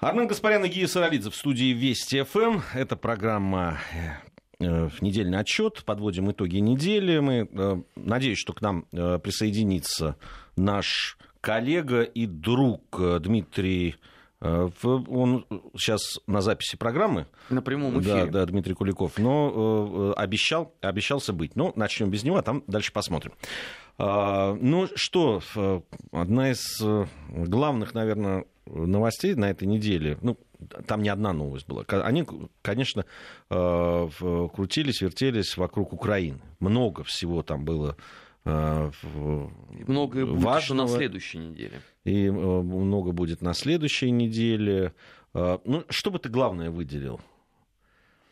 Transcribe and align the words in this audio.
Армен 0.00 0.26
Гаспарян 0.26 0.64
и 0.64 0.68
Гия 0.68 0.86
Саралидзе 0.86 1.30
в 1.30 1.36
студии 1.36 1.72
Вести 1.72 2.22
ФМ. 2.22 2.60
Это 2.74 2.96
программа 2.96 3.78
э, 4.58 4.90
недельный 5.00 5.38
отчет. 5.38 5.82
Подводим 5.84 6.30
итоги 6.30 6.58
недели. 6.58 7.20
Мы 7.20 7.48
э, 7.50 7.82
надеюсь, 7.96 8.38
что 8.38 8.52
к 8.52 8.60
нам 8.60 8.86
э, 8.92 9.18
присоединится 9.18 10.16
наш 10.56 11.16
коллега 11.40 12.02
и 12.02 12.26
друг 12.26 12.82
э, 12.98 13.18
Дмитрий 13.20 13.96
э, 14.40 14.68
он 14.82 15.46
сейчас 15.76 16.18
на 16.26 16.42
записи 16.42 16.76
программы. 16.76 17.26
На 17.48 17.62
прямом 17.62 17.98
эфире. 18.00 18.26
Да, 18.26 18.40
да, 18.40 18.46
Дмитрий 18.46 18.74
Куликов. 18.74 19.16
Но 19.16 20.12
э, 20.16 20.20
обещал, 20.20 20.74
обещался 20.82 21.32
быть. 21.32 21.56
Но 21.56 21.72
начнем 21.76 22.10
без 22.10 22.24
него, 22.24 22.36
а 22.36 22.42
там 22.42 22.62
дальше 22.66 22.92
посмотрим. 22.92 23.32
А, 23.96 24.54
ну 24.60 24.88
что, 24.96 25.40
одна 26.10 26.50
из 26.50 26.82
главных, 27.30 27.94
наверное, 27.94 28.44
новостей 28.66 29.34
на 29.34 29.50
этой 29.50 29.66
неделе, 29.66 30.18
ну, 30.22 30.38
там 30.86 31.02
не 31.02 31.08
одна 31.08 31.32
новость 31.32 31.66
была. 31.68 31.84
Они, 31.88 32.26
конечно, 32.62 33.04
крутились, 33.48 35.02
вертелись 35.02 35.56
вокруг 35.56 35.92
Украины. 35.92 36.40
Много 36.60 37.04
всего 37.04 37.42
там 37.42 37.64
было 37.64 37.96
Многое 38.44 40.26
будет 40.26 40.42
важного. 40.42 40.88
на 40.88 40.96
следующей 40.96 41.38
неделе. 41.38 41.80
И 42.04 42.30
много 42.30 43.12
будет 43.12 43.40
на 43.40 43.54
следующей 43.54 44.10
неделе. 44.10 44.92
Ну, 45.32 45.84
что 45.88 46.10
бы 46.10 46.18
ты 46.18 46.28
главное 46.28 46.70
выделил, 46.70 47.20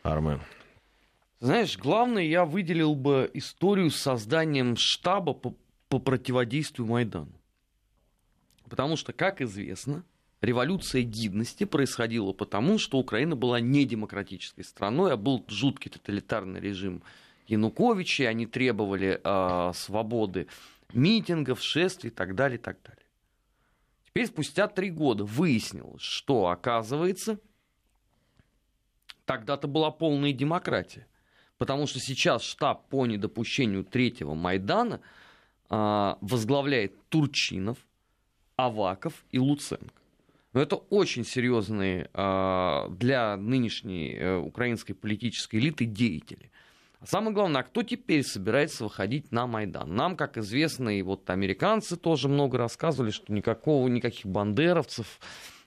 Армен? 0.03 0.39
Знаешь, 1.39 1.77
главное, 1.77 2.23
я 2.23 2.45
выделил 2.45 2.95
бы 2.95 3.29
историю 3.33 3.89
с 3.89 3.97
созданием 3.97 4.77
штаба 4.77 5.33
по, 5.33 5.55
по 5.89 5.99
противодействию 5.99 6.87
Майдану. 6.87 7.33
Потому 8.69 8.95
что, 8.95 9.13
как 9.13 9.41
известно, 9.41 10.03
революция 10.43 11.03
гидности 11.03 11.63
происходила 11.63 12.33
потому, 12.33 12.77
что 12.77 12.99
Украина 12.99 13.35
была 13.35 13.59
не 13.59 13.85
демократической 13.85 14.63
страной, 14.63 15.13
а 15.13 15.17
был 15.17 15.45
жуткий 15.47 15.89
тоталитарный 15.89 16.59
режим 16.59 17.01
Януковича, 17.47 18.27
они 18.27 18.45
требовали 18.45 19.19
э, 19.23 19.73
свободы 19.73 20.47
митингов, 20.93 21.61
шествий 21.61 22.09
и 22.09 22.13
так 22.13 22.35
далее, 22.35 22.57
и 22.57 22.61
так 22.61 22.77
далее. 22.83 23.03
Теперь 24.05 24.27
спустя 24.27 24.67
три 24.67 24.91
года 24.91 25.23
выяснилось, 25.23 26.01
что, 26.01 26.47
оказывается, 26.47 27.39
тогда-то 29.25 29.67
была 29.67 29.91
полная 29.91 30.33
демократия. 30.33 31.07
Потому 31.57 31.87
что 31.87 31.99
сейчас 31.99 32.43
штаб 32.43 32.87
по 32.89 33.05
недопущению 33.05 33.85
третьего 33.85 34.33
Майдана 34.33 34.99
э, 35.69 36.15
возглавляет 36.19 36.93
Турчинов, 37.09 37.77
Аваков 38.57 39.23
и 39.31 39.39
Луценко. 39.39 40.02
Но 40.53 40.61
это 40.61 40.75
очень 40.75 41.25
серьезные 41.25 42.09
э, 42.13 42.87
для 42.91 43.37
нынешней 43.37 44.13
э, 44.13 44.37
украинской 44.37 44.93
политической 44.93 45.57
элиты 45.57 45.85
деятели. 45.85 46.51
А 46.99 47.07
самое 47.07 47.33
главное, 47.33 47.61
а 47.61 47.63
кто 47.63 47.81
теперь 47.81 48.23
собирается 48.23 48.83
выходить 48.83 49.31
на 49.31 49.47
Майдан? 49.47 49.93
Нам, 49.95 50.15
как 50.15 50.37
известно, 50.37 50.89
и 50.89 51.01
вот 51.01 51.29
американцы 51.29 51.97
тоже 51.97 52.29
много 52.29 52.57
рассказывали, 52.57 53.09
что 53.09 53.33
никакого, 53.33 53.87
никаких 53.87 54.27
бандеровцев, 54.27 55.19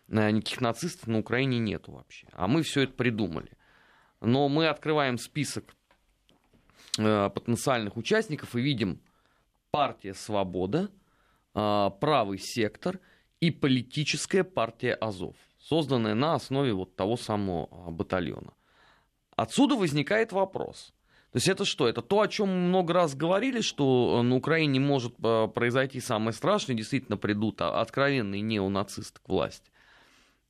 э, 0.08 0.30
никаких 0.30 0.60
нацистов 0.60 1.08
на 1.08 1.18
Украине 1.18 1.58
нету 1.58 1.92
вообще. 1.92 2.28
А 2.32 2.46
мы 2.46 2.62
все 2.62 2.82
это 2.82 2.92
придумали. 2.92 3.50
Но 4.20 4.48
мы 4.48 4.68
открываем 4.68 5.18
список 5.18 5.74
э, 6.96 7.28
потенциальных 7.28 7.96
участников 7.96 8.54
и 8.54 8.60
видим 8.60 9.00
партия 9.72 10.14
«Свобода», 10.14 10.90
э, 11.54 11.90
правый 12.00 12.38
сектор 12.38 13.00
и 13.40 13.50
политическая 13.50 14.44
партия 14.44 14.94
«Азов», 14.94 15.36
созданная 15.58 16.14
на 16.14 16.34
основе 16.34 16.72
вот 16.72 16.96
того 16.96 17.16
самого 17.16 17.90
батальона. 17.90 18.52
Отсюда 19.36 19.76
возникает 19.76 20.32
вопрос– 20.32 20.92
то 21.36 21.38
есть 21.38 21.48
это 21.48 21.66
что? 21.66 21.86
Это 21.86 22.00
то, 22.00 22.22
о 22.22 22.28
чем 22.28 22.48
мы 22.48 22.68
много 22.68 22.94
раз 22.94 23.14
говорили, 23.14 23.60
что 23.60 24.22
на 24.22 24.36
Украине 24.36 24.80
может 24.80 25.16
э, 25.22 25.48
произойти 25.48 26.00
самое 26.00 26.32
страшное, 26.32 26.74
действительно 26.74 27.18
придут 27.18 27.60
откровенные 27.60 28.40
неонацисты 28.40 29.20
к 29.22 29.28
власти. 29.28 29.70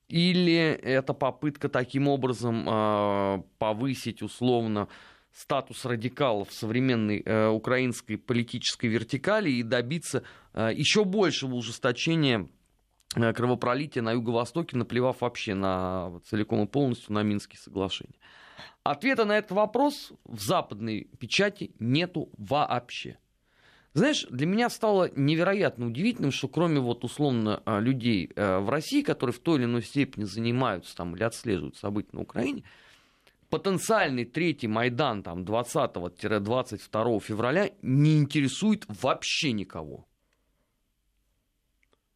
Или 0.07 0.55
это 0.55 1.13
попытка 1.13 1.67
таким 1.67 2.07
образом 2.07 2.65
э, 2.69 3.43
повысить 3.57 4.21
условно 4.21 4.87
статус 5.33 5.83
радикалов 5.83 6.47
в 6.47 6.53
современной 6.53 7.21
э, 7.25 7.49
украинской 7.49 8.15
политической 8.15 8.85
вертикали 8.85 9.49
и 9.49 9.63
добиться 9.63 10.23
еще 10.55 11.03
большего 11.03 11.55
ужесточения 11.55 12.47
кровопролития 13.13 14.03
на 14.03 14.11
Юго-Востоке, 14.11 14.77
наплевав 14.77 15.21
вообще 15.21 15.53
на 15.53 16.19
целиком 16.25 16.63
и 16.63 16.67
полностью 16.67 17.13
на 17.13 17.23
Минские 17.23 17.59
соглашения. 17.59 18.15
Ответа 18.83 19.25
на 19.25 19.37
этот 19.37 19.51
вопрос 19.51 20.13
в 20.23 20.41
западной 20.41 21.09
печати 21.19 21.71
нету 21.79 22.29
вообще. 22.37 23.17
Знаешь, 23.93 24.27
для 24.29 24.45
меня 24.45 24.69
стало 24.69 25.09
невероятно 25.15 25.87
удивительным, 25.87 26.31
что 26.31 26.47
кроме 26.47 26.79
вот 26.79 27.03
условно 27.03 27.63
а, 27.65 27.79
людей 27.79 28.29
э, 28.35 28.59
в 28.59 28.69
России, 28.69 29.01
которые 29.01 29.33
в 29.33 29.39
той 29.39 29.57
или 29.57 29.65
иной 29.65 29.81
степени 29.81 30.23
занимаются 30.23 30.95
там 30.95 31.15
или 31.15 31.23
отслеживают 31.23 31.77
события 31.77 32.09
на 32.11 32.21
Украине, 32.21 32.63
потенциальный 33.49 34.25
третий 34.25 34.67
Майдан 34.67 35.23
там 35.23 35.43
20-22 35.43 37.19
февраля 37.21 37.71
не 37.81 38.17
интересует 38.17 38.85
вообще 38.87 39.51
никого. 39.51 40.05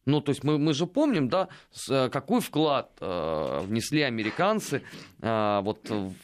Ну, 0.04 0.20
то 0.20 0.30
есть 0.30 0.42
мы, 0.42 0.58
мы 0.58 0.74
же 0.74 0.86
помним, 0.86 1.28
да, 1.28 1.48
э, 1.88 2.08
какой 2.08 2.40
вклад 2.40 2.90
э, 3.00 3.60
внесли 3.64 4.02
американцы 4.02 4.82
э, 5.20 5.60
вот, 5.62 5.88
в, 5.88 6.14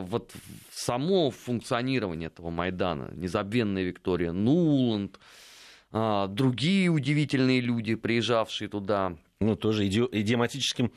вот 0.00 0.32
в 0.32 0.74
само 0.74 1.30
функционирование 1.30 2.26
этого 2.28 2.50
Майдана. 2.50 3.10
Незабвенная 3.14 3.84
Виктория 3.84 4.32
Нуланд, 4.32 5.20
э, 5.92 6.26
другие 6.28 6.88
удивительные 6.88 7.60
люди, 7.60 7.94
приезжавшие 7.94 8.68
туда. 8.68 9.16
Ну, 9.40 9.54
тоже 9.54 9.86
иди, 9.86 10.00
идиоматическим 10.10 10.90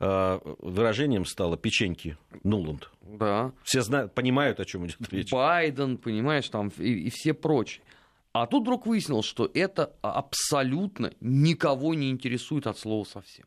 э, 0.00 0.40
выражением 0.60 1.26
стало 1.26 1.58
печеньки 1.58 2.16
Нуланд. 2.42 2.90
Да. 3.02 3.52
Все 3.64 3.82
знают, 3.82 4.14
понимают, 4.14 4.60
о 4.60 4.64
чем 4.64 4.86
идет 4.86 4.96
речь. 5.10 5.30
Байден, 5.30 5.98
понимаешь, 5.98 6.48
там 6.48 6.72
и, 6.78 6.90
и 6.90 7.10
все 7.10 7.34
прочие. 7.34 7.82
А 8.32 8.46
тут 8.46 8.62
вдруг 8.62 8.86
выяснилось, 8.86 9.26
что 9.26 9.50
это 9.52 9.94
абсолютно 10.00 11.12
никого 11.20 11.94
не 11.94 12.10
интересует 12.10 12.66
от 12.66 12.78
слова 12.78 13.04
совсем. 13.04 13.46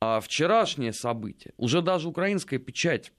А 0.00 0.20
вчерашнее 0.20 0.92
событие, 0.92 1.54
уже 1.56 1.82
даже 1.82 2.08
украинская 2.08 2.58
печать 2.58 3.12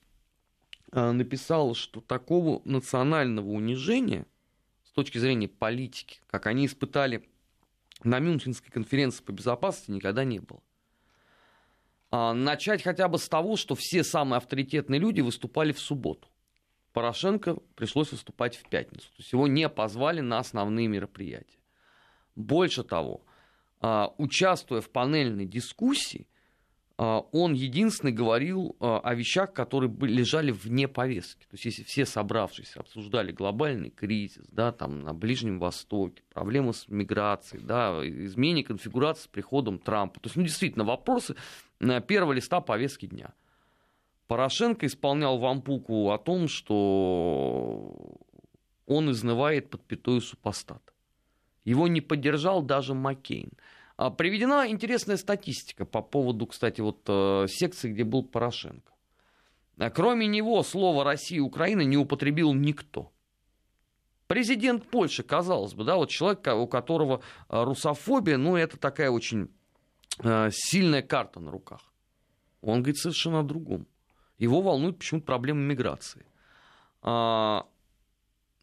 а, 0.91 1.11
написала, 1.11 1.75
что 1.75 2.01
такого 2.01 2.61
национального 2.65 3.49
унижения 3.49 4.25
с 4.85 4.91
точки 4.91 5.17
зрения 5.17 5.47
политики, 5.47 6.21
как 6.27 6.47
они 6.47 6.67
испытали 6.67 7.27
на 8.03 8.19
Мюнхенской 8.19 8.71
конференции 8.71 9.23
по 9.23 9.31
безопасности, 9.31 9.91
никогда 9.91 10.23
не 10.23 10.39
было. 10.39 10.61
А 12.11 12.33
начать 12.33 12.81
хотя 12.81 13.07
бы 13.07 13.17
с 13.17 13.27
того, 13.27 13.55
что 13.55 13.75
все 13.75 14.03
самые 14.03 14.37
авторитетные 14.37 14.99
люди 14.99 15.21
выступали 15.21 15.73
в 15.73 15.79
субботу. 15.79 16.28
Порошенко 16.99 17.55
пришлось 17.77 18.11
выступать 18.11 18.57
в 18.57 18.67
пятницу. 18.67 19.07
То 19.07 19.19
есть 19.19 19.31
его 19.31 19.47
не 19.47 19.69
позвали 19.69 20.19
на 20.19 20.37
основные 20.37 20.89
мероприятия. 20.89 21.57
Больше 22.35 22.83
того, 22.83 23.21
а, 23.79 24.13
участвуя 24.17 24.81
в 24.81 24.89
панельной 24.89 25.45
дискуссии, 25.45 26.27
а, 26.97 27.19
он 27.31 27.53
единственный 27.53 28.11
говорил 28.11 28.75
а, 28.81 28.99
о 28.99 29.15
вещах, 29.15 29.53
которые 29.53 29.89
лежали 30.01 30.51
вне 30.51 30.89
повестки. 30.89 31.43
То 31.43 31.53
есть 31.53 31.63
если 31.63 31.83
все 31.83 32.05
собравшиеся 32.05 32.81
обсуждали 32.81 33.31
глобальный 33.31 33.91
кризис 33.91 34.45
да, 34.51 34.73
там, 34.73 34.99
на 34.99 35.13
Ближнем 35.13 35.57
Востоке, 35.57 36.21
проблемы 36.33 36.73
с 36.73 36.89
миграцией, 36.89 37.63
да, 37.63 38.05
изменение 38.05 38.65
конфигурации 38.65 39.23
с 39.23 39.27
приходом 39.27 39.79
Трампа. 39.79 40.19
То 40.19 40.27
есть 40.27 40.35
ну, 40.35 40.43
действительно 40.43 40.83
вопросы 40.83 41.37
на 41.79 42.01
первого 42.01 42.33
листа 42.33 42.59
повестки 42.59 43.05
дня– 43.05 43.31
Порошенко 44.29 44.85
исполнял 44.85 45.39
вампуку 45.39 46.11
о 46.11 46.19
том, 46.19 46.47
что 46.47 47.95
он 48.85 49.09
изнывает 49.09 49.71
под 49.71 49.83
пятой 49.83 50.21
супостата. 50.21 50.93
Его 51.65 51.87
не 51.87 51.99
поддержал 51.99 52.61
даже 52.61 52.93
Маккейн. 52.93 53.49
А 53.97 54.11
приведена 54.11 54.67
интересная 54.69 55.17
статистика 55.17 55.83
по 55.83 56.03
поводу, 56.03 56.45
кстати, 56.45 56.79
вот 56.79 57.01
э, 57.07 57.47
секции, 57.47 57.91
где 57.91 58.03
был 58.03 58.23
Порошенко. 58.23 58.93
А 59.79 59.89
кроме 59.89 60.27
него 60.27 60.61
слово 60.61 61.03
Россия 61.03 61.39
и 61.39 61.41
Украина 61.41 61.81
не 61.81 61.97
употребил 61.97 62.53
никто. 62.53 63.11
Президент 64.27 64.87
Польши, 64.91 65.23
казалось 65.23 65.73
бы, 65.73 65.85
да, 65.85 65.95
вот 65.95 66.11
человек, 66.11 66.45
у 66.45 66.67
которого 66.67 67.23
э, 67.49 67.63
русофобия, 67.63 68.37
ну, 68.37 68.57
это 68.57 68.77
такая 68.77 69.09
очень 69.09 69.49
э, 70.19 70.49
сильная 70.51 71.01
карта 71.01 71.39
на 71.39 71.49
руках. 71.49 71.81
Он 72.61 72.83
говорит 72.83 72.97
совершенно 72.97 73.39
о 73.39 73.43
другом. 73.43 73.87
Его 74.39 74.61
волнует 74.61 74.97
почему-то 74.97 75.25
проблема 75.25 75.59
миграции. 75.59 76.25
А, 77.01 77.67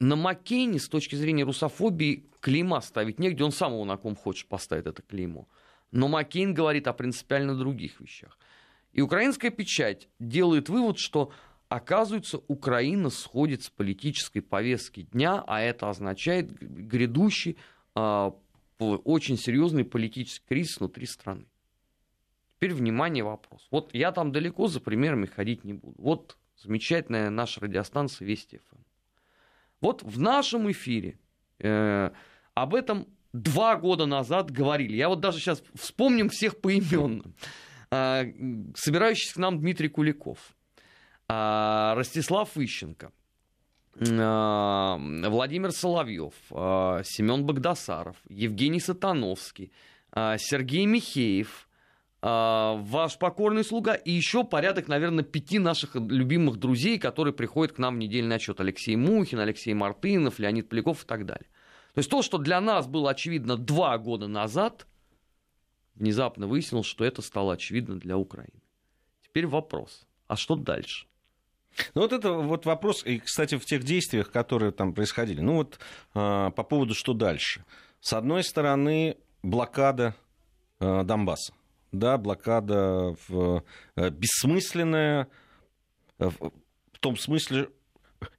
на 0.00 0.16
Маккейне 0.16 0.78
с 0.78 0.88
точки 0.88 1.14
зрения 1.14 1.44
русофобии 1.44 2.24
клейма 2.40 2.80
ставить 2.80 3.18
негде, 3.18 3.44
он 3.44 3.52
сам 3.52 3.72
его 3.72 3.84
на 3.84 3.96
ком 3.96 4.16
хочет 4.16 4.48
поставить 4.48 4.86
это 4.86 5.02
клеймо. 5.02 5.46
Но 5.92 6.08
Маккейн 6.08 6.54
говорит 6.54 6.88
о 6.88 6.92
принципиально 6.92 7.54
других 7.54 8.00
вещах. 8.00 8.38
И 8.92 9.02
украинская 9.02 9.50
печать 9.50 10.08
делает 10.18 10.68
вывод, 10.68 10.98
что 10.98 11.30
оказывается, 11.68 12.40
Украина 12.48 13.10
сходит 13.10 13.62
с 13.62 13.70
политической 13.70 14.40
повестки 14.40 15.02
дня, 15.02 15.44
а 15.46 15.60
это 15.60 15.90
означает 15.90 16.50
грядущий 16.58 17.58
э, 17.94 18.30
очень 18.78 19.36
серьезный 19.36 19.84
политический 19.84 20.46
кризис 20.48 20.78
внутри 20.78 21.06
страны. 21.06 21.46
Теперь, 22.56 22.72
внимание, 22.72 23.22
вопрос. 23.22 23.68
Вот 23.70 23.92
я 23.92 24.12
там 24.12 24.32
далеко 24.32 24.66
за 24.66 24.80
примерами 24.80 25.26
ходить 25.26 25.64
не 25.64 25.74
буду. 25.74 25.94
Вот 25.98 26.38
замечательная 26.56 27.28
наша 27.28 27.60
радиостанция 27.60 28.26
Вести 28.26 28.56
ФМ. 28.56 28.76
Вот 29.82 30.02
в 30.02 30.18
нашем 30.18 30.70
эфире 30.70 31.18
э, 31.58 32.10
об 32.54 32.74
этом 32.74 33.08
два 33.34 33.76
года 33.76 34.06
назад 34.06 34.50
говорили. 34.50 34.96
Я 34.96 35.10
вот 35.10 35.20
даже 35.20 35.38
сейчас 35.38 35.62
вспомним 35.74 36.30
всех 36.30 36.58
поименно. 36.62 37.24
Э, 37.90 38.24
собирающийся 38.74 39.34
к 39.34 39.36
нам 39.36 39.60
Дмитрий 39.60 39.88
Куликов, 39.88 40.56
э, 41.28 41.92
Ростислав 41.94 42.56
Ищенко, 42.56 43.12
э, 43.96 44.96
Владимир 45.28 45.72
Соловьев, 45.72 46.32
э, 46.50 47.02
Семен 47.04 47.44
Богдасаров, 47.44 48.16
Евгений 48.30 48.80
Сатановский, 48.80 49.72
э, 50.12 50.36
Сергей 50.38 50.86
Михеев– 50.86 51.64
а, 51.65 51.65
ваш 52.22 53.18
покорный 53.18 53.64
слуга 53.64 53.94
и 53.94 54.10
еще 54.10 54.42
порядок, 54.42 54.88
наверное, 54.88 55.22
пяти 55.22 55.58
наших 55.58 55.94
любимых 55.94 56.56
друзей, 56.56 56.98
которые 56.98 57.34
приходят 57.34 57.74
к 57.74 57.78
нам 57.78 57.96
в 57.96 57.98
недельный 57.98 58.36
отчет. 58.36 58.60
Алексей 58.60 58.96
Мухин, 58.96 59.38
Алексей 59.38 59.74
Мартынов, 59.74 60.38
Леонид 60.38 60.68
Поляков 60.68 61.04
и 61.04 61.06
так 61.06 61.26
далее. 61.26 61.48
То 61.94 62.00
есть 62.00 62.10
то, 62.10 62.22
что 62.22 62.38
для 62.38 62.60
нас 62.60 62.86
было 62.86 63.10
очевидно 63.10 63.56
два 63.56 63.96
года 63.96 64.28
назад, 64.28 64.86
внезапно 65.94 66.46
выяснилось, 66.46 66.86
что 66.86 67.04
это 67.04 67.22
стало 67.22 67.54
очевидно 67.54 67.98
для 67.98 68.18
Украины. 68.18 68.60
Теперь 69.22 69.46
вопрос, 69.46 70.06
а 70.26 70.36
что 70.36 70.56
дальше? 70.56 71.06
Ну 71.94 72.02
вот 72.02 72.12
это 72.12 72.32
вот 72.32 72.66
вопрос, 72.66 73.04
и, 73.04 73.18
кстати, 73.18 73.56
в 73.56 73.64
тех 73.64 73.82
действиях, 73.82 74.30
которые 74.30 74.72
там 74.72 74.94
происходили. 74.94 75.40
Ну 75.40 75.56
вот 75.56 75.78
э, 76.14 76.50
по 76.50 76.62
поводу, 76.62 76.94
что 76.94 77.12
дальше. 77.12 77.64
С 78.00 78.12
одной 78.12 78.44
стороны, 78.44 79.16
блокада 79.42 80.14
э, 80.80 81.02
Донбасса 81.04 81.54
да, 81.92 82.18
блокада 82.18 83.16
э, 83.28 84.10
бессмысленная 84.10 85.28
э, 86.18 86.28
в, 86.28 86.98
том 87.00 87.16
смысле... 87.16 87.68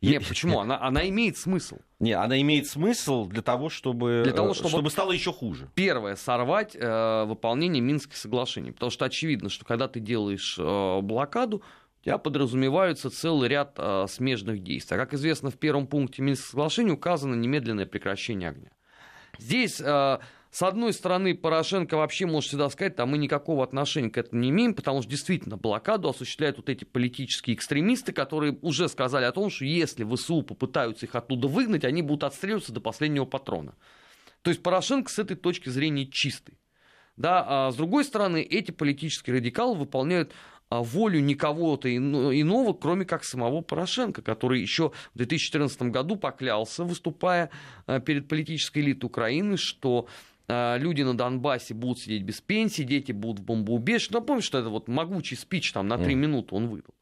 Нет, 0.02 0.28
почему? 0.28 0.60
Она, 0.60 0.82
она 0.82 1.08
имеет 1.08 1.38
смысл. 1.38 1.78
Не, 2.00 2.14
она 2.14 2.40
имеет 2.42 2.68
смысл 2.68 3.26
для 3.28 3.42
того, 3.42 3.70
чтобы, 3.70 4.22
для 4.24 4.34
того, 4.34 4.54
чтобы, 4.54 4.70
чтобы 4.70 4.90
стало 4.90 5.12
еще 5.12 5.32
хуже. 5.32 5.70
Первое, 5.76 6.16
сорвать 6.16 6.76
э, 6.76 7.24
выполнение 7.26 7.82
Минских 7.82 8.18
соглашений. 8.18 8.72
Потому 8.72 8.92
что 8.92 9.06
очевидно, 9.06 9.50
что 9.50 9.66
когда 9.66 9.88
ты 9.88 10.00
делаешь 10.00 10.58
э, 10.60 11.02
блокаду, 11.02 11.64
у 12.02 12.04
тебя 12.04 12.18
подразумеваются 12.18 13.10
целый 13.10 13.50
ряд 13.50 13.76
э, 13.78 14.06
смежных 14.10 14.64
действий. 14.64 14.96
А 14.96 15.00
как 15.00 15.14
известно, 15.14 15.50
в 15.50 15.58
первом 15.58 15.88
пункте 15.88 16.22
Минских 16.22 16.48
соглашений 16.48 16.92
указано 16.92 17.36
немедленное 17.36 17.86
прекращение 17.86 18.50
огня. 18.50 18.72
Здесь 19.40 19.80
э, 19.80 20.20
с 20.52 20.62
одной 20.62 20.94
стороны, 20.94 21.36
Порошенко 21.36 21.98
вообще 21.98 22.26
может 22.26 22.50
всегда 22.50 22.70
сказать, 22.70 22.96
там 22.96 23.10
мы 23.10 23.18
никакого 23.18 23.64
отношения 23.64 24.10
к 24.10 24.18
этому 24.18 24.42
не 24.42 24.50
имеем, 24.50 24.74
потому 24.74 25.02
что 25.02 25.12
действительно 25.12 25.58
блокаду 25.58 26.10
осуществляют 26.10 26.58
вот 26.58 26.70
эти 26.70 26.84
политические 26.84 27.56
экстремисты, 27.56 28.14
которые 28.14 28.58
уже 28.62 28.88
сказали 28.88 29.26
о 29.26 29.32
том, 29.32 29.50
что 29.50 29.66
если 29.66 30.04
ВСУ 30.04 30.42
попытаются 30.42 31.06
их 31.06 31.16
оттуда 31.16 31.48
выгнать, 31.48 31.84
они 31.84 32.02
будут 32.02 32.24
отстреливаться 32.24 32.72
до 32.72 32.80
последнего 32.80 33.26
патрона. 33.26 33.76
То 34.42 34.50
есть 34.50 34.64
Порошенко 34.64 35.12
с 35.12 35.20
этой 35.20 35.36
точки 35.36 35.70
зрения 35.70 36.06
чистый. 36.06 36.58
Да, 37.18 37.46
а 37.48 37.72
с 37.72 37.76
другой 37.76 38.06
стороны, 38.06 38.42
эти 38.42 38.72
политические 38.72 39.38
радикалы 39.38 39.76
выполняют 39.76 40.34
а, 40.70 40.82
волю 40.82 41.20
никого-то 41.22 41.94
иного, 41.94 42.74
кроме 42.74 43.06
как 43.06 43.24
самого 43.24 43.62
Порошенко, 43.62 44.22
который 44.22 44.62
еще 44.62 44.92
в 45.14 45.18
2014 45.18 45.82
году 45.84 46.16
поклялся, 46.16 46.84
выступая 46.84 47.50
а, 47.86 48.00
перед 48.00 48.28
политической 48.28 48.80
элитой 48.80 49.08
Украины, 49.08 49.58
что 49.58 50.08
люди 50.50 51.02
на 51.02 51.18
Донбассе 51.18 51.74
будут 51.74 52.00
сидеть 52.00 52.24
без 52.24 52.40
пенсии, 52.40 52.84
дети 52.84 53.12
будут 53.12 53.42
в 53.42 53.46
бомбоубежище. 53.46 54.14
Напомню, 54.14 54.42
что 54.42 54.58
это 54.58 54.70
вот 54.70 54.88
могучий 54.88 55.36
спич 55.36 55.74
там 55.74 55.88
на 55.88 55.98
три 55.98 56.16
минуты 56.16 56.56
он 56.56 56.68
выдал. 56.68 56.96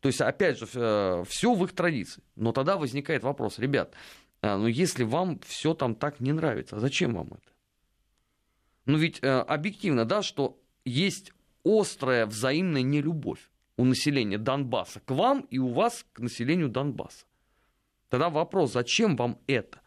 То 0.00 0.08
есть, 0.08 0.20
опять 0.20 0.58
же, 0.58 0.66
все 0.66 1.54
в 1.54 1.64
их 1.64 1.72
традиции. 1.72 2.22
Но 2.36 2.52
тогда 2.52 2.76
возникает 2.76 3.22
вопрос, 3.22 3.58
ребят, 3.58 3.94
а, 4.42 4.58
ну 4.58 4.66
если 4.66 5.02
вам 5.02 5.40
все 5.46 5.72
там 5.72 5.94
так 5.94 6.20
не 6.20 6.32
нравится, 6.32 6.76
а 6.76 6.80
зачем 6.80 7.14
вам 7.14 7.28
это? 7.28 7.52
Ну 8.84 8.98
ведь 8.98 9.18
э, 9.22 9.28
объективно, 9.28 10.04
да, 10.04 10.20
что 10.20 10.60
есть 10.84 11.32
острая 11.64 12.26
взаимная 12.26 12.82
нелюбовь 12.82 13.40
у 13.78 13.84
населения 13.86 14.36
Донбасса 14.36 15.00
к 15.00 15.10
вам 15.10 15.46
и 15.50 15.58
у 15.58 15.68
вас 15.68 16.04
к 16.12 16.20
населению 16.20 16.68
Донбасса. 16.68 17.24
Тогда 18.10 18.28
вопрос, 18.28 18.72
зачем 18.72 19.16
вам 19.16 19.38
это? 19.46 19.80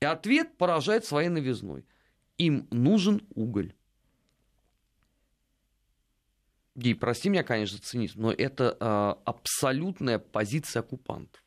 И 0.00 0.04
ответ 0.04 0.56
поражает 0.56 1.04
своей 1.04 1.28
новизной– 1.28 1.84
им 2.38 2.66
нужен 2.70 3.22
уголь. 3.34 3.72
Ди, 6.74 6.92
прости 6.92 7.30
меня, 7.30 7.42
конечно, 7.42 7.78
цинизм, 7.78 8.20
но 8.20 8.32
это 8.32 8.76
э, 8.78 9.14
абсолютная 9.24 10.18
позиция 10.18 10.80
оккупантов. 10.80 11.42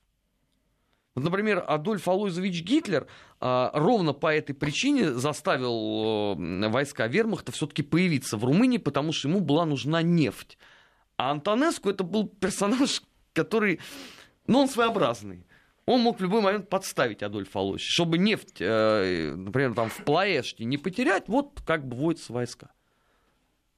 Вот, 1.13 1.23
например, 1.23 1.63
Адольф 1.67 2.07
Алойзович 2.07 2.63
Гитлер 2.63 3.05
э, 3.39 3.69
ровно 3.73 4.13
по 4.13 4.33
этой 4.33 4.53
причине 4.53 5.13
заставил 5.13 6.35
э, 6.35 6.69
войска 6.69 7.05
вермахта 7.05 7.51
все-таки 7.51 7.83
появиться 7.83 8.37
в 8.37 8.43
Румынии, 8.43 8.79
потому 8.79 9.11
что 9.11 9.27
ему 9.27 9.39
была 9.39 9.65
нужна 9.65 10.01
нефть. 10.01 10.57
А 11.17 11.29
Антонеску 11.29 11.89
это 11.91 12.03
был 12.03 12.27
персонаж, 12.27 13.03
который, 13.33 13.79
ну, 14.47 14.61
он 14.61 14.67
своеобразный 14.67 15.45
он 15.89 16.01
мог 16.01 16.19
в 16.19 16.21
любой 16.21 16.41
момент 16.41 16.69
подставить 16.69 17.23
Адольфа 17.23 17.61
Алосича, 17.61 17.91
чтобы 17.91 18.19
нефть, 18.19 18.57
э, 18.59 19.33
например, 19.35 19.73
там 19.73 19.89
в 19.89 20.05
Плаэште 20.05 20.63
не 20.63 20.77
потерять, 20.77 21.27
вот 21.27 21.61
как 21.65 21.87
бы 21.87 21.97
вводятся 21.97 22.31
войска. 22.31 22.69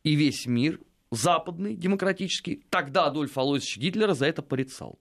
И 0.04 0.16
весь 0.16 0.46
мир, 0.46 0.82
западный, 1.10 1.74
демократический, 1.74 2.66
тогда 2.70 3.06
Адольф 3.06 3.38
Алосич 3.38 3.78
Гитлера 3.78 4.14
за 4.14 4.26
это 4.26 4.42
порицал. 4.42 5.00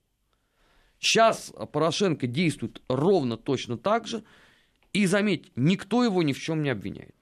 Сейчас 1.01 1.53
Порошенко 1.73 2.29
действует 2.29 2.81
ровно 2.87 3.37
точно 3.37 3.77
так 3.77 4.07
же, 4.07 4.23
и 4.93 5.05
заметь, 5.07 5.51
никто 5.57 6.05
его 6.05 6.23
ни 6.23 6.33
в 6.33 6.39
чем 6.39 6.63
не 6.63 6.71
обвиняет. 6.71 7.17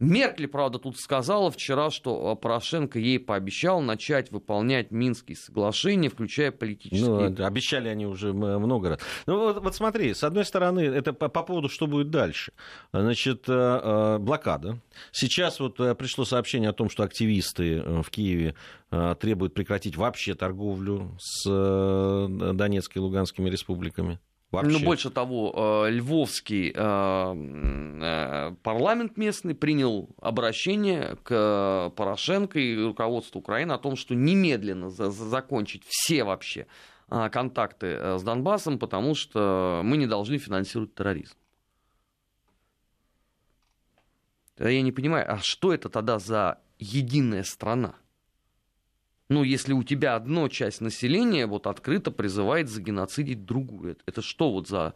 Меркель, 0.00 0.48
правда, 0.48 0.78
тут 0.78 0.98
сказала 0.98 1.50
вчера, 1.50 1.90
что 1.90 2.34
Порошенко 2.34 2.98
ей 2.98 3.18
пообещал 3.18 3.82
начать 3.82 4.32
выполнять 4.32 4.90
Минские 4.90 5.36
соглашения, 5.36 6.08
включая 6.08 6.50
политические. 6.50 7.28
Ну, 7.28 7.44
обещали 7.44 7.88
они 7.88 8.06
уже 8.06 8.32
много 8.32 8.88
раз. 8.88 9.00
Ну 9.26 9.38
вот, 9.38 9.62
вот 9.62 9.74
смотри, 9.74 10.14
с 10.14 10.24
одной 10.24 10.46
стороны, 10.46 10.80
это 10.80 11.12
по, 11.12 11.28
по 11.28 11.42
поводу, 11.42 11.68
что 11.68 11.86
будет 11.86 12.08
дальше. 12.10 12.52
Значит, 12.94 13.44
э, 13.48 13.52
э, 13.52 14.18
блокада. 14.18 14.80
Сейчас 15.12 15.60
вот 15.60 15.78
э, 15.80 15.94
пришло 15.94 16.24
сообщение 16.24 16.70
о 16.70 16.72
том, 16.72 16.88
что 16.88 17.02
активисты 17.02 17.82
в 18.02 18.10
Киеве 18.10 18.54
требуют 19.20 19.54
прекратить 19.54 19.96
вообще 19.96 20.34
торговлю 20.34 21.16
с 21.20 21.44
Донецкой 21.46 23.00
и 23.00 23.04
Луганскими 23.04 23.48
республиками. 23.48 24.18
Вообще. 24.50 24.78
Ну, 24.78 24.84
больше 24.84 25.10
того, 25.10 25.84
э, 25.86 25.90
львовский 25.90 26.72
э, 26.74 26.74
э, 26.74 28.54
парламент 28.64 29.16
местный 29.16 29.54
принял 29.54 30.08
обращение 30.20 31.16
к 31.22 31.92
Порошенко 31.94 32.58
и 32.58 32.76
руководству 32.76 33.38
Украины 33.38 33.72
о 33.72 33.78
том, 33.78 33.94
что 33.94 34.14
немедленно 34.14 34.90
закончить 34.90 35.84
все 35.86 36.24
вообще 36.24 36.66
контакты 37.08 38.18
с 38.18 38.22
Донбассом, 38.22 38.78
потому 38.78 39.16
что 39.16 39.80
мы 39.84 39.96
не 39.96 40.06
должны 40.06 40.38
финансировать 40.38 40.94
терроризм. 40.94 41.34
Я 44.58 44.82
не 44.82 44.92
понимаю, 44.92 45.32
а 45.32 45.38
что 45.42 45.72
это 45.72 45.88
тогда 45.88 46.18
за 46.18 46.60
единая 46.78 47.42
страна? 47.42 47.94
Ну, 49.30 49.44
если 49.44 49.72
у 49.72 49.84
тебя 49.84 50.16
одна 50.16 50.48
часть 50.48 50.80
населения 50.80 51.46
вот 51.46 51.68
открыто 51.68 52.10
призывает 52.10 52.68
загеноцидить 52.68 53.44
другую. 53.44 53.96
Это, 54.04 54.22
что 54.22 54.50
вот 54.50 54.66
за 54.66 54.94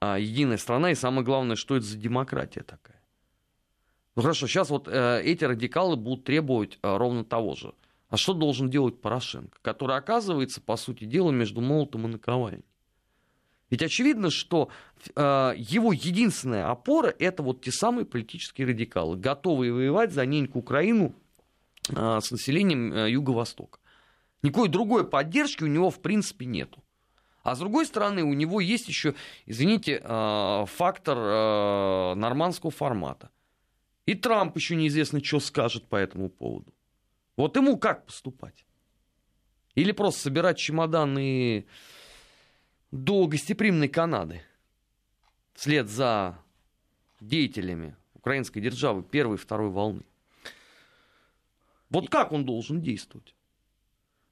а, 0.00 0.18
единая 0.18 0.56
страна? 0.56 0.90
И 0.90 0.94
самое 0.94 1.22
главное, 1.22 1.54
что 1.54 1.76
это 1.76 1.84
за 1.84 1.98
демократия 1.98 2.62
такая? 2.62 3.02
Ну 4.16 4.22
хорошо, 4.22 4.46
сейчас 4.46 4.70
вот 4.70 4.88
э, 4.88 5.20
эти 5.22 5.44
радикалы 5.44 5.96
будут 5.96 6.24
требовать 6.24 6.78
э, 6.82 6.96
ровно 6.96 7.24
того 7.24 7.56
же. 7.56 7.74
А 8.08 8.16
что 8.16 8.32
должен 8.32 8.70
делать 8.70 9.02
Порошенко, 9.02 9.58
который 9.60 9.96
оказывается, 9.96 10.62
по 10.62 10.76
сути 10.76 11.04
дела, 11.04 11.30
между 11.30 11.60
молотом 11.60 12.06
и 12.06 12.10
наковальней? 12.10 12.64
Ведь 13.68 13.82
очевидно, 13.82 14.30
что 14.30 14.70
э, 15.14 15.52
его 15.58 15.92
единственная 15.92 16.70
опора 16.70 17.14
это 17.18 17.42
вот 17.42 17.60
те 17.60 17.70
самые 17.70 18.06
политические 18.06 18.68
радикалы, 18.68 19.18
готовые 19.18 19.74
воевать 19.74 20.12
за 20.12 20.24
неньку 20.24 20.60
Украину 20.60 21.14
с 21.88 22.30
населением 22.30 22.92
э, 22.92 23.10
Юго-Востока. 23.10 23.78
Никакой 24.42 24.68
другой 24.68 25.08
поддержки 25.08 25.64
у 25.64 25.68
него 25.68 25.90
в 25.90 26.00
принципе 26.00 26.46
нету. 26.46 26.82
А 27.42 27.54
с 27.54 27.58
другой 27.58 27.86
стороны, 27.86 28.22
у 28.22 28.32
него 28.32 28.60
есть 28.60 28.88
еще, 28.88 29.14
извините, 29.44 30.00
а, 30.02 30.64
фактор 30.66 32.16
нормандского 32.16 32.70
формата. 32.70 33.30
И 34.06 34.14
Трамп 34.14 34.56
еще 34.56 34.76
неизвестно, 34.76 35.22
что 35.22 35.40
скажет 35.40 35.86
по 35.86 35.96
этому 35.96 36.30
поводу. 36.30 36.72
Вот 37.36 37.56
ему 37.56 37.78
как 37.78 38.06
поступать? 38.06 38.64
Или 39.74 39.92
просто 39.92 40.22
собирать 40.22 40.58
чемоданы 40.58 41.66
до 42.90 43.26
гостеприимной 43.26 43.88
Канады 43.88 44.42
вслед 45.54 45.88
за 45.88 46.38
деятелями 47.20 47.96
украинской 48.14 48.60
державы 48.60 49.02
первой 49.02 49.34
и 49.34 49.38
второй 49.38 49.70
волны. 49.70 50.04
Вот 51.90 52.08
как 52.10 52.32
он 52.32 52.44
должен 52.44 52.80
действовать? 52.80 53.34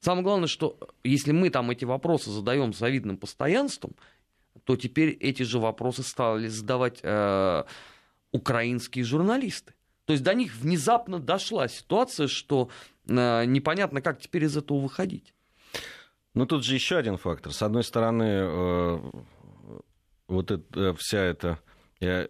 Самое 0.01 0.25
главное, 0.25 0.49
что 0.49 0.79
если 1.05 1.33
мы 1.33 1.51
там 1.51 1.71
эти 1.71 1.85
вопросы 1.85 2.31
задаем 2.31 2.73
с 2.73 2.79
завидным 2.79 3.17
постоянством, 3.17 3.95
то 4.65 4.77
теперь 4.77 5.11
эти 5.11 5.45
же 5.45 5.59
вопросы 5.59 6.03
стали 6.03 6.49
задавать 6.49 7.01
э, 7.03 7.65
украинские 8.33 9.05
журналисты. 9.05 9.75
То 10.05 10.13
есть 10.13 10.25
до 10.25 10.35
них 10.35 10.55
внезапно 10.57 11.21
дошла 11.21 11.69
ситуация, 11.69 12.27
что 12.27 12.69
э, 13.07 13.45
непонятно, 13.45 14.03
как 14.03 14.21
теперь 14.21 14.45
из 14.45 14.57
этого 14.57 14.81
выходить. 14.81 15.33
Ну, 16.35 16.47
тут 16.47 16.65
же 16.65 16.75
еще 16.75 16.97
один 16.97 17.17
фактор. 17.17 17.53
С 17.53 17.63
одной 17.63 17.85
стороны, 17.85 18.25
э, 18.25 18.99
вот 20.27 20.51
это, 20.51 20.95
вся 20.95 21.21
эта 21.21 21.61
э, 22.01 22.27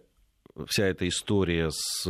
вся 0.67 0.85
эта 0.85 1.07
история 1.07 1.69
с 1.71 2.07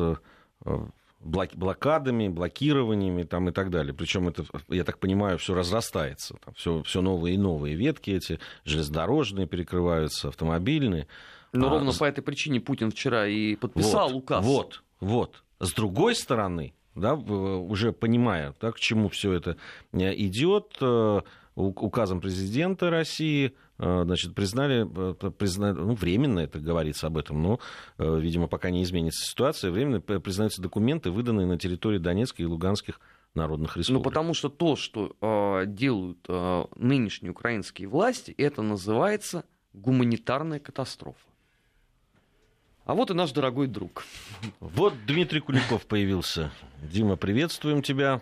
э, 0.65 0.75
блокадами, 1.23 2.27
блокированиями 2.27 3.23
там, 3.23 3.49
и 3.49 3.51
так 3.51 3.69
далее. 3.69 3.93
Причем 3.93 4.27
это, 4.27 4.45
я 4.67 4.83
так 4.83 4.99
понимаю, 4.99 5.37
все 5.37 5.53
разрастается. 5.53 6.35
Там 6.43 6.53
все, 6.53 6.83
все 6.83 7.01
новые 7.01 7.35
и 7.35 7.37
новые 7.37 7.75
ветки 7.75 8.11
эти, 8.11 8.39
железнодорожные 8.65 9.47
перекрываются, 9.47 10.27
автомобильные. 10.27 11.07
Но 11.53 11.67
а, 11.67 11.69
ровно 11.71 11.91
по 11.93 12.05
этой 12.05 12.21
причине 12.21 12.59
Путин 12.59 12.91
вчера 12.91 13.27
и 13.27 13.55
подписал 13.55 14.09
вот, 14.09 14.17
указ. 14.17 14.45
Вот, 14.45 14.83
вот. 14.99 15.43
С 15.59 15.71
другой 15.73 16.15
стороны, 16.15 16.73
да, 16.95 17.13
уже 17.15 17.93
понимая, 17.93 18.53
да, 18.59 18.71
к 18.71 18.79
чему 18.79 19.09
все 19.09 19.33
это 19.33 19.57
э, 19.93 20.13
идет, 20.15 20.75
э, 20.81 21.21
указом 21.55 22.19
президента 22.19 22.89
России 22.89 23.53
значит, 23.77 24.35
признали, 24.35 24.85
э, 24.85 25.31
признали, 25.31 25.73
ну, 25.73 25.95
временно 25.95 26.39
это 26.39 26.59
говорится 26.59 27.07
об 27.07 27.17
этом, 27.17 27.41
но, 27.41 27.59
э, 27.97 28.19
видимо, 28.19 28.47
пока 28.47 28.69
не 28.69 28.83
изменится 28.83 29.25
ситуация, 29.25 29.71
временно 29.71 29.99
признаются 29.99 30.61
документы, 30.61 31.11
выданные 31.11 31.47
на 31.47 31.57
территории 31.57 31.97
Донецкой 31.97 32.45
и 32.45 32.47
Луганских 32.47 32.99
народных 33.35 33.75
ну, 33.75 33.79
республик. 33.79 34.03
Ну, 34.03 34.09
потому 34.09 34.33
что 34.33 34.49
то, 34.49 34.75
что 34.75 35.15
э, 35.19 35.65
делают 35.67 36.19
э, 36.27 36.65
нынешние 36.75 37.31
украинские 37.31 37.87
власти, 37.87 38.33
это 38.37 38.61
называется 38.61 39.43
гуманитарная 39.73 40.59
катастрофа. 40.59 41.17
А 42.85 42.95
вот 42.95 43.09
и 43.11 43.13
наш 43.13 43.31
дорогой 43.31 43.67
друг. 43.67 44.03
Вот 44.59 44.93
Дмитрий 45.07 45.39
Куликов 45.39 45.85
появился. 45.85 46.51
Дима, 46.81 47.15
приветствуем 47.15 47.81
тебя. 47.81 48.21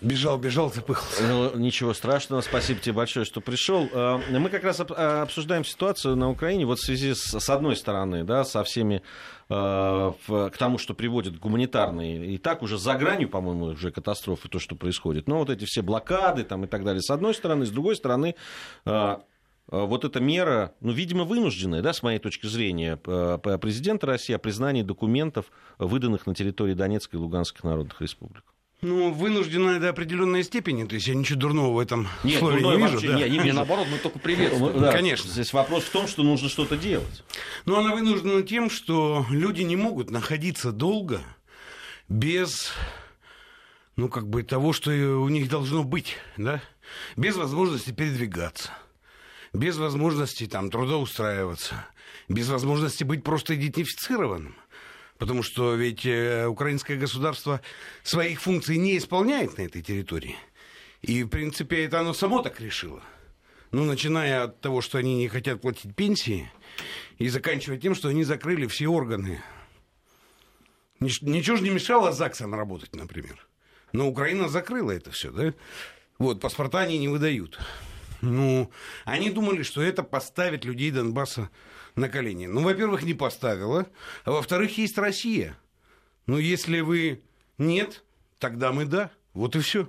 Бежал, 0.00 0.38
бежал, 0.38 0.72
запыхался. 0.72 1.22
Ну, 1.26 1.56
ничего 1.56 1.92
страшного, 1.92 2.40
спасибо 2.40 2.80
тебе 2.80 2.92
большое, 2.94 3.24
что 3.24 3.40
пришел. 3.40 3.88
А, 3.92 4.20
мы 4.30 4.48
как 4.48 4.64
раз 4.64 4.80
а, 4.80 5.22
обсуждаем 5.22 5.64
ситуацию 5.64 6.16
на 6.16 6.30
Украине 6.30 6.66
вот 6.66 6.78
в 6.78 6.84
связи 6.84 7.14
с, 7.14 7.38
с 7.38 7.50
одной 7.50 7.76
стороны, 7.76 8.24
да, 8.24 8.44
со 8.44 8.62
всеми 8.64 9.02
а, 9.48 10.14
к 10.28 10.56
тому, 10.56 10.78
что 10.78 10.94
приводит 10.94 11.38
гуманитарные, 11.38 12.26
и 12.34 12.38
так 12.38 12.62
уже 12.62 12.78
за 12.78 12.94
гранью, 12.94 13.28
по-моему, 13.28 13.66
уже 13.66 13.90
катастрофы, 13.90 14.48
то, 14.48 14.58
что 14.58 14.76
происходит. 14.76 15.26
Но 15.28 15.38
вот 15.38 15.50
эти 15.50 15.64
все 15.64 15.82
блокады 15.82 16.44
там 16.44 16.64
и 16.64 16.66
так 16.68 16.84
далее, 16.84 17.02
с 17.02 17.10
одной 17.10 17.34
стороны, 17.34 17.66
с 17.66 17.70
другой 17.70 17.96
стороны, 17.96 18.36
вот 18.84 20.04
эта 20.04 20.18
мера, 20.18 20.72
ну, 20.80 20.92
видимо, 20.92 21.24
вынужденная, 21.24 21.82
да, 21.82 21.92
с 21.92 22.02
моей 22.02 22.18
точки 22.18 22.46
зрения, 22.46 22.96
президента 22.96 24.06
России 24.06 24.32
о 24.32 24.38
признании 24.38 24.82
документов, 24.82 25.46
выданных 25.78 26.26
на 26.26 26.34
территории 26.34 26.74
Донецкой 26.74 27.18
и 27.18 27.22
Луганских 27.22 27.64
народных 27.64 28.00
республик. 28.00 28.44
Ну, 28.80 29.10
вынуждена 29.10 29.80
до 29.80 29.88
определенной 29.88 30.44
степени. 30.44 30.86
То 30.86 30.94
есть 30.94 31.08
я 31.08 31.14
ничего 31.14 31.40
дурного 31.40 31.72
в 31.72 31.78
этом 31.80 32.06
Нет, 32.22 32.38
слове 32.38 32.62
не 32.62 32.76
вижу. 32.76 33.00
Да. 33.00 33.14
Не, 33.14 33.28
не, 33.28 33.38
не, 33.38 33.52
наоборот, 33.52 33.88
мы 33.90 33.98
только 33.98 34.20
приветствуем. 34.20 34.80
Да, 34.80 34.92
Конечно. 34.92 35.28
Здесь 35.28 35.52
вопрос 35.52 35.84
в 35.84 35.90
том, 35.90 36.06
что 36.06 36.22
нужно 36.22 36.48
что-то 36.48 36.76
делать. 36.76 37.24
Но 37.64 37.78
она 37.78 37.92
вынуждена 37.92 38.42
тем, 38.42 38.70
что 38.70 39.26
люди 39.30 39.62
не 39.62 39.74
могут 39.74 40.10
находиться 40.10 40.70
долго 40.70 41.20
без 42.08 42.72
ну, 43.98 44.08
как 44.08 44.28
бы 44.28 44.44
того, 44.44 44.72
что 44.72 44.90
у 44.90 45.28
них 45.28 45.50
должно 45.50 45.82
быть, 45.82 46.16
да? 46.36 46.62
Без 47.16 47.34
возможности 47.34 47.90
передвигаться, 47.90 48.70
без 49.52 49.76
возможности 49.76 50.46
там 50.46 50.70
трудоустраиваться, 50.70 51.84
без 52.28 52.48
возможности 52.48 53.02
быть 53.02 53.24
просто 53.24 53.56
идентифицированным. 53.56 54.54
Потому 55.18 55.42
что 55.42 55.74
ведь 55.74 56.06
э, 56.06 56.46
украинское 56.46 56.96
государство 56.96 57.60
своих 58.02 58.40
функций 58.40 58.78
не 58.78 58.96
исполняет 58.96 59.58
на 59.58 59.62
этой 59.62 59.82
территории. 59.82 60.36
И, 61.02 61.24
в 61.24 61.28
принципе, 61.28 61.84
это 61.84 62.00
оно 62.00 62.14
само 62.14 62.42
так 62.42 62.60
решило. 62.60 63.02
Ну, 63.72 63.84
начиная 63.84 64.44
от 64.44 64.60
того, 64.60 64.80
что 64.80 64.98
они 64.98 65.16
не 65.16 65.28
хотят 65.28 65.60
платить 65.60 65.94
пенсии, 65.94 66.50
и 67.18 67.28
заканчивая 67.28 67.78
тем, 67.78 67.94
что 67.94 68.08
они 68.08 68.24
закрыли 68.24 68.66
все 68.66 68.86
органы. 68.86 69.42
Ничего 71.00 71.56
же 71.56 71.62
не 71.62 71.70
мешало 71.70 72.12
ЗАГСам 72.12 72.54
работать, 72.54 72.94
например. 72.94 73.46
Но 73.92 74.08
Украина 74.08 74.48
закрыла 74.48 74.92
это 74.92 75.10
все, 75.10 75.30
да? 75.30 75.54
Вот, 76.18 76.40
паспорта 76.40 76.80
они 76.80 76.98
не 76.98 77.08
выдают. 77.08 77.58
Ну, 78.20 78.70
они 79.04 79.30
думали, 79.30 79.62
что 79.62 79.80
это 79.80 80.02
поставит 80.02 80.64
людей 80.64 80.90
Донбасса 80.90 81.50
на 81.96 82.08
колени? 82.08 82.46
Ну, 82.46 82.62
во-первых, 82.62 83.02
не 83.02 83.14
поставила, 83.14 83.86
а 84.24 84.32
во-вторых, 84.32 84.78
есть 84.78 84.98
Россия. 84.98 85.58
Ну, 86.26 86.38
если 86.38 86.80
вы 86.80 87.22
нет, 87.58 88.04
тогда 88.38 88.72
мы 88.72 88.84
да. 88.84 89.10
Вот 89.34 89.56
и 89.56 89.60
все. 89.60 89.88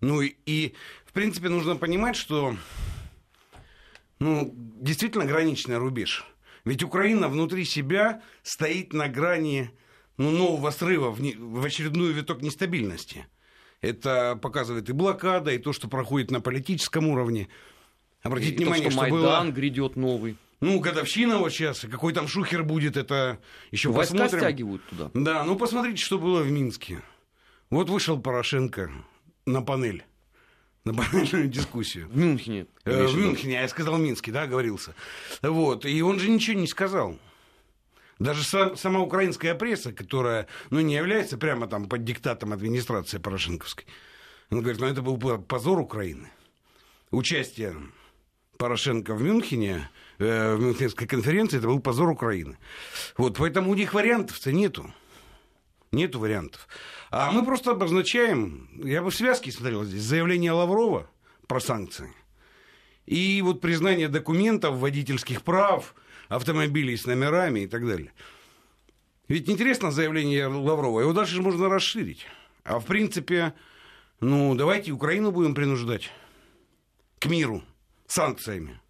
Ну 0.00 0.20
и, 0.20 0.34
и 0.46 0.74
в 1.04 1.12
принципе 1.12 1.48
нужно 1.48 1.76
понимать, 1.76 2.16
что 2.16 2.56
ну, 4.18 4.52
действительно 4.54 5.24
граничный 5.24 5.78
рубеж. 5.78 6.24
Ведь 6.64 6.82
Украина 6.82 7.28
внутри 7.28 7.64
себя 7.64 8.22
стоит 8.42 8.92
на 8.92 9.08
грани 9.08 9.70
ну, 10.16 10.30
нового 10.30 10.70
срыва 10.70 11.10
в, 11.10 11.20
не, 11.20 11.34
в 11.34 11.64
очередную 11.64 12.12
виток 12.12 12.42
нестабильности. 12.42 13.26
Это 13.80 14.38
показывает 14.40 14.88
и 14.88 14.92
блокада, 14.92 15.50
и 15.52 15.58
то, 15.58 15.72
что 15.72 15.88
проходит 15.88 16.30
на 16.30 16.40
политическом 16.40 17.08
уровне. 17.08 17.48
Обратите 18.22 18.54
и 18.54 18.56
внимание, 18.58 18.84
то, 18.84 18.90
что, 18.92 19.06
что 19.06 19.14
Майдан 19.16 19.46
было... 19.48 19.52
грядет 19.52 19.96
новый. 19.96 20.36
Ну, 20.62 20.78
годовщина 20.78 21.38
вот 21.38 21.50
сейчас, 21.50 21.80
какой 21.80 22.12
там 22.12 22.28
шухер 22.28 22.62
будет, 22.62 22.96
это 22.96 23.40
еще 23.72 23.90
Войска 23.90 24.14
посмотрим. 24.14 24.38
стягивают 24.38 24.86
туда. 24.86 25.10
Да, 25.12 25.44
ну 25.44 25.56
посмотрите, 25.56 26.00
что 26.00 26.18
было 26.18 26.40
в 26.40 26.50
Минске. 26.50 27.02
Вот 27.68 27.90
вышел 27.90 28.20
Порошенко 28.20 28.90
на 29.44 29.60
панель 29.62 30.04
на 30.84 30.94
панельную 30.94 31.48
дискуссию. 31.48 32.08
В 32.08 32.16
Мюнхене. 32.16 32.66
Э, 32.84 33.06
в 33.06 33.16
Мюнхене, 33.16 33.54
я 33.54 33.68
сказал 33.68 33.98
Минске, 33.98 34.30
да, 34.30 34.46
говорился. 34.46 34.94
Вот, 35.42 35.84
и 35.84 36.00
он 36.00 36.20
же 36.20 36.28
ничего 36.28 36.58
не 36.58 36.68
сказал. 36.68 37.18
Даже 38.20 38.44
сам, 38.44 38.76
сама 38.76 39.00
украинская 39.00 39.56
пресса, 39.56 39.92
которая 39.92 40.46
ну, 40.70 40.80
не 40.80 40.94
является 40.94 41.38
прямо 41.38 41.66
там 41.66 41.88
под 41.88 42.04
диктатом 42.04 42.52
администрации 42.52 43.18
Порошенковской, 43.18 43.86
он 44.50 44.60
говорит, 44.60 44.80
ну 44.80 44.86
это 44.86 45.02
был 45.02 45.18
позор 45.38 45.80
Украины. 45.80 46.30
Участие 47.10 47.74
Порошенко 48.58 49.14
в 49.14 49.22
Мюнхене, 49.22 49.90
в 50.22 50.58
Мюнхенской 50.58 51.06
конференции, 51.06 51.58
это 51.58 51.66
был 51.66 51.80
позор 51.80 52.08
Украины. 52.08 52.58
Вот, 53.16 53.36
поэтому 53.38 53.70
у 53.70 53.74
них 53.74 53.94
вариантов-то 53.94 54.52
нету. 54.52 54.92
Нету 55.90 56.20
вариантов. 56.20 56.68
А 57.10 57.30
мы 57.30 57.44
просто 57.44 57.72
обозначаем, 57.72 58.68
я 58.82 59.02
бы 59.02 59.10
в 59.10 59.14
связке 59.14 59.52
смотрел 59.52 59.84
здесь, 59.84 60.02
заявление 60.02 60.52
Лаврова 60.52 61.10
про 61.46 61.60
санкции. 61.60 62.10
И 63.04 63.42
вот 63.42 63.60
признание 63.60 64.08
документов, 64.08 64.76
водительских 64.76 65.42
прав, 65.42 65.94
автомобилей 66.28 66.96
с 66.96 67.04
номерами 67.04 67.60
и 67.60 67.66
так 67.66 67.86
далее. 67.86 68.12
Ведь 69.28 69.48
интересно 69.48 69.90
заявление 69.90 70.46
Лаврова, 70.46 71.00
его 71.00 71.12
дальше 71.12 71.42
можно 71.42 71.68
расширить. 71.68 72.26
А 72.64 72.78
в 72.78 72.86
принципе, 72.86 73.54
ну, 74.20 74.54
давайте 74.54 74.92
Украину 74.92 75.30
будем 75.30 75.54
принуждать 75.54 76.10
к 77.18 77.26
миру 77.26 77.62
санкциями. 78.06 78.80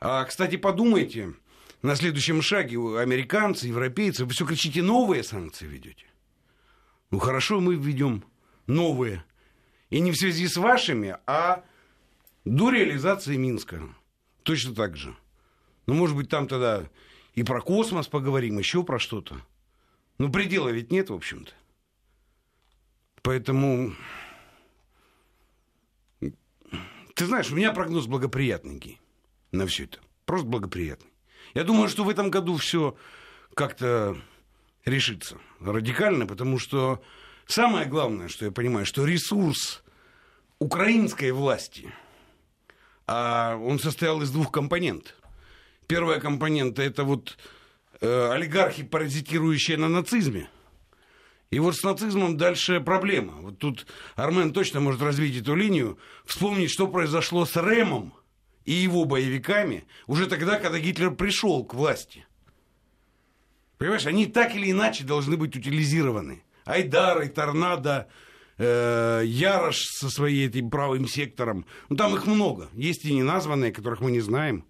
А, 0.00 0.24
кстати, 0.24 0.56
подумайте, 0.56 1.34
на 1.82 1.96
следующем 1.96 2.42
шаге 2.42 2.78
американцы, 2.98 3.66
европейцы, 3.66 4.24
вы 4.24 4.32
все 4.32 4.46
кричите, 4.46 4.82
новые 4.82 5.22
санкции 5.22 5.66
ведете. 5.66 6.06
Ну 7.10 7.18
хорошо, 7.18 7.60
мы 7.60 7.76
введем 7.76 8.24
новые. 8.66 9.24
И 9.90 10.00
не 10.00 10.10
в 10.10 10.16
связи 10.16 10.48
с 10.48 10.56
вашими, 10.56 11.16
а 11.26 11.64
до 12.44 12.70
реализации 12.70 13.36
Минска. 13.36 13.82
Точно 14.42 14.74
так 14.74 14.96
же. 14.96 15.14
Ну, 15.86 15.94
может 15.94 16.16
быть, 16.16 16.28
там 16.28 16.48
тогда 16.48 16.84
и 17.34 17.42
про 17.42 17.60
космос 17.60 18.08
поговорим, 18.08 18.58
еще 18.58 18.82
про 18.82 18.98
что-то. 18.98 19.36
Ну, 20.18 20.30
предела 20.30 20.68
ведь 20.70 20.90
нет, 20.90 21.10
в 21.10 21.14
общем-то. 21.14 21.52
Поэтому 23.22 23.94
ты 27.14 27.26
знаешь, 27.26 27.50
у 27.50 27.56
меня 27.56 27.72
прогноз 27.72 28.06
благоприятненький 28.06 29.00
на 29.56 29.66
все 29.66 29.84
это. 29.84 29.98
Просто 30.24 30.46
благоприятный. 30.46 31.10
Я 31.54 31.64
думаю, 31.64 31.88
что 31.88 32.04
в 32.04 32.08
этом 32.08 32.30
году 32.30 32.56
все 32.56 32.96
как-то 33.54 34.16
решится 34.84 35.38
радикально, 35.60 36.26
потому 36.26 36.58
что 36.58 37.02
самое 37.46 37.86
главное, 37.86 38.28
что 38.28 38.44
я 38.44 38.50
понимаю, 38.50 38.86
что 38.86 39.04
ресурс 39.04 39.82
украинской 40.58 41.30
власти, 41.30 41.92
а 43.06 43.56
он 43.56 43.78
состоял 43.78 44.22
из 44.22 44.30
двух 44.30 44.50
компонентов. 44.50 45.14
Первая 45.86 46.18
компонента 46.20 46.82
это 46.82 47.04
вот 47.04 47.36
э, 48.00 48.30
олигархи, 48.30 48.82
паразитирующие 48.82 49.76
на 49.76 49.88
нацизме. 49.88 50.48
И 51.50 51.60
вот 51.60 51.76
с 51.76 51.84
нацизмом 51.84 52.36
дальше 52.36 52.80
проблема. 52.80 53.34
Вот 53.34 53.58
тут 53.58 53.86
Армен 54.16 54.52
точно 54.52 54.80
может 54.80 55.02
развить 55.02 55.40
эту 55.40 55.54
линию, 55.54 55.98
вспомнить, 56.24 56.70
что 56.70 56.88
произошло 56.88 57.44
с 57.44 57.54
Ремом 57.56 58.14
и 58.64 58.72
его 58.72 59.04
боевиками 59.04 59.84
уже 60.06 60.26
тогда, 60.26 60.58
когда 60.58 60.78
Гитлер 60.78 61.10
пришел 61.10 61.64
к 61.64 61.74
власти. 61.74 62.26
Понимаешь, 63.78 64.06
они 64.06 64.26
так 64.26 64.54
или 64.54 64.70
иначе 64.70 65.04
должны 65.04 65.36
быть 65.36 65.56
утилизированы. 65.56 66.42
Айдар, 66.64 67.22
и 67.22 67.28
Торнадо, 67.28 68.08
э, 68.56 69.22
Ярош 69.26 69.76
со 69.76 70.08
своей 70.08 70.48
этим 70.48 70.70
правым 70.70 71.06
сектором. 71.06 71.66
Ну, 71.88 71.96
там 71.96 72.14
их 72.14 72.26
много. 72.26 72.70
Есть 72.72 73.04
и 73.04 73.12
неназванные, 73.12 73.72
которых 73.72 74.00
мы 74.00 74.10
не 74.10 74.20
знаем. 74.20 74.64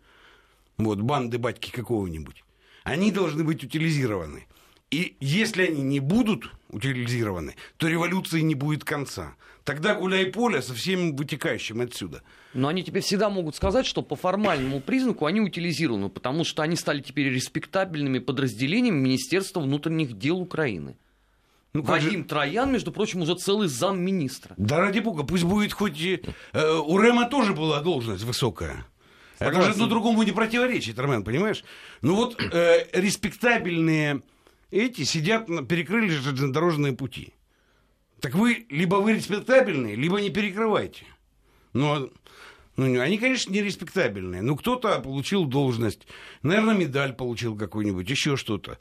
Вот, 0.77 1.01
банды 1.01 1.39
батьки 1.39 1.71
какого-нибудь. 1.71 2.43
Они 2.83 3.13
должны 3.13 3.45
быть 3.45 3.63
утилизированы. 3.63 4.47
И 4.91 5.17
если 5.21 5.67
они 5.67 5.83
не 5.83 6.01
будут 6.01 6.51
утилизированы, 6.69 7.55
то 7.77 7.89
революции 7.89 8.41
не 8.41 8.55
будет 8.55 8.85
конца. 8.85 9.35
Тогда 9.65 9.95
гуляй 9.95 10.27
поле 10.27 10.61
со 10.61 10.75
всем 10.75 11.17
вытекающим 11.17 11.81
отсюда. 11.81 12.23
Но 12.55 12.69
они 12.69 12.85
теперь 12.85 13.03
всегда 13.03 13.29
могут 13.29 13.57
сказать, 13.57 13.85
что 13.85 14.03
по 14.03 14.15
формальному 14.15 14.81
признаку 14.81 15.27
они 15.27 15.41
утилизированы, 15.41 16.09
потому 16.09 16.45
что 16.45 16.63
они 16.63 16.77
стали 16.77 17.01
теперь 17.01 17.29
респектабельными 17.29 18.21
подразделениями 18.21 19.01
Министерства 19.01 19.61
внутренних 19.61 20.17
дел 20.17 20.39
Украины. 20.39 20.97
Ну, 21.73 21.83
Вадим 21.83 22.23
же... 22.23 22.29
Троян, 22.29 22.71
между 22.71 22.93
прочим, 22.93 23.23
уже 23.23 23.35
целый 23.35 23.67
замминистра. 23.67 24.55
Да 24.57 24.79
ради 24.79 25.01
бога, 25.01 25.25
пусть 25.25 25.43
будет 25.43 25.73
хоть... 25.73 26.01
Э, 26.01 26.21
у 26.87 27.01
Рема 27.01 27.29
тоже 27.29 27.53
была 27.53 27.81
должность 27.81 28.23
высокая. 28.23 28.87
Согласен. 29.39 29.59
Это 29.59 29.67
же 29.67 29.73
одно 29.73 29.87
другому 29.89 30.23
не 30.23 30.31
противоречит, 30.31 30.97
Роман, 30.97 31.25
понимаешь? 31.25 31.65
Ну 32.01 32.15
вот 32.15 32.41
э, 32.41 32.87
респектабельные 32.93 34.23
эти 34.71 35.03
сидят, 35.03 35.47
перекрыли 35.47 36.11
железнодорожные 36.11 36.93
пути. 36.93 37.33
Так 38.21 38.37
вы 38.37 38.67
либо 38.71 38.97
вы 38.97 39.15
респектабельные, 39.15 39.97
либо 39.97 40.21
не 40.21 40.31
перекрывайте. 40.31 41.05
Ну, 41.75 42.11
ну, 42.77 43.01
они, 43.01 43.19
конечно, 43.19 43.53
не 43.53 43.63
респектабельные. 43.63 44.43
Ну, 44.43 44.57
кто-то 44.57 44.99
получил 45.01 45.45
должность, 45.45 46.07
наверное, 46.43 46.75
медаль 46.75 47.13
получил 47.13 47.57
какую-нибудь, 47.57 48.09
еще 48.09 48.37
что-то. 48.37 48.79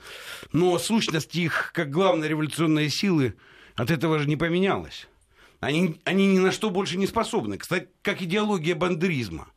Но 0.52 0.80
сущность 0.80 1.36
их, 1.36 1.72
как 1.74 1.92
главной 1.92 2.28
революционной 2.28 2.90
силы, 2.90 3.36
от 3.76 3.92
этого 3.92 4.20
же 4.20 4.28
не 4.28 4.38
поменялась. 4.38 5.08
Они, 5.60 6.00
они 6.06 6.28
ни 6.28 6.40
на 6.40 6.52
что 6.52 6.70
больше 6.70 6.98
не 6.98 7.08
способны. 7.08 7.58
Кстати, 7.58 7.88
как 8.02 8.22
идеология 8.22 8.76
бандеризма. 8.76 9.48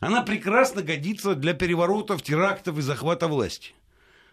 Она 0.00 0.22
прекрасно 0.22 0.82
годится 0.82 1.34
для 1.34 1.54
переворотов, 1.54 2.22
терактов 2.22 2.78
и 2.78 2.82
захвата 2.82 3.28
власти. 3.28 3.72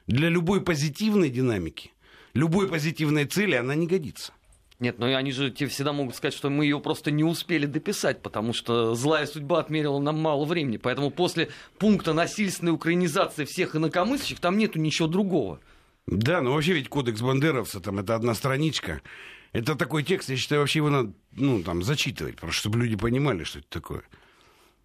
Для 0.08 0.30
любой 0.30 0.62
позитивной 0.62 1.30
динамики, 1.30 1.92
любой 2.34 2.68
позитивной 2.68 3.26
цели 3.26 3.56
она 3.56 3.76
не 3.76 3.88
годится. 3.88 4.34
Нет, 4.82 4.98
но 4.98 5.06
они 5.16 5.32
же 5.32 5.52
тебе 5.52 5.70
всегда 5.70 5.94
могут 5.94 6.16
сказать, 6.16 6.34
что 6.34 6.50
мы 6.50 6.66
ее 6.66 6.80
просто 6.80 7.12
не 7.12 7.24
успели 7.24 7.68
дописать, 7.68 8.24
потому 8.24 8.52
что 8.52 8.96
злая 8.96 9.28
судьба 9.28 9.60
отмерила 9.60 10.00
нам 10.00 10.20
мало 10.20 10.44
времени. 10.44 10.78
Поэтому 10.78 11.12
после 11.12 11.50
пункта 11.78 12.14
насильственной 12.14 12.72
украинизации 12.72 13.46
всех 13.46 13.76
инакомыслящих 13.76 14.40
там 14.40 14.58
нету 14.58 14.80
ничего 14.80 15.08
другого. 15.08 15.60
Да, 16.08 16.42
но 16.42 16.54
вообще 16.54 16.74
ведь 16.74 16.90
кодекс 16.90 17.22
Бандеровца, 17.22 17.80
там 17.80 18.00
это 18.00 18.16
одна 18.16 18.34
страничка. 18.34 19.04
Это 19.54 19.76
такой 19.76 20.02
текст, 20.02 20.30
я 20.30 20.36
считаю, 20.36 20.62
вообще 20.62 20.80
его 20.80 20.90
надо, 20.90 21.14
ну, 21.34 21.62
там, 21.62 21.84
зачитывать, 21.84 22.38
просто 22.38 22.62
чтобы 22.62 22.80
люди 22.80 22.96
понимали, 22.96 23.44
что 23.44 23.60
это 23.60 23.70
такое. 23.70 24.02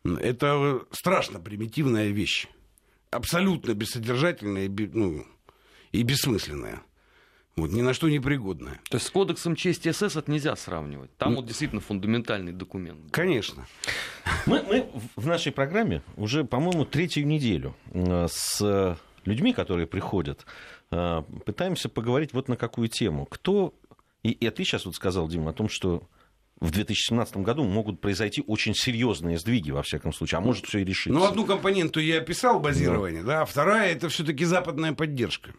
Это 0.05 0.83
страшно 0.91 1.41
примитивная 1.41 2.09
вещь. 2.09 2.49
Абсолютно 3.11 3.73
бессодержательная 3.73 4.67
и, 4.67 4.91
ну, 4.93 5.25
и 5.93 6.03
бессмысленная. 6.03 6.83
Вот, 7.57 7.71
ни 7.71 7.81
на 7.81 7.95
что 7.95 8.11
не 8.11 8.21
пригодная. 8.21 8.81
То 8.91 8.99
есть 8.99 9.07
с 9.07 9.11
кодексом 9.11 9.57
чести 9.57 9.91
СС 9.91 10.15
это 10.15 10.31
нельзя 10.31 10.55
сравнивать. 10.57 11.17
Там 11.17 11.31
ну, 11.31 11.37
вот 11.37 11.47
действительно 11.47 11.81
фундаментальный 11.81 12.53
документ. 12.53 13.11
Конечно. 13.11 13.67
Мы, 14.45 14.63
мы 14.63 14.87
в 15.17 15.27
нашей 15.27 15.53
программе 15.53 16.03
уже, 16.17 16.45
по-моему, 16.45 16.85
третью 16.85 17.27
неделю 17.27 17.75
э, 17.93 18.27
с 18.31 18.99
людьми, 19.25 19.55
которые 19.55 19.87
приходят, 19.87 20.45
э, 20.91 21.23
пытаемся 21.47 21.89
поговорить 21.89 22.35
вот 22.35 22.49
на 22.49 22.57
какую 22.57 22.89
тему. 22.89 23.25
Кто... 23.25 23.75
И, 24.23 24.33
и 24.33 24.51
ты 24.51 24.65
сейчас 24.65 24.85
вот 24.85 24.95
сказал, 24.95 25.27
Дима, 25.27 25.51
о 25.51 25.55
том, 25.55 25.71
что 25.71 26.07
в 26.61 26.71
2017 26.71 27.39
году 27.39 27.65
могут 27.65 28.03
произойти 28.03 28.43
очень 28.47 28.75
серьезные 28.75 29.39
сдвиги, 29.39 29.71
во 29.71 29.83
всяком 29.83 30.13
случае, 30.13 30.39
а 30.39 30.41
может 30.41 30.67
все 30.67 30.81
и 30.81 30.85
решиться. 30.85 31.19
Ну, 31.19 31.25
одну 31.25 31.47
компоненту 31.47 32.01
я 32.01 32.19
описал, 32.19 32.61
базирование, 32.61 33.23
да, 33.23 33.29
да 33.29 33.43
а 33.43 33.45
вторая 33.47 33.93
это 33.93 34.11
все-таки 34.11 34.45
западная 34.45 34.93
поддержка. 34.93 35.53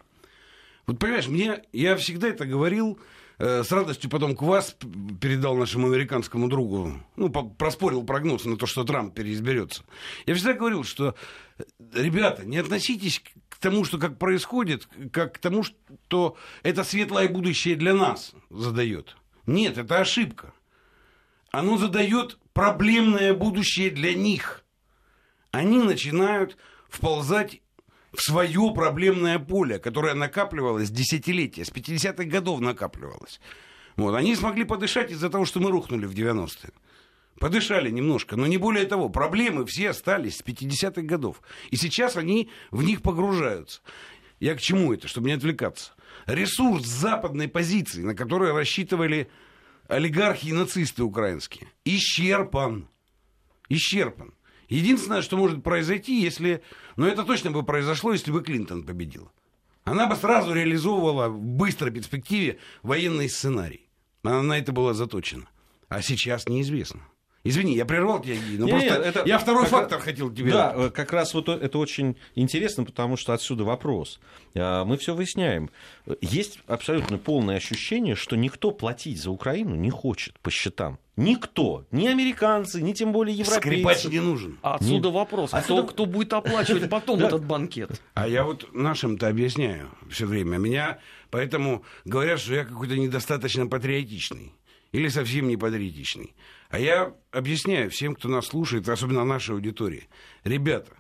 Вот 0.88 1.00
понимаешь, 1.00 1.28
мне, 1.28 1.64
я 1.74 1.98
всегда 1.98 2.30
это 2.30 2.46
говорил, 2.46 2.98
э, 3.40 3.62
с 3.64 3.72
радостью 3.74 4.10
потом 4.10 4.38
к 4.38 4.42
вас 4.42 4.74
передал 5.20 5.58
нашему 5.58 5.88
американскому 5.88 6.48
другу, 6.48 7.04
ну, 7.18 7.30
по, 7.30 7.44
проспорил 7.44 8.06
прогноз 8.06 8.46
на 8.46 8.56
то, 8.56 8.66
что 8.66 8.86
Трамп 8.86 9.14
переизберется. 9.14 9.84
Я 10.26 10.34
всегда 10.36 10.54
говорил, 10.54 10.86
что, 10.86 11.14
э, 11.58 11.64
ребята, 11.94 12.46
не 12.46 12.58
относитесь 12.58 13.22
к 13.50 13.58
тому, 13.58 13.84
что 13.84 13.98
как 13.98 14.18
происходит, 14.18 14.88
как 15.12 15.36
к 15.36 15.40
тому, 15.40 15.64
что 15.64 16.38
это 16.64 16.86
светлое 16.86 17.28
будущее 17.28 17.76
для 17.76 17.94
нас 17.94 18.32
задает. 18.50 19.18
Нет, 19.46 19.78
это 19.78 20.00
ошибка. 20.00 20.54
Оно 21.52 21.78
задает 21.78 22.38
проблемное 22.54 23.34
будущее 23.34 23.90
для 23.90 24.14
них. 24.14 24.64
Они 25.52 25.80
начинают 25.80 26.56
вползать 26.88 27.62
в 28.14 28.22
свое 28.22 28.72
проблемное 28.74 29.40
поле, 29.40 29.80
которое 29.80 30.14
накапливалось 30.14 30.90
десятилетия, 30.90 31.66
с 31.66 31.72
50-х 31.72 32.24
годов 32.26 32.60
накапливалось. 32.60 33.40
Вот. 33.96 34.16
Они 34.16 34.36
смогли 34.36 34.64
подышать 34.64 35.12
из-за 35.12 35.30
того, 35.30 35.46
что 35.46 35.60
мы 35.60 35.72
рухнули 35.72 36.06
в 36.06 36.14
90-е. 36.14 36.72
Подышали 37.40 37.92
немножко, 37.92 38.36
но 38.36 38.48
не 38.48 38.58
более 38.58 38.86
того. 38.86 39.10
Проблемы 39.10 39.66
все 39.66 39.90
остались 39.90 40.38
с 40.38 40.44
50-х 40.44 41.02
годов. 41.02 41.42
И 41.70 41.76
сейчас 41.76 42.18
они 42.18 42.50
в 42.72 42.84
них 42.84 43.02
погружаются. 43.02 43.82
Я 44.40 44.56
к 44.56 44.62
чему 44.62 44.94
это, 44.94 45.08
чтобы 45.08 45.28
не 45.28 45.34
отвлекаться? 45.34 45.94
Ресурс 46.26 46.86
западной 46.86 47.48
позиции, 47.48 48.02
на 48.02 48.16
который 48.16 48.54
рассчитывали 48.54 49.30
олигархи 49.88 50.48
и 50.48 50.54
нацисты 50.54 51.04
украинские, 51.04 51.68
исчерпан. 51.86 52.88
Исчерпан. 53.70 54.34
Единственное, 54.70 55.22
что 55.22 55.38
может 55.38 55.64
произойти, 55.64 56.22
если... 56.22 56.62
Но 56.98 57.08
это 57.08 57.24
точно 57.24 57.52
бы 57.52 57.64
произошло, 57.64 58.12
если 58.12 58.32
бы 58.32 58.44
Клинтон 58.44 58.84
победила. 58.84 59.32
Она 59.84 60.08
бы 60.08 60.16
сразу 60.16 60.54
реализовывала 60.54 61.30
в 61.30 61.40
быстрой 61.42 61.92
перспективе 61.92 62.60
военный 62.84 63.30
сценарий. 63.30 63.88
Она 64.24 64.42
на 64.44 64.58
это 64.58 64.74
была 64.74 64.94
заточена. 64.94 65.48
А 65.88 66.02
сейчас 66.02 66.50
неизвестно. 66.50 67.02
Извини, 67.48 67.76
я 67.76 67.86
прервал 67.86 68.22
тебя, 68.22 68.36
но 68.58 68.66
не, 68.66 68.72
просто 68.72 68.94
это, 68.96 69.24
я 69.26 69.38
второй 69.38 69.64
как, 69.64 69.72
фактор 69.72 70.00
хотел 70.00 70.30
тебе. 70.32 70.52
Да, 70.52 70.90
как 70.90 71.14
раз 71.14 71.34
вот 71.34 71.50
это 71.50 71.78
очень 71.78 72.18
интересно, 72.36 72.84
потому 72.84 73.18
что 73.18 73.34
отсюда 73.34 73.64
вопрос. 73.64 74.20
А, 74.56 74.84
мы 74.84 74.98
все 74.98 75.16
выясняем. 75.16 75.70
Есть 76.22 76.60
абсолютно 76.68 77.18
полное 77.18 77.58
ощущение, 77.58 78.16
что 78.16 78.36
никто 78.36 78.72
платить 78.72 79.22
за 79.22 79.32
Украину 79.32 79.76
не 79.76 79.90
хочет 79.90 80.40
по 80.40 80.52
счетам. 80.52 81.00
Никто. 81.16 81.86
Ни 81.90 82.08
американцы, 82.08 82.80
ни 82.82 82.94
тем 82.94 83.12
более 83.12 83.36
европейцы. 83.36 83.60
Скрипач 83.60 84.06
не 84.06 84.20
нужен. 84.20 84.60
А 84.62 84.76
отсюда 84.76 85.08
не... 85.08 85.14
вопрос. 85.14 85.54
Отсюда... 85.54 85.84
Кто, 85.84 85.92
кто 85.94 86.06
будет 86.06 86.34
оплачивать 86.34 86.90
потом 86.90 87.22
этот 87.22 87.44
банкет? 87.44 88.00
А 88.14 88.28
я 88.28 88.44
вот 88.44 88.70
нашим-то 88.74 89.28
объясняю 89.28 89.90
все 90.10 90.28
время. 90.28 90.58
Меня 90.58 91.00
поэтому 91.32 91.84
говорят, 92.06 92.40
что 92.40 92.54
я 92.54 92.66
какой-то 92.66 92.96
недостаточно 92.96 93.66
патриотичный. 93.66 94.54
Или 94.98 95.10
совсем 95.10 95.48
не 95.48 95.58
патриотичный. 95.58 96.34
А 96.70 96.80
я 96.80 97.14
объясняю 97.32 97.92
всем, 97.92 98.16
кто 98.16 98.30
нас 98.30 98.48
слушает, 98.48 98.90
особенно 98.90 99.24
нашей 99.24 99.54
аудитории. 99.54 100.10
Ребята, 100.44 100.92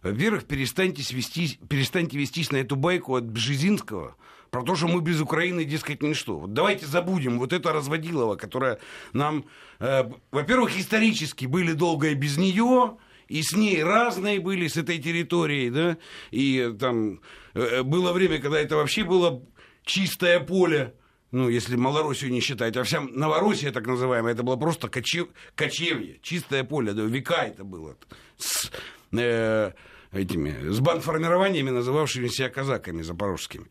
во-первых, 0.00 0.46
перестаньте, 0.46 1.02
свестись, 1.02 1.58
перестаньте 1.68 2.16
вестись 2.16 2.50
на 2.50 2.56
эту 2.56 2.76
байку 2.76 3.14
от 3.14 3.24
Бжезинского 3.24 4.16
про 4.48 4.62
то, 4.62 4.74
что 4.74 4.88
мы 4.88 5.02
без 5.02 5.20
Украины, 5.20 5.66
дескать, 5.66 6.02
ничто. 6.02 6.38
Вот 6.38 6.54
давайте 6.54 6.86
забудем 6.86 7.38
вот 7.38 7.52
это 7.52 7.74
разводилово, 7.74 8.36
которое 8.36 8.78
нам, 9.12 9.44
э, 9.80 10.04
во-первых, 10.30 10.74
исторически 10.78 11.44
были 11.44 11.72
долго 11.72 12.08
и 12.08 12.14
без 12.14 12.38
нее, 12.38 12.96
и 13.28 13.42
с 13.42 13.54
ней 13.54 13.84
разные 13.84 14.40
были, 14.40 14.66
с 14.66 14.78
этой 14.78 14.96
территорией, 14.96 15.68
да, 15.68 15.98
и 16.30 16.74
там 16.80 17.20
э, 17.52 17.82
было 17.82 18.14
время, 18.14 18.38
когда 18.38 18.58
это 18.58 18.76
вообще 18.76 19.04
было 19.04 19.42
чистое 19.84 20.40
поле, 20.40 20.94
ну, 21.32 21.48
если 21.48 21.76
Малороссию 21.76 22.30
не 22.30 22.40
считать, 22.40 22.76
а 22.76 22.84
вся 22.84 23.00
Новороссия, 23.00 23.72
так 23.72 23.86
называемая, 23.86 24.34
это 24.34 24.42
было 24.42 24.56
просто 24.56 24.88
кочев... 24.88 25.28
кочевье, 25.54 26.20
чистое 26.22 26.62
поле, 26.62 26.92
да, 26.92 27.02
века 27.02 27.44
это 27.46 27.64
было. 27.64 27.96
С, 28.36 28.70
э, 29.12 29.72
этими, 30.12 30.70
с 30.70 30.80
бандформированиями, 30.80 31.70
называвшими 31.70 32.28
себя 32.28 32.50
казаками 32.50 33.00
запорожскими. 33.00 33.66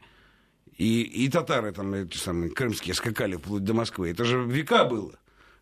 И, 0.75 1.03
и 1.03 1.29
татары 1.29 1.71
там, 1.71 1.93
эти 1.93 2.17
самые, 2.17 2.49
крымские, 2.49 2.95
скакали 2.95 3.35
вплоть 3.35 3.63
до 3.63 3.75
Москвы. 3.75 4.09
Это 4.09 4.25
же 4.25 4.43
века 4.43 4.85
было. 4.85 5.13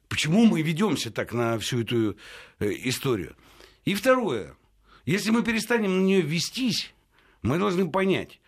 Почему 0.07 0.45
мы 0.45 0.62
ведемся 0.62 1.12
так 1.12 1.33
на 1.33 1.59
всю 1.59 1.81
эту 1.81 2.17
э, 2.59 2.71
историю? 2.85 3.35
И 3.83 3.93
второе. 3.93 4.55
Если 5.05 5.31
мы 5.31 5.43
перестанем 5.43 5.99
на 5.99 6.05
нее 6.05 6.21
вестись, 6.21 6.93
мы 7.41 7.57
должны 7.57 7.91
понять, 7.91 8.39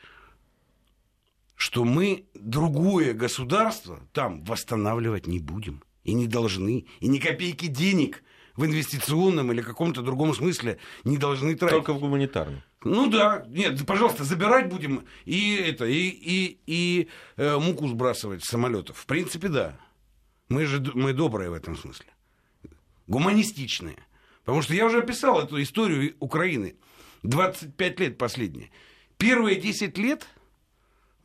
что 1.62 1.84
мы 1.84 2.26
другое 2.34 3.14
государство 3.14 4.00
там 4.14 4.44
восстанавливать 4.46 5.28
не 5.28 5.38
будем. 5.38 5.84
И 6.04 6.14
не 6.14 6.26
должны. 6.26 6.88
И 7.00 7.08
ни 7.08 7.20
копейки 7.20 7.68
денег 7.68 8.24
в 8.56 8.66
инвестиционном 8.66 9.52
или 9.52 9.62
каком-то 9.62 10.02
другом 10.02 10.34
смысле 10.34 10.80
не 11.04 11.20
должны 11.20 11.54
тратить. 11.54 11.78
Только 11.78 11.94
в 11.94 12.00
гуманитарном. 12.00 12.64
Ну 12.84 13.12
да, 13.12 13.46
нет, 13.48 13.86
пожалуйста, 13.86 14.24
забирать 14.24 14.70
будем 14.70 15.06
и 15.26 15.54
это, 15.54 15.86
и, 15.86 16.10
и, 16.10 16.60
и 16.66 17.10
э, 17.38 17.56
муку 17.60 17.88
сбрасывать 17.88 18.44
с 18.44 18.48
самолетов. 18.48 18.98
В 18.98 19.06
принципе, 19.06 19.48
да. 19.48 19.80
Мы 20.50 20.66
же 20.66 20.82
мы 20.96 21.14
добрые 21.14 21.52
в 21.52 21.54
этом 21.54 21.78
смысле. 21.78 22.08
Гуманистичные. 23.06 23.98
Потому 24.46 24.64
что 24.64 24.74
я 24.74 24.88
уже 24.88 24.98
описал 24.98 25.40
эту 25.40 25.62
историю 25.62 26.16
Украины. 26.20 26.76
25 27.22 28.00
лет 28.00 28.18
последние. 28.18 28.72
Первые 29.20 29.62
10 29.62 29.96
лет 30.00 30.28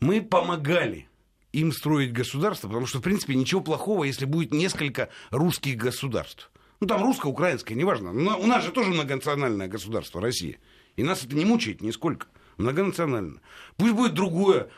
мы 0.01 0.23
помогали 0.23 1.09
им 1.53 1.73
строить 1.73 2.13
государство, 2.13 2.69
потому 2.69 2.87
что, 2.87 2.99
в 2.99 3.03
принципе, 3.03 3.35
ничего 3.35 3.61
плохого, 3.61 4.05
если 4.05 4.27
будет 4.27 4.53
несколько 4.53 5.09
русских 5.31 5.77
государств. 5.77 6.51
Ну, 6.81 6.87
там 6.87 7.03
русско-украинское, 7.03 7.77
неважно. 7.77 8.13
Но 8.13 8.39
у 8.39 8.47
нас 8.47 8.65
же 8.65 8.71
тоже 8.71 8.91
многонациональное 8.91 9.69
государство, 9.69 10.21
Россия. 10.21 10.59
И 10.97 11.03
нас 11.03 11.25
это 11.25 11.35
не 11.35 11.45
мучает 11.45 11.81
нисколько. 11.81 12.27
Многонационально. 12.59 13.41
Пусть 13.77 13.95
будет 13.95 14.15
другое 14.15 14.69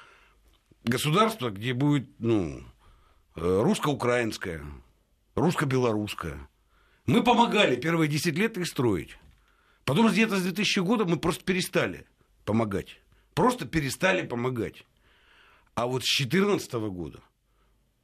государство, 0.85 1.51
где 1.51 1.73
будет, 1.75 2.09
ну, 2.19 2.63
э, 3.35 3.63
русско-украинское, 3.63 4.65
русско-белорусское. 5.35 6.49
Мы 7.07 7.23
помогали 7.23 7.77
первые 7.77 8.09
10 8.09 8.37
лет 8.37 8.59
их 8.59 8.67
строить. 8.67 9.17
Потом 9.85 10.09
где-то 10.09 10.37
с 10.37 10.43
2000 10.43 10.81
года 10.81 11.05
мы 11.07 11.17
просто 11.19 11.45
перестали 11.45 12.07
помогать. 12.45 13.01
Просто 13.35 13.67
перестали 13.67 14.27
помогать. 14.27 14.85
А 15.79 15.87
вот 15.87 16.03
с 16.03 16.09
2014 16.09 16.73
года 16.91 17.21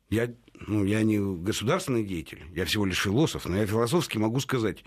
я, 0.09 0.33
ну, 0.69 0.85
я 0.85 1.03
не 1.03 1.19
государственный 1.19 2.05
деятель, 2.05 2.45
я 2.55 2.67
всего 2.67 2.87
лишь 2.87 3.01
философ, 3.01 3.47
но 3.47 3.57
я 3.57 3.67
философски 3.67 4.17
могу 4.17 4.39
сказать, 4.39 4.85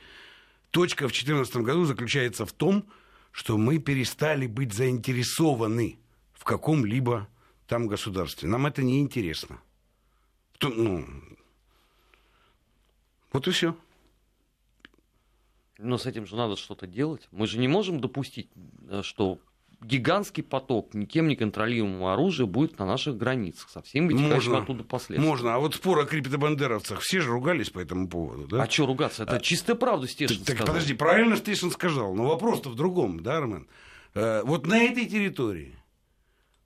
точка 0.71 1.09
в 1.09 1.11
2014 1.11 1.57
году 1.57 1.83
заключается 1.83 2.45
в 2.45 2.53
том, 2.53 2.89
что 3.33 3.57
мы 3.57 3.79
перестали 3.79 4.47
быть 4.47 4.71
заинтересованы 4.71 5.99
в 6.31 6.45
каком-либо 6.45 7.27
там 7.67 7.87
государстве. 7.87 8.47
Нам 8.47 8.65
это 8.65 8.81
не 8.83 9.01
интересно. 9.01 9.59
Ну, 10.61 11.05
вот 13.33 13.49
и 13.49 13.51
все. 13.51 13.75
Но 15.77 15.97
с 15.97 16.05
этим 16.05 16.25
же 16.25 16.37
надо 16.37 16.55
что-то 16.55 16.87
делать. 16.87 17.27
Мы 17.31 17.47
же 17.47 17.59
не 17.59 17.67
можем 17.67 17.99
допустить, 17.99 18.49
э, 18.87 19.01
что 19.03 19.41
гигантский 19.81 20.43
поток 20.43 20.93
никем 20.93 21.27
не 21.27 21.35
контролируемого 21.35 22.13
оружия 22.13 22.45
будет 22.45 22.79
на 22.79 22.85
наших 22.85 23.17
границах, 23.17 23.69
со 23.69 23.81
всеми 23.81 24.13
вытекающими 24.13 24.61
оттуда 24.61 24.83
последствиями. 24.83 25.29
Можно. 25.29 25.55
А 25.55 25.59
вот 25.59 25.75
спор 25.75 25.99
о 25.99 26.05
криптобандеровцах, 26.05 27.01
все 27.01 27.21
же 27.21 27.29
ругались 27.29 27.69
по 27.69 27.79
этому 27.79 28.07
поводу, 28.07 28.47
да? 28.47 28.63
А 28.63 28.69
что 28.69 28.85
ругаться? 28.85 29.23
Это 29.23 29.35
а... 29.35 29.39
чистая 29.39 29.75
правда 29.75 30.07
Стешин 30.07 30.37
так, 30.37 30.55
сказал. 30.55 30.67
подожди, 30.67 30.93
правильно 30.93 31.37
Стешин 31.37 31.71
сказал, 31.71 32.13
но 32.13 32.27
вопрос-то 32.27 32.69
в 32.69 32.75
другом, 32.75 33.21
да, 33.21 33.37
Армен? 33.37 33.67
Э, 34.13 34.41
вот 34.43 34.65
на 34.65 34.81
этой 34.83 35.05
территории, 35.05 35.75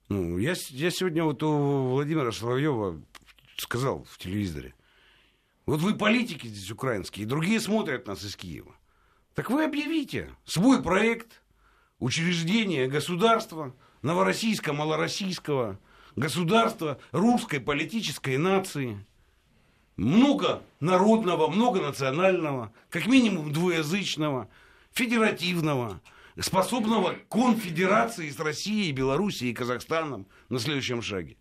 ну, 0.09 0.37
я, 0.37 0.55
я 0.69 0.91
сегодня 0.91 1.23
вот 1.23 1.43
у 1.43 1.89
Владимира 1.89 2.31
Соловьева 2.31 3.01
сказал 3.57 4.05
в 4.09 4.17
телевизоре, 4.17 4.73
вот 5.65 5.81
вы 5.81 5.95
политики 5.95 6.47
здесь 6.47 6.71
украинские, 6.71 7.25
и 7.25 7.27
другие 7.27 7.59
смотрят 7.59 8.07
нас 8.07 8.23
из 8.23 8.35
Киева. 8.35 8.75
Так 9.35 9.49
вы 9.49 9.63
объявите 9.63 10.29
свой 10.45 10.81
проект, 10.81 11.40
учреждение 12.01 12.87
государства, 12.87 13.73
новороссийского, 14.01 14.73
малороссийского, 14.73 15.79
государства 16.17 16.99
русской 17.11 17.61
политической 17.61 18.37
нации, 18.37 19.05
много 19.95 20.63
народного, 20.79 21.47
многонационального, 21.47 22.73
как 22.89 23.05
минимум 23.05 23.53
двуязычного, 23.53 24.49
федеративного, 24.91 26.01
способного 26.39 27.13
к 27.13 27.27
конфедерации 27.29 28.29
с 28.29 28.39
Россией, 28.39 28.91
Белоруссией 28.91 29.51
и 29.51 29.55
Казахстаном 29.55 30.27
на 30.49 30.59
следующем 30.59 31.01
шаге. 31.03 31.37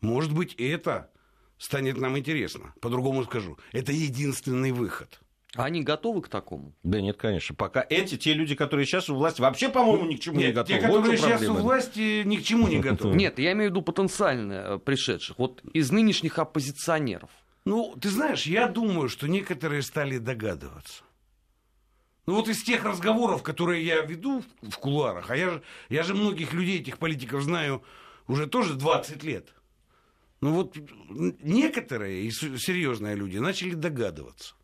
Может 0.00 0.32
быть, 0.32 0.54
это 0.54 1.10
станет 1.58 1.98
нам 1.98 2.16
интересно. 2.16 2.72
По-другому 2.80 3.24
скажу. 3.24 3.58
Это 3.72 3.92
единственный 3.92 4.72
выход. 4.72 5.21
А 5.54 5.64
они 5.64 5.82
готовы 5.82 6.22
к 6.22 6.28
такому? 6.28 6.74
Да 6.82 7.00
нет, 7.00 7.18
конечно. 7.18 7.54
Пока 7.54 7.84
эти, 7.88 8.16
те 8.16 8.32
люди, 8.32 8.54
которые 8.54 8.86
сейчас 8.86 9.10
у 9.10 9.14
власти, 9.14 9.42
вообще, 9.42 9.68
по-моему, 9.68 10.06
ни 10.06 10.16
к 10.16 10.20
чему 10.20 10.38
нет, 10.38 10.48
не 10.48 10.52
готовы. 10.52 10.80
Те, 10.80 10.86
которые 10.86 11.18
сейчас 11.18 11.42
у 11.42 11.54
власти, 11.54 12.22
ни 12.24 12.36
к 12.36 12.42
чему 12.42 12.68
не 12.68 12.78
готовы. 12.80 13.14
Нет, 13.14 13.38
я 13.38 13.52
имею 13.52 13.70
в 13.70 13.72
виду 13.72 13.82
потенциально 13.82 14.52
э, 14.52 14.78
пришедших. 14.78 15.38
Вот 15.38 15.62
из 15.74 15.90
нынешних 15.90 16.38
оппозиционеров. 16.38 17.28
Ну, 17.66 17.94
ты 18.00 18.08
знаешь, 18.08 18.46
я 18.46 18.66
думаю, 18.66 19.08
что 19.08 19.28
некоторые 19.28 19.82
стали 19.82 20.18
догадываться. 20.18 21.04
Ну 22.26 22.36
вот 22.36 22.48
из 22.48 22.62
тех 22.62 22.84
разговоров, 22.84 23.42
которые 23.42 23.84
я 23.84 24.00
веду 24.02 24.44
в 24.62 24.76
кулуарах, 24.78 25.30
а 25.30 25.36
я 25.36 25.50
же, 25.50 25.62
я 25.88 26.02
же 26.04 26.14
многих 26.14 26.52
людей, 26.52 26.80
этих 26.80 26.98
политиков 26.98 27.42
знаю 27.42 27.82
уже 28.28 28.46
тоже 28.46 28.74
20 28.74 29.22
лет. 29.24 29.52
Ну 30.40 30.52
вот 30.52 30.76
некоторые, 31.10 32.24
и 32.24 32.30
серьезные 32.30 33.16
люди, 33.16 33.38
начали 33.38 33.74
догадываться. 33.74 34.54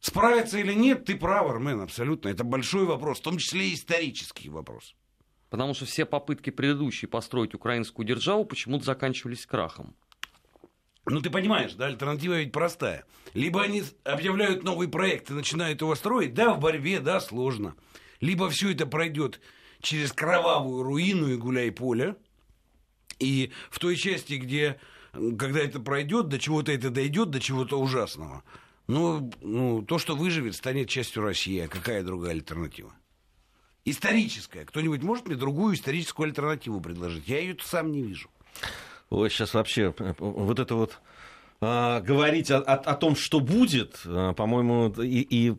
Справиться 0.00 0.58
или 0.58 0.72
нет, 0.72 1.04
ты 1.04 1.16
прав, 1.16 1.50
Армен, 1.50 1.80
абсолютно. 1.80 2.28
Это 2.28 2.44
большой 2.44 2.84
вопрос, 2.84 3.18
в 3.18 3.22
том 3.22 3.38
числе 3.38 3.70
и 3.70 3.74
исторический 3.74 4.48
вопрос. 4.48 4.94
Потому 5.50 5.74
что 5.74 5.86
все 5.86 6.04
попытки 6.04 6.50
предыдущие 6.50 7.08
построить 7.08 7.54
украинскую 7.54 8.06
державу 8.06 8.44
почему-то 8.44 8.84
заканчивались 8.84 9.46
крахом. 9.46 9.96
Ну, 11.06 11.20
ты 11.20 11.30
понимаешь, 11.30 11.72
да, 11.72 11.86
альтернатива 11.86 12.34
ведь 12.34 12.52
простая. 12.52 13.06
Либо 13.32 13.62
они 13.62 13.82
объявляют 14.04 14.62
новый 14.62 14.88
проект 14.88 15.30
и 15.30 15.34
начинают 15.34 15.80
его 15.80 15.94
строить, 15.94 16.34
да, 16.34 16.52
в 16.52 16.60
борьбе, 16.60 17.00
да, 17.00 17.18
сложно. 17.18 17.74
Либо 18.20 18.50
все 18.50 18.72
это 18.72 18.86
пройдет 18.86 19.40
через 19.80 20.12
кровавую 20.12 20.82
руину 20.82 21.28
и 21.28 21.36
гуляй-поле. 21.36 22.16
И 23.18 23.52
в 23.70 23.78
той 23.78 23.96
части, 23.96 24.34
где, 24.34 24.78
когда 25.12 25.60
это 25.60 25.80
пройдет, 25.80 26.28
до 26.28 26.38
чего-то 26.38 26.72
это 26.72 26.90
дойдет, 26.90 27.30
до 27.30 27.40
чего-то 27.40 27.80
ужасного– 27.80 28.44
ну, 28.88 29.30
ну, 29.42 29.82
то, 29.82 29.98
что 29.98 30.16
выживет, 30.16 30.56
станет 30.56 30.88
частью 30.88 31.22
России. 31.22 31.60
А 31.60 31.68
какая 31.68 32.02
другая 32.02 32.32
альтернатива? 32.32 32.92
Историческая. 33.84 34.64
Кто-нибудь 34.64 35.02
может 35.02 35.26
мне 35.26 35.36
другую 35.36 35.74
историческую 35.74 36.26
альтернативу 36.26 36.80
предложить? 36.80 37.28
Я 37.28 37.40
ее 37.40 37.56
сам 37.62 37.92
не 37.92 38.02
вижу. 38.02 38.30
Ой, 39.10 39.30
сейчас 39.30 39.54
вообще 39.54 39.94
вот 40.18 40.58
это 40.58 40.74
вот 40.74 41.00
говорить 41.60 42.50
о, 42.50 42.58
о, 42.58 42.74
о 42.74 42.94
том, 42.94 43.16
что 43.16 43.40
будет, 43.40 44.00
а, 44.06 44.32
по-моему, 44.32 44.92
и, 45.02 45.22
и 45.22 45.54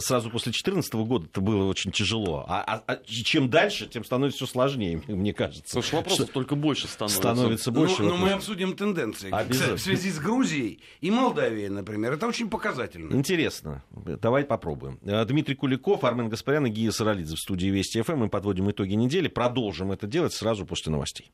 сразу 0.00 0.30
после 0.30 0.52
2014 0.52 0.94
года 0.94 1.26
это 1.26 1.40
было 1.40 1.64
очень 1.64 1.90
тяжело. 1.90 2.44
А, 2.48 2.62
а, 2.62 2.82
а 2.86 2.96
чем 3.04 3.50
дальше, 3.50 3.86
тем 3.86 4.04
становится 4.04 4.44
все 4.44 4.52
сложнее, 4.52 5.02
мне 5.08 5.34
кажется. 5.34 5.64
Потому 5.64 5.82
что 5.82 5.96
вопросов 5.96 6.24
что 6.26 6.34
только 6.34 6.54
больше 6.54 6.86
становится. 6.86 7.18
Становится 7.18 7.70
больше. 7.72 8.02
Но, 8.02 8.10
но 8.10 8.16
мы 8.16 8.30
обсудим 8.30 8.76
тенденции 8.76 9.30
в 9.30 9.78
связи 9.78 10.10
с 10.10 10.18
Грузией 10.18 10.82
и 11.00 11.10
Молдавией, 11.10 11.68
например. 11.68 12.12
Это 12.12 12.26
очень 12.28 12.48
показательно. 12.48 13.12
Интересно. 13.14 13.82
Давай 13.90 14.44
попробуем. 14.44 14.98
Дмитрий 15.02 15.56
Куликов, 15.56 16.04
Армен 16.04 16.28
Гаспарян 16.28 16.66
и 16.66 16.70
Гия 16.70 16.92
Саралидзе 16.92 17.34
в 17.34 17.40
студии 17.40 17.68
Вести 17.68 18.00
ФМ. 18.02 18.16
Мы 18.16 18.28
подводим 18.28 18.70
итоги 18.70 18.94
недели. 18.94 19.28
Продолжим 19.28 19.90
это 19.90 20.06
делать 20.06 20.32
сразу 20.32 20.64
после 20.64 20.92
новостей. 20.92 21.32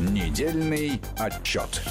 Недельный 0.00 1.00
отчет. 1.18 1.82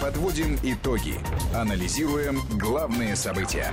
Подводим 0.00 0.56
итоги. 0.62 1.14
Анализируем 1.52 2.38
главные 2.56 3.16
события. 3.16 3.72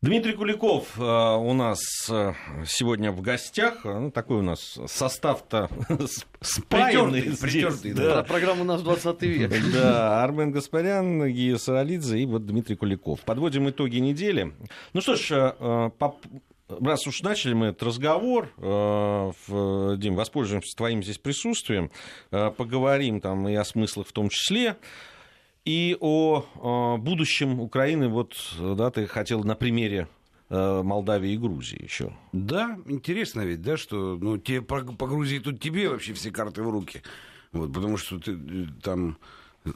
Дмитрий 0.00 0.34
Куликов 0.34 0.98
э, 0.98 1.02
у 1.02 1.52
нас 1.54 1.80
э, 2.10 2.34
сегодня 2.64 3.10
в 3.10 3.22
гостях. 3.22 3.84
Ну, 3.84 4.12
такой 4.12 4.38
у 4.38 4.42
нас 4.42 4.78
состав-то 4.86 5.68
спаянный. 6.42 7.22
Притертый, 7.22 7.92
да. 7.92 8.16
да. 8.16 8.22
Программа 8.22 8.60
у 8.60 8.64
нас 8.64 8.82
20 8.82 9.22
век. 9.22 9.52
Да, 9.72 10.22
Армен 10.22 10.52
Гаспарян, 10.52 11.26
Гия 11.26 11.56
Саралидзе 11.56 12.20
и 12.20 12.26
вот 12.26 12.46
Дмитрий 12.46 12.76
Куликов. 12.76 13.20
Подводим 13.22 13.68
итоги 13.68 13.96
недели. 13.96 14.52
Ну 14.92 15.00
что 15.00 15.16
ж, 15.16 15.54
э, 15.58 15.90
раз 16.68 17.06
уж 17.06 17.22
начали 17.22 17.54
мы 17.54 17.66
этот 17.66 17.82
разговор, 17.82 18.52
э, 18.58 19.30
Дим, 19.98 20.14
воспользуемся 20.14 20.76
твоим 20.76 21.02
здесь 21.02 21.18
присутствием, 21.18 21.90
э, 22.30 22.50
поговорим 22.50 23.20
там 23.20 23.48
и 23.48 23.54
о 23.54 23.64
смыслах 23.64 24.06
в 24.06 24.12
том 24.12 24.28
числе, 24.28 24.76
и 25.64 25.96
о 26.00 26.98
будущем 26.98 27.60
Украины. 27.60 28.08
Вот, 28.08 28.36
да, 28.58 28.90
ты 28.90 29.06
хотел 29.06 29.44
на 29.44 29.54
примере 29.54 30.08
э, 30.50 30.82
Молдавии 30.82 31.32
и 31.32 31.38
Грузии 31.38 31.82
еще. 31.82 32.12
Да, 32.32 32.78
интересно 32.86 33.42
ведь, 33.42 33.62
да, 33.62 33.76
что 33.76 34.18
ну, 34.20 34.38
те, 34.38 34.60
по, 34.60 34.82
Грузии 34.82 35.38
тут 35.38 35.60
тебе 35.60 35.88
вообще 35.88 36.12
все 36.12 36.30
карты 36.30 36.62
в 36.62 36.70
руки. 36.70 37.02
Вот, 37.52 37.72
потому 37.72 37.96
что 37.96 38.18
ты 38.18 38.32
э, 38.32 38.66
там, 38.82 39.16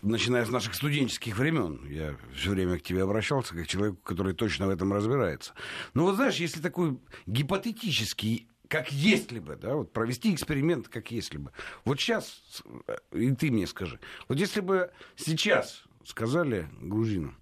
начиная 0.03 0.45
с 0.45 0.51
наших 0.51 0.75
студенческих 0.75 1.39
времен, 1.39 1.87
я 1.89 2.17
все 2.35 2.51
время 2.51 2.79
к 2.79 2.83
тебе 2.83 3.03
обращался, 3.03 3.55
как 3.55 3.67
человеку, 3.67 3.99
который 4.03 4.35
точно 4.35 4.67
в 4.67 4.71
этом 4.71 4.93
разбирается. 4.93 5.55
Но 5.95 6.05
вот 6.05 6.17
знаешь, 6.17 6.37
если 6.37 6.61
такой 6.61 6.99
гипотетический 7.27 8.49
как 8.69 8.93
если 8.93 9.39
бы, 9.39 9.57
да, 9.57 9.75
вот 9.75 9.95
провести 9.95 10.35
эксперимент, 10.35 10.89
как 10.89 11.11
если 11.11 11.39
бы. 11.39 11.53
Вот 11.87 11.99
сейчас, 11.99 12.63
э, 12.87 12.99
и 13.13 13.35
ты 13.35 13.51
мне 13.51 13.67
скажи, 13.67 13.99
вот 14.29 14.39
если 14.39 14.61
бы 14.61 14.91
сейчас 15.17 15.85
сказали 16.05 16.69
грузинам, 16.81 17.37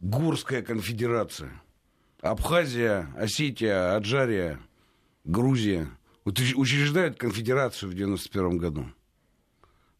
Гурская 0.00 0.62
конфедерация, 0.62 1.62
Абхазия, 2.20 3.08
Осетия, 3.16 3.94
Аджария, 3.94 4.58
Грузия 5.24 5.88
учреждают 6.24 7.18
конфедерацию 7.18 7.90
в 7.90 7.94
91 7.94 8.58
году. 8.58 8.90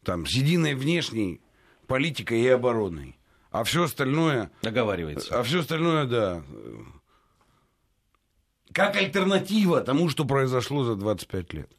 Там 0.03 0.25
с 0.25 0.31
единой 0.31 0.75
внешней 0.75 1.41
политикой 1.87 2.41
и 2.41 2.47
обороной. 2.47 3.17
А 3.51 3.63
все 3.63 3.83
остальное... 3.83 4.51
Договаривается. 4.61 5.37
А 5.37 5.43
все 5.43 5.59
остальное, 5.59 6.05
да, 6.05 6.43
как 8.73 8.95
альтернатива 8.95 9.81
тому, 9.81 10.09
что 10.09 10.25
произошло 10.25 10.83
за 10.83 10.95
25 10.95 11.53
лет. 11.53 11.71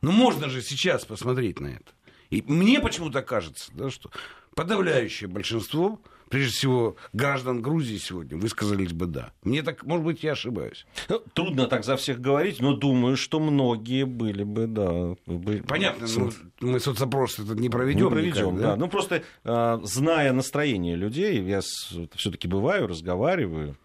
Ну, 0.00 0.12
можно 0.12 0.48
же 0.48 0.62
сейчас 0.62 1.04
посмотреть 1.04 1.60
на 1.60 1.68
это. 1.68 1.92
И 2.30 2.42
мне 2.42 2.80
почему-то 2.80 3.22
кажется, 3.22 3.70
да, 3.74 3.90
что 3.90 4.10
подавляющее 4.54 5.28
большинство, 5.28 6.00
прежде 6.34 6.52
всего, 6.52 6.96
граждан 7.12 7.62
Грузии 7.62 7.96
сегодня 7.96 8.36
высказались 8.36 8.92
бы 8.92 9.06
«да». 9.06 9.32
Мне 9.44 9.62
так, 9.62 9.84
может 9.84 10.04
быть, 10.04 10.24
я 10.24 10.32
ошибаюсь. 10.32 10.84
Ну, 11.08 11.22
трудно 11.32 11.68
так 11.68 11.84
за 11.84 11.96
всех 11.96 12.20
говорить, 12.20 12.60
но 12.60 12.74
думаю, 12.74 13.16
что 13.16 13.38
многие 13.38 14.04
были 14.04 14.42
бы, 14.42 14.66
да. 14.66 15.14
Бы... 15.26 15.62
Понятно, 15.68 16.08
ну, 16.16 16.32
мы 16.60 16.80
соцопрос 16.80 17.38
этот 17.38 17.60
не 17.60 17.68
проведем. 17.68 18.06
Не 18.06 18.10
проведем, 18.10 18.56
да? 18.56 18.70
да. 18.70 18.76
Ну, 18.76 18.88
просто 18.88 19.22
а, 19.44 19.80
зная 19.84 20.32
настроение 20.32 20.96
людей, 20.96 21.40
я 21.40 21.60
все-таки 21.60 22.48
бываю, 22.48 22.88
разговариваю, 22.88 23.76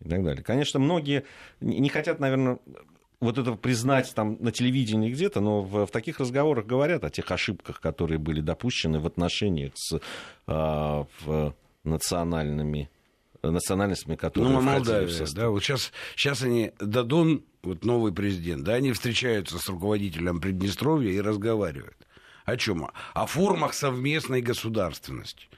и 0.00 0.08
так 0.08 0.24
далее. 0.24 0.42
Конечно, 0.42 0.80
многие 0.80 1.24
не 1.60 1.90
хотят, 1.90 2.20
наверное, 2.20 2.58
вот 3.20 3.36
это 3.36 3.52
признать 3.52 4.14
там 4.14 4.38
на 4.40 4.50
телевидении 4.50 5.10
где-то, 5.10 5.40
но 5.40 5.60
в, 5.60 5.84
в 5.84 5.90
таких 5.90 6.20
разговорах 6.20 6.64
говорят 6.64 7.04
о 7.04 7.10
тех 7.10 7.30
ошибках, 7.30 7.82
которые 7.82 8.18
были 8.18 8.40
допущены 8.40 8.98
в 8.98 9.06
отношениях 9.06 9.72
с 9.74 10.00
а, 10.46 11.06
в 11.20 11.54
национальными 11.84 12.90
национальностями, 13.42 14.16
которые 14.16 14.52
ну, 14.52 14.60
Молдавия, 14.60 15.06
в 15.06 15.12
состав. 15.12 15.34
да, 15.34 15.50
вот 15.50 15.62
сейчас, 15.62 15.92
сейчас 16.16 16.42
они, 16.42 16.72
Дадон, 16.80 17.44
вот 17.62 17.84
новый 17.84 18.12
президент, 18.12 18.64
да, 18.64 18.74
они 18.74 18.92
встречаются 18.92 19.58
с 19.58 19.68
руководителем 19.68 20.40
Приднестровья 20.40 21.12
и 21.12 21.20
разговаривают. 21.20 21.96
О 22.44 22.56
чем? 22.56 22.90
О 23.14 23.26
формах 23.26 23.74
совместной 23.74 24.40
государственности, 24.40 25.48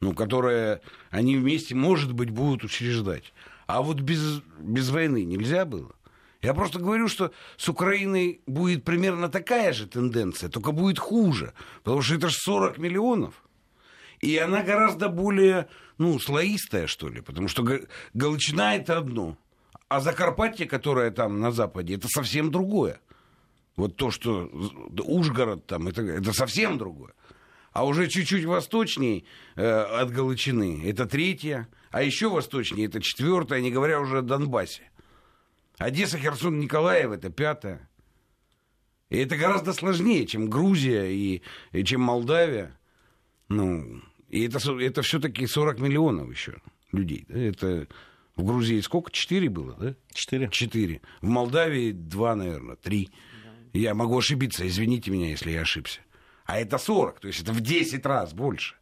ну, 0.00 0.14
которые 0.14 0.80
они 1.10 1.36
вместе, 1.36 1.74
может 1.74 2.12
быть, 2.12 2.30
будут 2.30 2.64
учреждать. 2.64 3.32
А 3.66 3.82
вот 3.82 4.00
без, 4.00 4.42
без 4.58 4.90
войны 4.90 5.24
нельзя 5.24 5.64
было. 5.64 5.94
Я 6.42 6.52
просто 6.52 6.78
говорю, 6.78 7.08
что 7.08 7.32
с 7.56 7.70
Украиной 7.70 8.42
будет 8.46 8.84
примерно 8.84 9.30
такая 9.30 9.72
же 9.72 9.86
тенденция, 9.86 10.50
только 10.50 10.72
будет 10.72 10.98
хуже. 10.98 11.54
Потому 11.82 12.02
что 12.02 12.16
это 12.16 12.28
же 12.28 12.36
40 12.36 12.76
миллионов. 12.76 13.43
И 14.24 14.38
она 14.38 14.62
гораздо 14.62 15.10
более, 15.10 15.68
ну, 15.98 16.18
слоистая, 16.18 16.86
что 16.86 17.10
ли. 17.10 17.20
Потому 17.20 17.46
что 17.46 17.62
Галичина 18.14 18.76
это 18.76 18.96
одно. 18.96 19.36
А 19.88 20.00
Закарпатье, 20.00 20.66
которое 20.66 21.10
там 21.10 21.40
на 21.40 21.52
Западе, 21.52 21.96
это 21.96 22.08
совсем 22.08 22.50
другое. 22.50 23.00
Вот 23.76 23.96
то, 23.96 24.10
что 24.10 24.48
Ужгород 24.98 25.66
там, 25.66 25.88
это, 25.88 26.00
это 26.00 26.32
совсем 26.32 26.78
другое. 26.78 27.12
А 27.72 27.84
уже 27.84 28.08
чуть-чуть 28.08 28.46
восточней 28.46 29.26
э, 29.56 29.68
от 29.68 30.10
Галичины 30.10 30.88
это 30.88 31.04
третье. 31.04 31.68
А 31.90 32.02
еще 32.02 32.30
восточнее 32.30 32.86
это 32.86 33.02
четвертое, 33.02 33.60
не 33.60 33.70
говоря 33.70 34.00
уже 34.00 34.18
о 34.18 34.22
Донбассе. 34.22 34.90
Одесса, 35.76 36.16
Херсон, 36.16 36.60
Николаев 36.60 37.10
это 37.10 37.28
пятое. 37.28 37.90
И 39.10 39.18
это 39.18 39.36
гораздо 39.36 39.74
сложнее, 39.74 40.26
чем 40.26 40.48
Грузия 40.48 41.12
и, 41.12 41.42
и 41.72 41.84
чем 41.84 42.00
Молдавия. 42.00 42.74
Ну, 43.48 44.00
и 44.34 44.48
это, 44.48 44.58
это 44.80 45.02
все-таки 45.02 45.46
40 45.46 45.78
миллионов 45.78 46.28
еще 46.28 46.56
людей. 46.90 47.24
Да? 47.28 47.38
Это 47.38 47.86
в 48.34 48.42
Грузии 48.42 48.80
сколько? 48.80 49.12
Четыре 49.12 49.48
было, 49.48 49.76
да? 49.78 49.94
Четыре. 50.12 50.48
Четыре. 50.50 51.02
В 51.20 51.28
Молдавии 51.28 51.92
два, 51.92 52.34
наверное, 52.34 52.74
три. 52.74 53.10
Да. 53.44 53.78
Я 53.78 53.94
могу 53.94 54.18
ошибиться, 54.18 54.66
извините 54.66 55.12
меня, 55.12 55.28
если 55.28 55.52
я 55.52 55.60
ошибся. 55.60 56.00
А 56.46 56.58
это 56.58 56.78
40, 56.78 57.20
то 57.20 57.28
есть 57.28 57.42
это 57.42 57.52
в 57.52 57.60
10 57.60 58.04
раз 58.06 58.34
больше. 58.34 58.74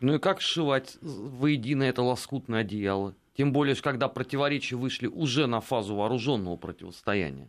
Ну 0.00 0.16
и 0.16 0.18
как 0.18 0.42
сшивать 0.42 0.98
воедино 1.00 1.84
это 1.84 2.02
лоскутное 2.02 2.60
одеяло? 2.60 3.16
Тем 3.38 3.54
более, 3.54 3.74
когда 3.74 4.08
противоречия 4.08 4.76
вышли 4.76 5.06
уже 5.06 5.46
на 5.46 5.62
фазу 5.62 5.96
вооруженного 5.96 6.56
противостояния. 6.56 7.48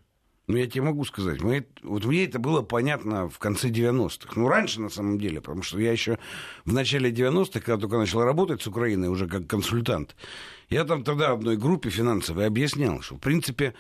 Ну, 0.50 0.58
я 0.58 0.66
тебе 0.66 0.82
могу 0.82 1.06
сказать, 1.06 1.44
мы, 1.44 1.68
вот 1.84 2.06
мне 2.06 2.26
это 2.26 2.40
было 2.40 2.64
понятно 2.64 3.30
в 3.30 3.38
конце 3.38 3.70
90-х. 3.70 4.34
Ну, 4.36 4.48
раньше, 4.48 4.82
на 4.82 4.90
самом 4.90 5.20
деле, 5.20 5.42
потому 5.42 5.62
что 5.62 5.80
я 5.80 5.92
еще 5.92 6.18
в 6.66 6.74
начале 6.74 7.12
90-х, 7.12 7.60
когда 7.60 7.78
только 7.78 8.00
начал 8.00 8.24
работать 8.24 8.64
с 8.64 8.66
Украиной 8.66 9.10
уже 9.10 9.28
как 9.28 9.46
консультант, 9.46 10.16
я 10.72 10.86
там 10.86 11.04
тогда 11.04 11.34
одной 11.34 11.56
группе 11.56 11.92
финансовой 11.92 12.48
объяснял, 12.48 13.02
что, 13.02 13.18
в 13.18 13.20
принципе, 13.20 13.76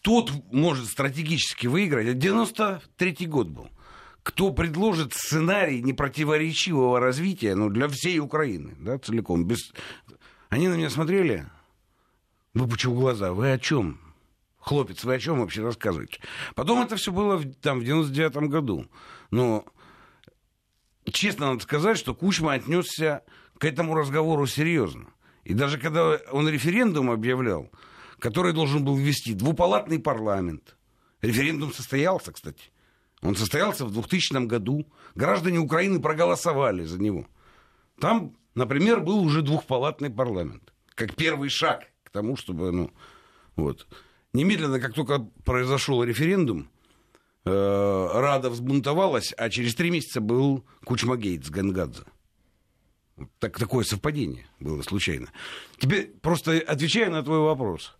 тот 0.00 0.30
может 0.52 0.86
стратегически 0.86 1.66
выиграть. 1.66 2.06
Это 2.06 2.16
93-й 2.16 3.26
год 3.26 3.48
был 3.48 3.68
кто 4.22 4.52
предложит 4.52 5.14
сценарий 5.14 5.82
непротиворечивого 5.82 7.00
развития 7.00 7.54
ну, 7.54 7.70
для 7.70 7.88
всей 7.88 8.20
Украины, 8.20 8.76
да, 8.78 8.98
целиком. 8.98 9.46
Без... 9.46 9.72
Они 10.50 10.68
на 10.68 10.74
меня 10.74 10.90
смотрели, 10.90 11.46
выпучив 12.52 12.92
глаза, 12.92 13.32
вы 13.32 13.50
о 13.50 13.58
чем? 13.58 13.98
Хлопец, 14.58 15.04
вы 15.04 15.14
о 15.14 15.18
чем 15.18 15.40
вообще 15.40 15.62
рассказываете? 15.62 16.20
Потом 16.54 16.82
это 16.82 16.96
все 16.96 17.12
было 17.12 17.36
в, 17.36 17.54
там, 17.54 17.80
в 17.80 17.82
99-м 17.82 18.48
году. 18.48 18.86
Но 19.30 19.64
честно 21.04 21.50
надо 21.50 21.62
сказать, 21.62 21.96
что 21.96 22.14
Кучма 22.14 22.54
отнесся 22.54 23.22
к 23.58 23.64
этому 23.64 23.94
разговору 23.94 24.46
серьезно. 24.46 25.08
И 25.44 25.54
даже 25.54 25.78
когда 25.78 26.18
он 26.30 26.48
референдум 26.48 27.10
объявлял, 27.10 27.70
который 28.18 28.52
должен 28.52 28.84
был 28.84 28.96
ввести 28.96 29.32
двупалатный 29.32 29.98
парламент, 29.98 30.76
референдум 31.22 31.72
состоялся, 31.72 32.32
кстати, 32.32 32.70
он 33.22 33.34
состоялся 33.34 33.84
в 33.84 33.92
2000 33.92 34.46
году. 34.46 34.86
Граждане 35.14 35.58
Украины 35.58 36.00
проголосовали 36.00 36.84
за 36.84 37.00
него. 37.00 37.26
Там, 38.00 38.36
например, 38.54 39.00
был 39.00 39.20
уже 39.20 39.42
двухпалатный 39.42 40.10
парламент. 40.10 40.72
Как 40.94 41.14
первый 41.14 41.48
шаг 41.48 41.86
к 42.04 42.10
тому, 42.10 42.36
чтобы... 42.36 42.70
Ну, 42.70 42.92
вот. 43.56 43.88
Немедленно, 44.32 44.80
как 44.80 44.94
только 44.94 45.20
произошел 45.44 46.02
референдум, 46.04 46.68
э, 47.44 48.08
Рада 48.12 48.50
взбунтовалась, 48.50 49.32
а 49.36 49.48
через 49.48 49.74
три 49.74 49.90
месяца 49.90 50.20
был 50.20 50.64
Кучмагейт 50.84 51.46
с 51.46 51.50
Гангадзе. 51.50 52.04
Так, 53.38 53.58
такое 53.58 53.84
совпадение 53.84 54.46
было 54.60 54.82
случайно. 54.82 55.28
Теперь 55.78 56.08
просто 56.20 56.58
отвечая 56.58 57.10
на 57.10 57.22
твой 57.22 57.40
вопрос. 57.40 57.96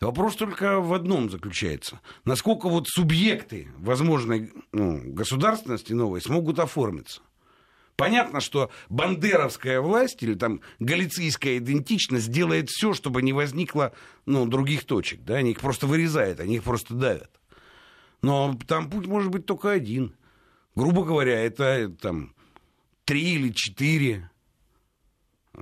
Вопрос 0.00 0.36
только 0.36 0.80
в 0.80 0.94
одном 0.94 1.28
заключается. 1.28 2.00
Насколько 2.24 2.68
вот 2.70 2.88
субъекты 2.88 3.68
возможной 3.76 4.50
ну, 4.72 5.00
государственности 5.04 5.92
новой 5.92 6.22
смогут 6.22 6.58
оформиться. 6.58 7.20
Понятно, 8.00 8.40
что 8.40 8.70
бандеровская 8.88 9.82
власть 9.82 10.22
или 10.22 10.32
там 10.32 10.62
галицийская 10.78 11.58
идентичность 11.58 12.30
делает 12.30 12.70
все, 12.70 12.94
чтобы 12.94 13.20
не 13.20 13.34
возникло 13.34 13.92
ну, 14.24 14.46
других 14.46 14.84
точек. 14.84 15.20
Да? 15.22 15.34
Они 15.34 15.50
их 15.50 15.60
просто 15.60 15.86
вырезают, 15.86 16.40
они 16.40 16.56
их 16.56 16.62
просто 16.62 16.94
давят. 16.94 17.30
Но 18.22 18.58
там 18.66 18.88
путь 18.88 19.06
может 19.06 19.30
быть 19.30 19.44
только 19.44 19.70
один. 19.70 20.16
Грубо 20.74 21.04
говоря, 21.04 21.38
это 21.40 21.90
там 22.00 22.34
три 23.04 23.34
или 23.34 23.52
четыре 23.52 24.30
э, 25.52 25.60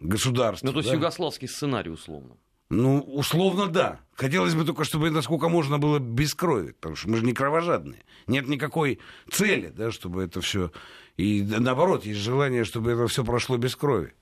государства. 0.00 0.66
Ну, 0.66 0.72
то 0.72 0.80
есть 0.80 0.90
да? 0.90 0.96
югославский 0.96 1.48
сценарий, 1.48 1.90
условно. 1.90 2.36
Ну, 2.70 3.00
условно, 3.00 3.68
да. 3.68 4.00
Хотелось 4.14 4.54
бы 4.54 4.64
только, 4.64 4.84
чтобы 4.84 5.10
насколько 5.10 5.48
можно 5.48 5.78
было 5.78 5.98
без 5.98 6.34
крови, 6.34 6.72
потому 6.72 6.96
что 6.96 7.08
мы 7.08 7.16
же 7.16 7.24
не 7.24 7.32
кровожадные. 7.32 8.04
Нет 8.26 8.46
никакой 8.48 8.98
цели, 9.30 9.68
да, 9.68 9.90
чтобы 9.90 10.22
это 10.24 10.42
все... 10.42 10.70
И 11.18 11.42
наоборот, 11.42 12.06
есть 12.06 12.20
желание, 12.20 12.64
чтобы 12.64 12.92
это 12.92 13.06
все 13.08 13.22
прошло 13.24 13.58
без 13.58 13.76
крови. 13.76 14.14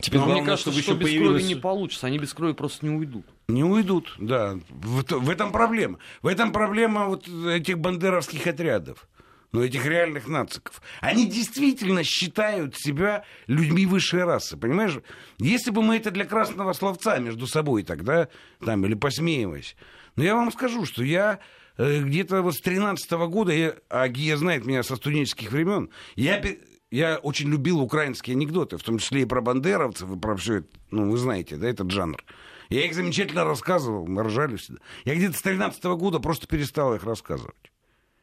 Теперь 0.00 0.18
Но 0.18 0.24
главное, 0.24 0.42
мне 0.42 0.50
кажется, 0.50 0.72
что 0.72 0.80
еще 0.80 0.94
без 0.94 1.06
появилось... 1.06 1.42
крови 1.42 1.54
не 1.54 1.60
получится, 1.60 2.06
они 2.08 2.18
без 2.18 2.34
крови 2.34 2.52
просто 2.52 2.84
не 2.84 2.96
уйдут. 2.96 3.24
Не 3.46 3.62
уйдут, 3.62 4.12
да. 4.18 4.58
В, 4.68 5.04
в 5.04 5.30
этом 5.30 5.52
проблема. 5.52 5.98
В 6.20 6.26
этом 6.26 6.52
проблема 6.52 7.06
вот 7.06 7.28
этих 7.28 7.78
бандеровских 7.78 8.46
отрядов. 8.48 9.06
но 9.54 9.62
этих 9.62 9.86
реальных 9.86 10.26
нациков. 10.26 10.82
Они 11.00 11.26
действительно 11.26 12.02
считают 12.02 12.74
себя 12.76 13.22
людьми 13.46 13.86
высшей 13.86 14.24
расы, 14.24 14.56
понимаешь? 14.56 14.98
Если 15.38 15.70
бы 15.70 15.80
мы 15.80 15.96
это 15.96 16.10
для 16.10 16.24
красного 16.24 16.72
словца 16.72 17.18
между 17.18 17.46
собой 17.46 17.84
тогда, 17.84 18.26
там, 18.64 18.84
или 18.84 18.94
посмеиваясь. 18.94 19.76
Но 20.16 20.24
я 20.24 20.34
вам 20.34 20.50
скажу, 20.50 20.84
что 20.86 21.04
я 21.04 21.38
где-то 21.78 22.42
вот 22.42 22.54
с 22.54 22.60
13 22.60 23.10
года, 23.28 23.52
я, 23.52 23.74
а 23.88 24.08
Гия 24.08 24.36
знает 24.36 24.64
меня 24.64 24.82
со 24.82 24.96
студенческих 24.96 25.50
времен, 25.50 25.90
я, 26.14 26.42
я 26.90 27.16
очень 27.18 27.48
любил 27.48 27.80
украинские 27.80 28.34
анекдоты, 28.34 28.76
в 28.76 28.82
том 28.82 28.98
числе 28.98 29.22
и 29.22 29.26
про 29.26 29.40
бандеровцев, 29.40 30.10
и 30.10 30.18
про 30.18 30.36
все 30.36 30.58
это, 30.58 30.68
ну, 30.90 31.10
вы 31.10 31.18
знаете, 31.18 31.56
да, 31.56 31.68
этот 31.68 31.90
жанр. 31.90 32.22
Я 32.70 32.86
их 32.86 32.94
замечательно 32.94 33.44
рассказывал, 33.44 34.06
мы 34.06 34.22
ржали 34.22 34.56
всегда. 34.56 34.80
Я 35.04 35.14
где-то 35.14 35.36
с 35.36 35.42
13 35.42 35.84
года 35.84 36.18
просто 36.18 36.46
перестал 36.46 36.94
их 36.94 37.04
рассказывать. 37.04 37.72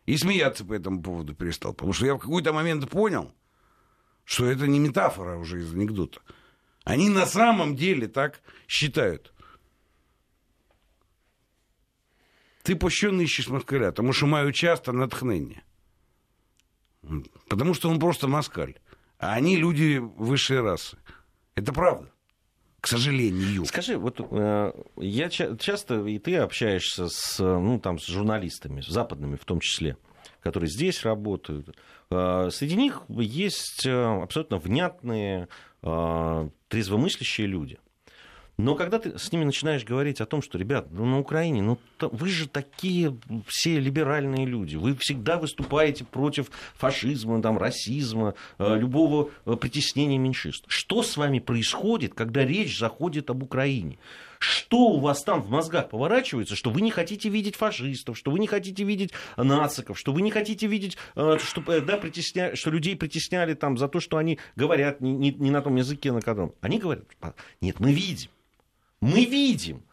И 0.06 0.18
смеяться 0.18 0.66
по 0.66 0.74
этому 0.74 1.02
поводу 1.02 1.36
перестал. 1.36 1.74
Потому 1.74 1.94
что 1.94 2.06
я 2.06 2.16
в 2.16 2.20
какой-то 2.20 2.52
момент 2.52 2.90
понял, 2.90 3.34
что 4.24 4.46
это 4.46 4.68
не 4.68 4.80
метафора 4.80 5.38
уже 5.38 5.60
из 5.62 5.74
анекдота. 5.74 6.22
Они 6.84 7.10
на 7.10 7.28
самом 7.28 7.76
деле 7.76 8.08
так 8.08 8.42
считают. 8.68 9.32
Ти 12.63 12.76
пощо 12.76 13.12
нищиш 13.12 13.50
москаля? 13.50 13.91
Тому 13.91 14.13
що 14.13 14.28
маю 14.28 14.54
часто 14.54 14.93
натхнення. 14.93 15.62
Потому 17.47 17.74
что 17.74 17.89
он 17.89 18.00
просто 18.00 18.28
москаль. 18.28 18.74
А 19.17 19.38
они 19.38 19.58
люди 19.58 20.00
высшей 20.00 20.62
расы. 20.62 20.97
Это 21.56 21.74
правда. 21.74 22.08
К 22.80 22.88
сожалению. 22.88 23.65
Скажи, 23.65 23.97
вот 23.97 24.19
э, 24.19 24.74
я 24.97 25.30
ча- 25.30 25.56
часто, 25.58 26.08
и 26.08 26.17
ты 26.17 26.38
общаешься 26.38 27.08
с, 27.08 27.39
ну, 27.39 27.80
там, 27.80 28.00
с 28.00 28.08
журналистами, 28.08 28.82
западными 28.82 29.36
в 29.36 29.45
том 29.45 29.60
числе, 29.60 29.95
которые 30.41 30.69
здесь 30.69 31.04
работают. 31.06 31.78
Э, 32.10 32.50
среди 32.52 32.76
них 32.76 33.04
есть 33.10 33.86
э, 33.86 34.21
абсолютно 34.24 34.58
внятные, 34.58 35.47
э, 35.84 36.50
трезвомыслящие 36.69 37.45
люди. 37.47 37.78
Но 38.62 38.76
когда 38.76 39.00
ты 39.00 39.17
с 39.17 39.32
ними 39.32 39.43
начинаешь 39.43 39.84
говорить 39.84 40.21
о 40.21 40.28
том, 40.28 40.43
что, 40.43 40.60
ребят, 40.60 40.86
ну, 40.91 41.04
на 41.06 41.19
Украине, 41.19 41.63
ну, 41.63 41.80
вы 42.00 42.28
же 42.28 42.47
такие 42.47 43.17
все 43.47 43.80
либеральные 43.80 44.45
люди, 44.45 44.76
вы 44.76 44.95
всегда 44.95 45.38
выступаете 45.38 46.04
против 46.06 46.52
фашизма, 46.76 47.41
там, 47.41 47.58
расизма, 47.58 48.36
э, 48.60 48.78
любого 48.78 49.32
э, 49.47 49.56
притеснения 49.56 50.19
меньшинств. 50.19 50.65
Что 50.67 51.02
с 51.02 51.17
вами 51.17 51.39
происходит, 51.39 52.13
когда 52.13 52.45
речь 52.45 52.78
заходит 52.78 53.32
об 53.32 53.41
Украине? 53.41 53.97
Что 54.38 54.89
у 54.89 55.00
вас 55.00 55.24
там 55.24 55.41
в 55.41 55.50
мозгах 55.50 55.89
поворачивается, 55.89 56.56
что 56.56 56.69
вы 56.69 56.82
не 56.82 56.91
хотите 56.91 57.30
видеть 57.30 57.56
фашистов, 57.56 58.15
что 58.15 58.30
вы 58.30 58.38
не 58.38 58.47
хотите 58.47 58.84
видеть 58.84 59.12
нациков, 59.38 59.97
что 59.97 60.13
вы 60.13 60.21
не 60.21 60.30
хотите 60.30 60.67
видеть, 60.67 60.97
э, 61.15 61.39
что, 61.43 61.62
да, 61.82 61.97
притесня... 61.97 62.56
что 62.56 62.69
людей 62.69 62.95
притесняли 62.95 63.56
там 63.56 63.80
за 63.80 63.88
то, 63.88 64.00
что 64.00 64.17
они 64.17 64.38
говорят 64.56 65.02
не, 65.02 65.13
не- 65.13 65.34
не 65.34 65.50
на 65.50 65.63
том 65.63 65.78
языке, 65.78 66.12
на 66.12 66.21
котором. 66.21 66.54
Они 66.62 66.78
говорят, 66.78 67.06
нет, 67.60 67.80
мы 67.80 67.91
видим. 67.91 68.30
Мы 69.02 69.26
видим. 69.26 69.84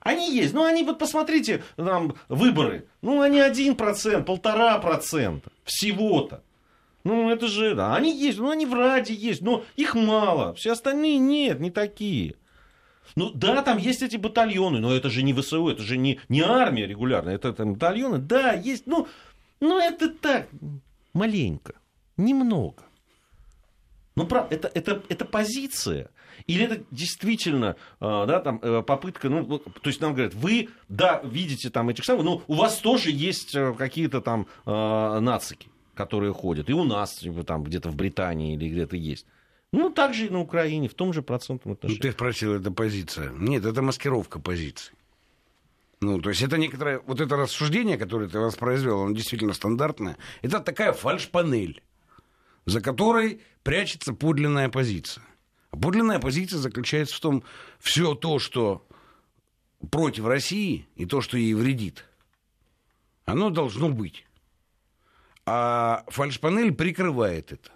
Они 0.00 0.34
есть. 0.34 0.52
Ну, 0.52 0.64
они, 0.64 0.82
вот 0.82 0.98
посмотрите, 0.98 1.62
там, 1.76 2.14
выборы. 2.28 2.88
Ну, 3.02 3.20
они 3.20 3.38
1%, 3.38 4.24
полтора 4.24 4.78
процента 4.78 5.50
всего-то. 5.64 6.42
Ну, 7.04 7.30
это 7.30 7.48
же, 7.48 7.74
да, 7.74 7.94
они 7.94 8.16
есть, 8.16 8.38
ну, 8.38 8.50
они 8.50 8.64
в 8.64 8.72
Раде 8.72 9.12
есть, 9.12 9.42
но 9.42 9.64
их 9.76 9.94
мало. 9.94 10.54
Все 10.54 10.72
остальные 10.72 11.18
нет, 11.18 11.60
не 11.60 11.70
такие. 11.70 12.36
Ну, 13.14 13.30
да, 13.30 13.62
там 13.62 13.76
есть 13.76 14.02
эти 14.02 14.16
батальоны, 14.16 14.80
но 14.80 14.94
это 14.94 15.10
же 15.10 15.22
не 15.22 15.34
ВСУ, 15.34 15.68
это 15.68 15.82
же 15.82 15.98
не, 15.98 16.18
не 16.30 16.40
армия 16.40 16.86
регулярная, 16.86 17.34
это 17.34 17.52
там 17.52 17.74
батальоны. 17.74 18.18
Да, 18.18 18.52
есть, 18.54 18.86
ну, 18.86 19.06
ну, 19.60 19.78
это 19.78 20.08
так, 20.08 20.48
маленько, 21.12 21.74
немного. 22.16 22.82
Ну, 24.16 24.26
правда, 24.26 24.54
это, 24.54 24.70
это, 24.74 25.02
это 25.08 25.24
позиция. 25.24 26.10
Или 26.46 26.64
это 26.64 26.84
действительно 26.90 27.76
э, 28.00 28.24
да, 28.26 28.40
там, 28.40 28.60
э, 28.62 28.82
попытка, 28.82 29.28
ну, 29.28 29.58
то 29.58 29.88
есть 29.88 30.00
нам 30.00 30.14
говорят, 30.14 30.34
вы, 30.34 30.68
да, 30.88 31.20
видите 31.24 31.70
там 31.70 31.88
этих 31.88 32.04
самых, 32.04 32.24
но 32.24 32.42
у 32.46 32.54
вас 32.54 32.78
тоже 32.78 33.10
есть 33.10 33.54
э, 33.54 33.74
какие-то 33.76 34.20
там 34.20 34.46
нацики, 34.64 35.68
которые 35.94 36.32
ходят. 36.32 36.68
И 36.70 36.72
у 36.72 36.84
нас 36.84 37.14
типа, 37.16 37.44
там 37.44 37.64
где-то 37.64 37.90
в 37.90 37.96
Британии 37.96 38.54
или 38.54 38.68
где-то 38.68 38.96
есть. 38.96 39.26
Ну, 39.72 39.90
так 39.90 40.14
же 40.14 40.26
и 40.26 40.30
на 40.30 40.40
Украине, 40.40 40.88
в 40.88 40.94
том 40.94 41.12
же 41.12 41.22
процентном 41.22 41.72
Ну, 41.72 41.74
отношении. 41.74 42.00
ты 42.00 42.12
спросил, 42.12 42.54
это 42.54 42.70
позиция. 42.70 43.30
Нет, 43.32 43.64
это 43.64 43.82
маскировка 43.82 44.38
позиций. 44.38 44.94
Ну, 46.00 46.20
то 46.20 46.30
есть 46.30 46.42
это 46.42 46.58
некоторое... 46.58 47.00
Вот 47.06 47.20
это 47.20 47.36
рассуждение, 47.36 47.96
которое 47.98 48.28
ты 48.28 48.38
воспроизвел, 48.38 49.02
оно 49.02 49.14
действительно 49.14 49.52
стандартное. 49.52 50.16
Это 50.42 50.60
такая 50.60 50.92
фальш-панель, 50.92 51.82
за 52.66 52.80
которой 52.80 53.40
прячется 53.62 54.12
подлинная 54.12 54.68
позиция. 54.68 55.24
А 55.70 55.76
подлинная 55.76 56.18
позиция 56.18 56.58
заключается 56.58 57.16
в 57.16 57.20
том, 57.20 57.44
все 57.78 58.14
то, 58.14 58.38
что 58.38 58.86
против 59.90 60.26
России 60.26 60.86
и 60.96 61.06
то, 61.06 61.20
что 61.20 61.36
ей 61.36 61.54
вредит, 61.54 62.04
оно 63.24 63.50
должно 63.50 63.88
быть. 63.88 64.24
А 65.46 66.04
фальш-панель 66.08 66.72
прикрывает 66.72 67.52
это. 67.52 67.70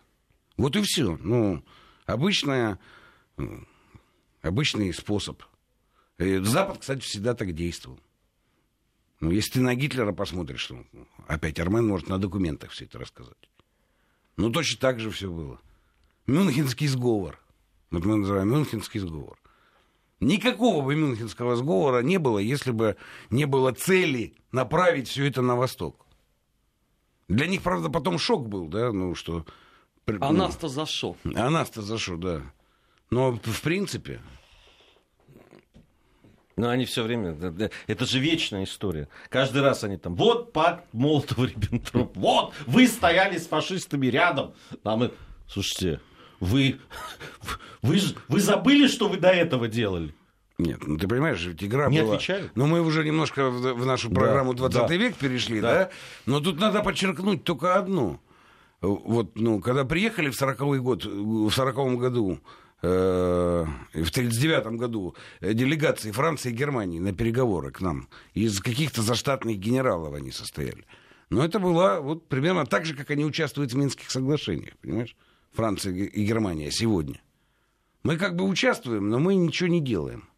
Вот 0.57 0.77
и 0.77 0.83
все. 0.83 1.17
Ну, 1.21 1.65
обычная, 2.07 2.79
обычный 4.43 4.93
способ. 4.95 5.43
Э, 6.19 6.41
Запад, 6.43 6.79
кстати, 6.79 7.01
всегда 7.01 7.35
так 7.35 7.53
действовал. 7.53 8.01
Ну, 9.21 9.31
если 9.31 9.55
ты 9.55 9.61
на 9.61 9.75
Гитлера 9.75 10.13
посмотришь, 10.13 10.71
ну, 10.71 10.87
опять 11.27 11.59
Армен 11.59 11.87
может 11.87 12.09
на 12.09 12.19
документах 12.19 12.71
все 12.71 12.85
это 12.85 12.99
рассказать. 12.99 13.51
Ну, 14.39 14.51
точно 14.51 14.79
так 14.81 15.01
же 15.01 15.11
все 15.11 15.29
было. 15.29 15.61
Мюнхенский 16.27 16.87
сговор. 16.87 17.41
Вот 17.91 18.05
мы 18.05 18.17
называем 18.17 18.49
Мюнхенский 18.49 19.01
сговор. 19.01 19.37
Никакого 20.21 20.85
бы 20.85 20.95
Мюнхенского 20.95 21.57
сговора 21.57 22.03
не 22.03 22.19
было, 22.19 22.39
если 22.39 22.71
бы 22.71 22.97
не 23.31 23.47
было 23.47 23.73
цели 23.73 24.35
направить 24.53 25.09
все 25.09 25.27
это 25.27 25.43
на 25.43 25.57
восток. 25.57 26.07
Для 27.27 27.49
них, 27.49 27.63
правда, 27.63 27.91
потом 27.91 28.19
шок 28.19 28.49
был, 28.49 28.69
да, 28.69 28.93
ну 28.93 29.15
что... 29.17 29.45
А 30.07 30.33
ну, 30.33 30.39
нас-то 30.39 30.69
за 30.69 30.87
что? 30.87 31.17
а 31.35 31.51
нас-то 31.51 31.83
за 31.83 31.99
что, 31.99 32.17
да. 32.17 32.43
Но, 33.11 33.33
в 33.33 33.61
принципе, 33.63 34.21
Но 36.59 36.71
они 36.71 36.87
все 36.87 37.05
время, 37.05 37.35
да, 37.35 37.51
да, 37.51 37.71
это 37.87 38.05
же 38.05 38.19
вечная 38.19 38.65
история. 38.65 39.09
Каждый 39.29 39.63
раз 39.63 39.85
они 39.85 39.97
там, 39.97 40.17
вот 40.17 40.53
пакт 40.53 40.85
Молотова-Риббентроп, 40.93 42.11
вот 42.17 42.53
вы 42.67 42.89
стояли 42.89 43.39
с 43.39 43.47
фашистами 43.47 44.09
рядом. 44.09 44.55
Там, 44.83 45.13
слушайте, 45.47 46.01
вы, 46.41 46.81
вы, 47.81 48.01
вы 48.27 48.41
забыли, 48.41 48.89
что 48.89 49.09
вы 49.09 49.19
до 49.19 49.29
этого 49.29 49.69
делали? 49.69 50.13
Нет, 50.59 50.85
ну 50.85 50.99
ты 50.99 51.07
понимаешь, 51.07 51.45
ведь 51.47 51.63
игра 51.63 51.89
Не 51.89 52.03
была... 52.03 52.17
отвечают? 52.17 52.51
Но 52.57 52.67
мы 52.67 52.81
уже 52.81 53.05
немножко 53.05 53.51
в, 53.51 53.75
в 53.75 53.87
нашу 53.87 54.11
программу 54.11 54.53
20 54.53 54.89
да. 54.89 54.95
век 54.97 55.15
перешли, 55.15 55.61
Да. 55.61 55.73
да. 55.73 55.91
Но 56.27 56.41
тут 56.41 56.59
надо 56.59 56.83
подчеркнуть 56.83 57.45
только 57.45 57.77
одно. 57.77 58.21
Вот, 58.81 59.37
ну, 59.37 59.61
когда 59.61 59.85
приехали 59.85 60.31
в 60.31 60.41
40-й 60.41 60.81
год, 60.81 61.05
в 61.05 61.51
40 61.51 61.99
году, 61.99 62.41
в 62.81 64.11
39 64.13 64.79
году 64.79 65.17
э, 65.41 65.53
делегации 65.53 66.13
Франции 66.13 66.51
и 66.51 66.55
Германии 66.55 67.01
на 67.01 67.13
переговоры 67.13 67.73
к 67.73 67.81
нам, 67.81 68.09
из 68.35 68.61
каких-то 68.61 69.03
заштатных 69.03 69.59
генералов 69.59 70.15
они 70.15 70.31
состояли. 70.31 70.85
Но 71.31 71.45
это 71.45 71.59
было 71.59 72.01
вот 72.01 72.29
примерно 72.29 72.67
так 72.67 72.87
же, 72.87 72.95
как 72.95 73.11
они 73.11 73.25
участвуют 73.25 73.73
в 73.73 73.77
Минских 73.77 74.11
соглашениях, 74.11 74.77
понимаешь? 74.79 75.17
Франция 75.53 75.93
и 75.93 76.25
Германия 76.25 76.71
сегодня. 76.71 77.21
Мы 78.05 78.17
как 78.17 78.37
бы 78.37 78.45
участвуем, 78.45 79.09
но 79.09 79.19
мы 79.19 79.35
ничего 79.35 79.69
не 79.69 79.81
делаем. 79.81 80.29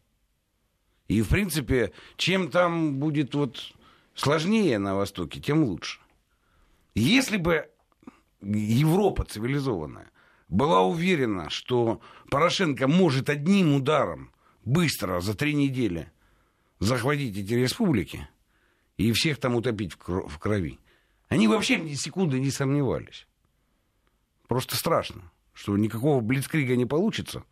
И, 1.07 1.21
в 1.21 1.29
принципе, 1.29 1.91
чем 2.17 2.49
там 2.49 2.97
будет 2.97 3.35
вот 3.35 3.73
сложнее 4.15 4.79
на 4.79 4.95
Востоке, 4.95 5.39
тем 5.39 5.63
лучше. 5.63 5.99
Если 6.95 7.37
бы 7.37 7.69
Европа 8.41 9.25
цивилизованная 9.25 10.09
была 10.51 10.81
уверена, 10.81 11.49
что 11.49 12.01
Порошенко 12.29 12.87
может 12.87 13.29
одним 13.29 13.73
ударом 13.73 14.31
быстро 14.63 15.21
за 15.21 15.33
три 15.33 15.55
недели 15.55 16.11
захватить 16.79 17.35
эти 17.37 17.53
республики 17.53 18.27
и 18.97 19.11
всех 19.13 19.39
там 19.39 19.55
утопить 19.55 19.93
в 19.93 19.97
кро- 19.97 20.27
в 20.27 20.37
крови, 20.37 20.79
они 21.29 21.47
вообще 21.47 21.79
ни 21.79 21.93
секунды 21.93 22.39
не 22.39 22.51
сомневались. 22.51 23.25
Просто 24.47 24.75
страшно, 24.75 25.31
что 25.53 25.75
никакого 25.77 26.19
блицкрига 26.19 26.75
не 26.75 26.85
получится, 26.85 27.45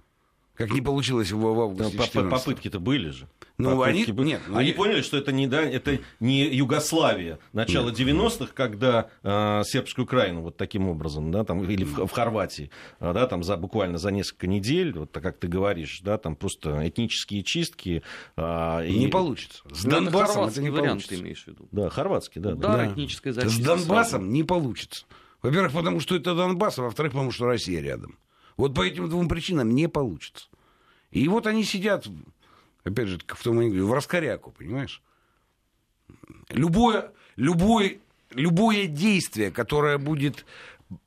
как 0.59 0.71
не 0.71 0.81
получилось 0.81 1.31
в, 1.31 1.39
в 1.39 1.59
августе 1.59 1.97
По- 1.97 2.03
14 2.03 2.29
Попытки-то 2.45 2.79
были 2.79 3.09
же. 3.09 3.27
Ну, 3.57 3.77
Попытки 3.77 4.03
они- 4.03 4.11
были. 4.11 4.27
нет, 4.27 4.41
ну, 4.47 4.57
они 4.57 4.69
я- 4.69 4.75
поняли, 4.75 5.01
что 5.01 5.17
это 5.17 5.31
не, 5.31 5.47
да, 5.47 5.61
это 5.61 5.99
не 6.19 6.43
Югославия 6.53 7.39
начала 7.53 7.89
90-х, 7.91 8.51
когда 8.53 9.09
э, 9.23 9.63
сербскую 9.65 10.05
Украину 10.05 10.41
вот 10.41 10.57
таким 10.57 10.87
образом, 10.87 11.31
да, 11.31 11.43
там, 11.43 11.63
или 11.63 11.83
в, 11.83 12.05
в 12.05 12.11
Хорватии, 12.11 12.69
а, 12.99 13.13
да, 13.13 13.25
там 13.25 13.43
за, 13.43 13.57
буквально 13.57 13.97
за 13.97 14.11
несколько 14.11 14.47
недель, 14.47 14.93
вот 14.97 15.11
так, 15.11 15.23
как 15.23 15.37
ты 15.39 15.47
говоришь, 15.47 16.01
да, 16.03 16.17
там 16.17 16.35
просто 16.35 16.87
этнические 16.87 17.43
чистки. 17.43 18.03
а, 18.37 18.81
и- 18.83 18.97
Не 18.99 19.07
получится. 19.07 19.63
С 19.71 19.83
Ну, 19.85 19.91
Донбассом 19.91 20.45
это 20.45 20.61
не 20.61 20.69
вариант 20.69 20.89
получится. 20.89 21.15
ты 21.15 21.21
имеешь 21.21 21.43
в 21.43 21.47
виду. 21.47 21.67
Да, 21.71 21.89
хорватский, 21.89 22.41
да. 22.41 22.53
да. 22.55 22.75
Да. 22.77 22.87
этническая 22.93 23.33
С 23.33 23.37
зачистка. 23.37 23.63
Донбассом 23.65 24.31
не 24.31 24.43
получится. 24.43 25.05
Во-первых, 25.41 25.71
потому 25.71 26.01
что 26.01 26.15
это 26.15 26.35
Донбасс, 26.35 26.79
а 26.79 26.83
во-вторых, 26.83 27.13
потому 27.13 27.31
что 27.31 27.45
Россия 27.45 27.81
рядом. 27.81 28.17
Вот 28.59 28.75
по 28.75 28.81
этим 28.81 29.07
двум 29.09 29.29
причинам 29.29 29.73
не 29.73 29.87
получится. 29.87 30.49
И 31.11 31.29
вот 31.29 31.47
они 31.47 31.63
сидят, 31.63 32.09
опять 32.83 33.07
же, 33.07 33.17
в 33.25 33.41
том 33.41 33.57
в 33.57 33.93
раскоряку, 33.93 34.51
понимаешь? 34.51 35.01
Любое, 36.49 37.13
любое, 37.37 37.99
любое 38.31 38.87
действие, 38.87 39.49
которое 39.49 39.97
будет 39.97 40.45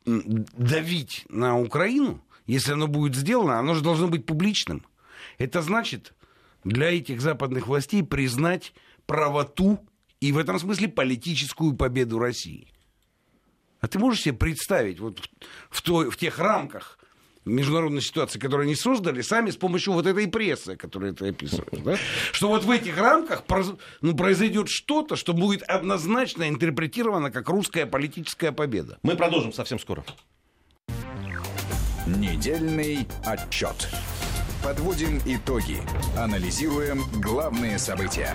давить 0.07 1.27
на 1.29 1.59
Украину, 1.59 2.25
если 2.47 2.73
оно 2.73 2.87
будет 2.87 3.15
сделано, 3.15 3.59
оно 3.59 3.75
же 3.75 3.83
должно 3.83 4.09
быть 4.09 4.25
публичным. 4.25 4.87
Это 5.37 5.61
значит 5.61 6.15
для 6.65 6.91
этих 6.91 7.21
западных 7.21 7.67
властей 7.67 8.03
признать 8.03 8.73
правоту 9.05 9.79
и 10.21 10.33
в 10.33 10.39
этом 10.39 10.59
смысле 10.59 10.89
политическую 10.89 11.75
победу 11.75 12.19
России. 12.19 12.73
А 13.83 13.89
ты 13.89 13.99
можешь 13.99 14.23
себе 14.23 14.39
представить 14.39 15.01
вот 15.01 15.21
в 15.69 15.83
той, 15.83 16.11
в 16.11 16.17
тех 16.17 16.39
рамках 16.39 16.99
международной 17.45 18.03
ситуации, 18.03 18.39
которую 18.39 18.65
они 18.65 18.75
создали 18.75 19.23
сами 19.23 19.51
с 19.51 19.57
помощью 19.57 19.93
вот 19.93 20.07
этой 20.07 20.29
прессы, 20.29 20.77
которая 20.77 21.13
это 21.13 21.27
описывает, 21.27 21.83
да? 21.83 21.97
что 22.33 22.49
вот 22.49 22.65
в 22.65 22.71
этих 22.71 22.97
рамках 22.99 23.45
ну, 24.01 24.17
произойдет 24.17 24.69
что-то, 24.69 25.17
что 25.17 25.33
будет 25.33 25.63
однозначно 25.63 26.49
интерпретировано 26.49 27.31
как 27.31 27.49
русская 27.49 27.87
политическая 27.87 28.53
победа. 28.53 28.99
Мы 29.03 29.17
продолжим 29.17 29.53
совсем 29.53 29.79
скоро. 29.79 30.05
Недельный 32.07 33.07
отчет. 33.25 33.89
Подводим 34.63 35.21
итоги. 35.25 35.79
Анализируем 36.17 37.03
главные 37.21 37.79
события. 37.79 38.35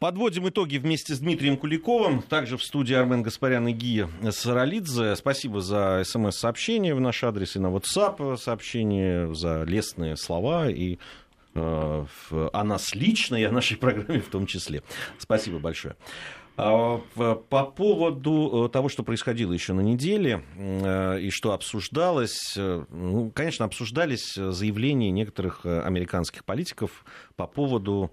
Подводим 0.00 0.48
итоги 0.48 0.78
вместе 0.78 1.14
с 1.14 1.18
Дмитрием 1.18 1.58
Куликовым. 1.58 2.22
Также 2.22 2.56
в 2.56 2.64
студии 2.64 2.94
Армен 2.94 3.22
Гаспарян 3.22 3.68
и 3.68 3.72
Гия 3.72 4.08
Саралидзе. 4.30 5.14
Спасибо 5.14 5.60
за 5.60 6.04
смс-сообщение 6.06 6.94
в 6.94 7.00
наш 7.02 7.22
адрес 7.22 7.54
и 7.54 7.58
на 7.58 7.66
WhatsApp 7.66 8.38
сообщение, 8.38 9.34
за 9.34 9.62
лестные 9.64 10.16
слова 10.16 10.70
и 10.70 10.96
э, 11.54 12.06
о 12.32 12.64
нас 12.64 12.94
лично 12.94 13.36
и 13.36 13.44
о 13.44 13.52
нашей 13.52 13.76
программе 13.76 14.22
в 14.22 14.30
том 14.30 14.46
числе. 14.46 14.82
Спасибо 15.18 15.58
большое. 15.58 15.94
А, 16.62 17.00
По 17.48 17.64
поводу 17.64 18.66
э, 18.66 18.68
того, 18.68 18.90
что 18.90 19.02
происходило 19.02 19.52
еще 19.52 19.72
на 19.72 19.80
неделе 19.80 20.42
э, 20.56 21.20
и 21.20 21.30
что 21.30 21.52
обсуждалось, 21.52 22.54
э, 22.56 22.84
ну, 22.90 23.30
конечно, 23.30 23.64
обсуждались 23.64 24.34
заявления 24.34 25.10
некоторых 25.10 25.64
американских 25.64 26.44
политиков 26.44 27.04
по 27.36 27.46
поводу 27.46 28.10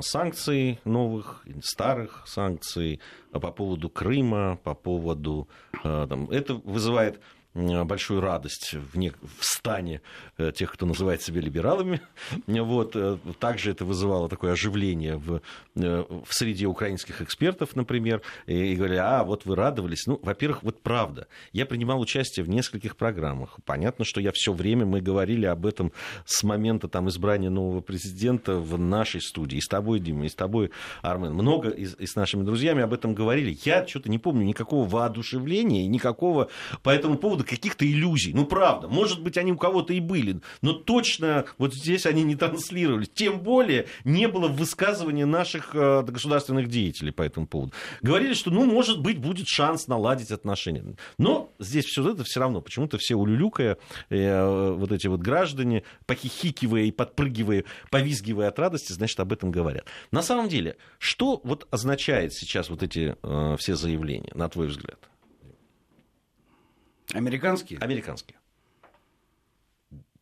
санкций 0.00 0.80
новых, 0.84 1.44
старых 1.62 2.24
санкций, 2.26 3.00
по 3.32 3.52
поводу 3.52 3.88
Крыма, 3.88 4.58
по 4.64 4.74
поводу... 4.74 5.48
там, 5.82 6.28
Это 6.30 6.54
вызывает 6.54 7.20
большую 7.54 8.20
радость 8.20 8.74
в, 8.74 8.96
не... 8.96 9.10
в 9.10 9.44
стане 9.44 10.02
э, 10.38 10.52
тех, 10.52 10.72
кто 10.72 10.86
называет 10.86 11.22
себя 11.22 11.40
либералами. 11.40 12.00
Вот. 12.46 12.94
э, 12.94 13.18
Также 13.38 13.72
это 13.72 13.84
вызывало 13.84 14.28
такое 14.28 14.52
оживление 14.52 15.16
в, 15.16 15.40
э, 15.76 16.04
в 16.08 16.32
среде 16.32 16.66
украинских 16.66 17.22
экспертов, 17.22 17.74
например, 17.74 18.22
и, 18.46 18.74
говорили, 18.76 18.98
а, 18.98 19.24
вот 19.24 19.46
вы 19.46 19.56
радовались. 19.56 20.06
Ну, 20.06 20.20
во-первых, 20.22 20.62
вот 20.62 20.82
правда. 20.82 21.26
Я 21.52 21.66
принимал 21.66 22.00
участие 22.00 22.44
в 22.44 22.48
нескольких 22.48 22.96
программах. 22.96 23.56
Понятно, 23.64 24.04
что 24.04 24.20
я 24.20 24.30
все 24.32 24.52
время, 24.52 24.86
мы 24.86 25.00
говорили 25.00 25.46
об 25.46 25.66
этом 25.66 25.92
с 26.24 26.42
момента 26.44 26.88
там, 26.88 27.08
избрания 27.08 27.50
нового 27.50 27.80
президента 27.80 28.56
в 28.56 28.78
нашей 28.78 29.20
студии. 29.20 29.58
И 29.58 29.60
с 29.60 29.68
тобой, 29.68 30.00
Дима, 30.00 30.26
и 30.26 30.28
с 30.28 30.34
тобой, 30.34 30.70
Армен. 31.02 31.32
Много 31.32 31.70
и, 31.70 31.84
и 31.84 32.06
с 32.06 32.14
нашими 32.14 32.44
друзьями 32.44 32.82
об 32.82 32.92
этом 32.92 33.14
говорили. 33.14 33.56
Я 33.64 33.86
что-то 33.86 34.10
не 34.10 34.18
помню 34.18 34.44
никакого 34.44 34.88
воодушевления, 34.88 35.86
никакого 35.88 36.48
по 36.82 36.90
этому 36.90 37.16
поводу 37.16 37.39
каких-то 37.44 37.86
иллюзий. 37.86 38.32
Ну, 38.32 38.46
правда. 38.46 38.88
Может 38.88 39.22
быть, 39.22 39.36
они 39.36 39.52
у 39.52 39.56
кого-то 39.56 39.92
и 39.92 40.00
были. 40.00 40.40
Но 40.62 40.72
точно 40.72 41.46
вот 41.58 41.74
здесь 41.74 42.06
они 42.06 42.22
не 42.22 42.36
транслировались. 42.36 43.10
Тем 43.10 43.40
более 43.40 43.86
не 44.04 44.28
было 44.28 44.48
высказывания 44.48 45.26
наших 45.26 45.74
э, 45.74 46.02
государственных 46.02 46.68
деятелей 46.68 47.12
по 47.12 47.22
этому 47.22 47.46
поводу. 47.46 47.72
Говорили, 48.02 48.34
что, 48.34 48.50
ну, 48.50 48.64
может 48.64 49.00
быть, 49.00 49.18
будет 49.18 49.46
шанс 49.48 49.88
наладить 49.88 50.30
отношения. 50.30 50.96
Но 51.18 51.52
здесь 51.58 51.84
все 51.84 52.08
это 52.08 52.24
все 52.24 52.40
равно. 52.40 52.60
Почему-то 52.60 52.98
все 52.98 53.16
улюлюкая, 53.16 53.78
э, 54.08 54.70
вот 54.72 54.92
эти 54.92 55.06
вот 55.06 55.20
граждане, 55.20 55.82
похихикивая 56.06 56.82
и 56.82 56.90
подпрыгивая, 56.90 57.64
повизгивая 57.90 58.48
от 58.48 58.58
радости, 58.58 58.92
значит, 58.92 59.18
об 59.20 59.32
этом 59.32 59.50
говорят. 59.50 59.86
На 60.10 60.22
самом 60.22 60.48
деле, 60.48 60.76
что 60.98 61.40
вот 61.44 61.66
означает 61.70 62.32
сейчас 62.32 62.70
вот 62.70 62.82
эти 62.82 63.16
э, 63.22 63.56
все 63.58 63.74
заявления, 63.76 64.32
на 64.34 64.48
твой 64.48 64.68
взгляд? 64.68 64.98
Американские? 67.12 67.78
Американские. 67.80 68.38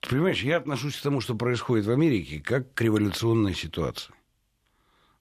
Ты 0.00 0.10
понимаешь, 0.10 0.42
я 0.42 0.58
отношусь 0.58 0.96
к 0.96 1.02
тому, 1.02 1.20
что 1.20 1.34
происходит 1.34 1.86
в 1.86 1.90
Америке, 1.90 2.40
как 2.40 2.72
к 2.72 2.80
революционной 2.80 3.54
ситуации. 3.54 4.14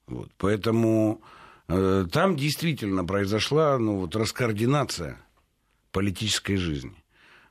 Вот. 0.06 0.30
Поэтому 0.38 1.22
э, 1.68 2.06
там 2.10 2.36
действительно 2.36 3.04
произошла 3.04 3.78
ну, 3.78 3.98
вот, 3.98 4.14
раскоординация 4.14 5.20
политической 5.90 6.56
жизни. 6.56 6.94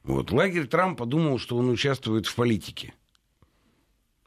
Вот. 0.04 0.32
Лагерь 0.32 0.68
Трампа 0.68 1.06
думал, 1.06 1.38
что 1.38 1.58
он 1.58 1.70
участвует 1.70 2.26
в 2.28 2.36
политике. 2.36 2.94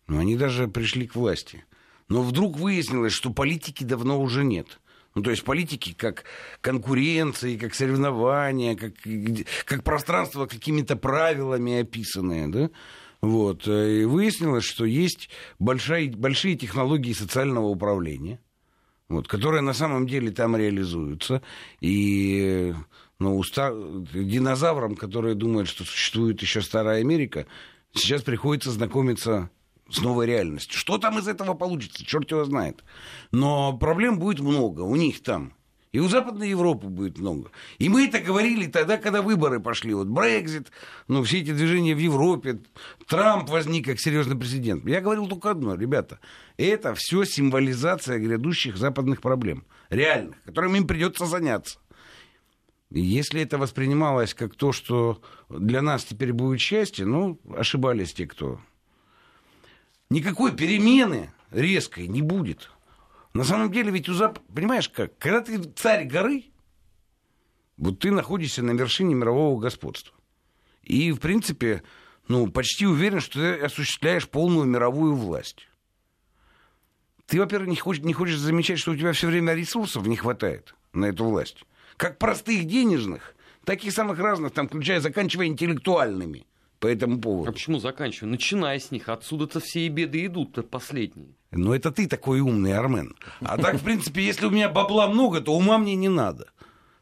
Но 0.06 0.18
они 0.18 0.36
даже 0.36 0.68
пришли 0.68 1.06
к 1.06 1.16
власти. 1.16 1.64
Но 2.08 2.22
вдруг 2.22 2.58
выяснилось, 2.58 3.12
что 3.12 3.32
политики 3.32 3.84
давно 3.84 4.20
уже 4.20 4.44
нет. 4.44 4.80
Ну, 5.14 5.22
то 5.22 5.30
есть 5.30 5.42
политики 5.42 5.92
как 5.96 6.24
конкуренции, 6.60 7.56
как 7.56 7.74
соревнования, 7.74 8.76
как, 8.76 8.92
как 9.64 9.82
пространство 9.82 10.46
какими-то 10.46 10.96
правилами 10.96 11.80
описанные, 11.80 12.46
да? 12.48 12.70
Вот. 13.20 13.66
И 13.66 14.04
выяснилось, 14.04 14.64
что 14.64 14.84
есть 14.84 15.28
большая, 15.58 16.10
большие 16.10 16.56
технологии 16.56 17.12
социального 17.12 17.66
управления, 17.66 18.40
вот, 19.08 19.26
которые 19.28 19.62
на 19.62 19.74
самом 19.74 20.06
деле 20.06 20.30
там 20.30 20.56
реализуются. 20.56 21.42
И 21.80 22.72
ну, 23.18 23.36
уста... 23.36 23.72
динозаврам, 24.14 24.94
которые 24.94 25.34
думают, 25.34 25.68
что 25.68 25.84
существует 25.84 26.40
еще 26.40 26.62
старая 26.62 27.00
Америка, 27.00 27.46
сейчас 27.92 28.22
приходится 28.22 28.70
знакомиться 28.70 29.50
с 29.90 30.00
новой 30.00 30.26
реальностью. 30.26 30.78
Что 30.78 30.98
там 30.98 31.18
из 31.18 31.28
этого 31.28 31.54
получится, 31.54 32.04
черт 32.04 32.30
его 32.30 32.44
знает. 32.44 32.84
Но 33.32 33.76
проблем 33.76 34.18
будет 34.18 34.40
много 34.40 34.82
у 34.82 34.96
них 34.96 35.22
там. 35.22 35.52
И 35.92 35.98
у 35.98 36.06
Западной 36.06 36.50
Европы 36.50 36.86
будет 36.86 37.18
много. 37.18 37.50
И 37.78 37.88
мы 37.88 38.06
это 38.06 38.20
говорили 38.20 38.66
тогда, 38.66 38.96
когда 38.96 39.22
выборы 39.22 39.58
пошли. 39.58 39.92
Вот 39.92 40.06
Брекзит, 40.06 40.70
ну, 41.08 41.24
все 41.24 41.40
эти 41.40 41.52
движения 41.52 41.96
в 41.96 41.98
Европе, 41.98 42.60
Трамп 43.08 43.48
возник 43.48 43.86
как 43.86 43.98
серьезный 43.98 44.36
президент. 44.36 44.86
Я 44.86 45.00
говорил 45.00 45.26
только 45.26 45.50
одно, 45.50 45.74
ребята, 45.74 46.20
это 46.56 46.94
все 46.94 47.24
символизация 47.24 48.18
грядущих 48.18 48.76
западных 48.76 49.20
проблем, 49.20 49.64
реальных, 49.88 50.40
которыми 50.44 50.78
им 50.78 50.86
придется 50.86 51.26
заняться. 51.26 51.80
Если 52.92 53.42
это 53.42 53.58
воспринималось 53.58 54.34
как 54.34 54.54
то, 54.54 54.72
что 54.72 55.20
для 55.48 55.82
нас 55.82 56.04
теперь 56.04 56.32
будет 56.32 56.60
счастье, 56.60 57.04
ну, 57.04 57.40
ошибались 57.56 58.12
те, 58.12 58.26
кто 58.26 58.60
никакой 60.10 60.54
перемены 60.54 61.32
резкой 61.50 62.08
не 62.08 62.20
будет. 62.20 62.70
На 63.32 63.44
самом 63.44 63.72
деле 63.72 63.90
ведь 63.90 64.08
у 64.08 64.14
Запада... 64.14 64.40
Понимаешь 64.54 64.88
как? 64.88 65.16
Когда 65.18 65.40
ты 65.40 65.62
царь 65.62 66.04
горы, 66.04 66.44
вот 67.76 68.00
ты 68.00 68.10
находишься 68.10 68.62
на 68.62 68.72
вершине 68.72 69.14
мирового 69.14 69.58
господства. 69.60 70.14
И, 70.82 71.12
в 71.12 71.20
принципе, 71.20 71.82
ну, 72.28 72.48
почти 72.50 72.86
уверен, 72.86 73.20
что 73.20 73.40
ты 73.40 73.64
осуществляешь 73.64 74.28
полную 74.28 74.66
мировую 74.66 75.14
власть. 75.14 75.68
Ты, 77.26 77.38
во-первых, 77.38 77.68
не 77.68 77.76
хочешь, 77.76 78.02
не 78.02 78.12
хочешь 78.12 78.38
замечать, 78.38 78.80
что 78.80 78.90
у 78.90 78.96
тебя 78.96 79.12
все 79.12 79.28
время 79.28 79.54
ресурсов 79.54 80.06
не 80.06 80.16
хватает 80.16 80.74
на 80.92 81.06
эту 81.06 81.24
власть. 81.24 81.64
Как 81.96 82.18
простых 82.18 82.64
денежных, 82.64 83.36
так 83.64 83.84
и 83.84 83.90
самых 83.90 84.18
разных, 84.18 84.52
там, 84.52 84.66
включая, 84.66 85.00
заканчивая 85.00 85.46
интеллектуальными 85.46 86.46
по 86.80 86.86
этому 86.86 87.20
поводу. 87.20 87.50
А 87.50 87.52
почему 87.52 87.78
заканчиваю? 87.78 88.30
Начиная 88.32 88.78
с 88.78 88.90
них. 88.90 89.08
Отсюда-то 89.08 89.60
все 89.60 89.86
и 89.86 89.88
беды 89.88 90.26
идут, 90.26 90.68
последние. 90.70 91.28
Ну, 91.52 91.72
это 91.74 91.92
ты 91.92 92.08
такой 92.08 92.40
умный, 92.40 92.72
Армен. 92.72 93.14
А 93.40 93.58
так, 93.58 93.76
в 93.76 93.84
принципе, 93.84 94.24
если 94.24 94.46
у 94.46 94.50
меня 94.50 94.68
бабла 94.68 95.06
много, 95.08 95.40
то 95.40 95.52
ума 95.52 95.78
мне 95.78 95.94
не 95.94 96.08
надо. 96.08 96.48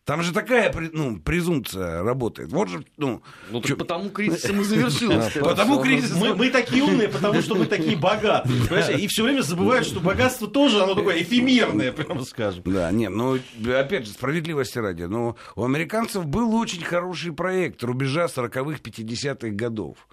Там 0.09 0.23
же 0.23 0.33
такая 0.33 0.73
ну, 0.95 1.19
презумпция 1.19 2.03
работает. 2.03 2.51
Вот 2.51 2.71
же, 2.71 2.83
ну, 2.97 3.21
ну 3.51 3.61
чё... 3.61 3.77
потому 3.77 4.09
кризисом 4.09 4.59
и 4.63 4.65
завершился. 4.65 5.39
Потому 5.39 5.83
кризис. 5.83 6.17
Мы, 6.17 6.35
мы 6.35 6.49
такие 6.49 6.83
умные, 6.83 7.09
потому 7.09 7.43
что 7.43 7.55
мы 7.55 7.67
такие 7.67 7.95
богатые. 7.95 9.01
И 9.01 9.07
все 9.07 9.25
время 9.25 9.43
забывают, 9.43 9.87
что 9.87 10.01
богатство 10.01 10.49
тоже, 10.49 10.83
оно 10.83 10.95
такое 10.95 11.21
эфемерное, 11.21 11.93
прямо 11.93 12.25
скажем. 12.25 12.63
Да, 12.65 12.91
нет, 12.91 13.11
ну, 13.11 13.39
опять 13.79 14.07
же, 14.07 14.13
справедливости 14.13 14.79
ради. 14.79 15.03
Но 15.03 15.37
у 15.57 15.65
американцев 15.67 16.25
был 16.25 16.55
очень 16.55 16.83
хороший 16.83 17.35
проект 17.35 17.85
рубежа 17.85 18.29
40-х, 18.35 18.81
50-х 18.83 19.49
годов. 19.51 20.09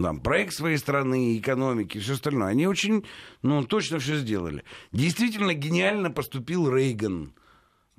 Там, 0.00 0.20
проект 0.20 0.54
своей 0.54 0.76
страны, 0.76 1.38
экономики, 1.38 1.98
все 1.98 2.12
остальное. 2.12 2.50
Они 2.50 2.68
очень, 2.68 3.04
ну, 3.42 3.64
точно 3.64 3.98
все 3.98 4.14
сделали. 4.14 4.62
Действительно 4.92 5.54
гениально 5.54 6.12
поступил 6.12 6.72
Рейган 6.72 7.32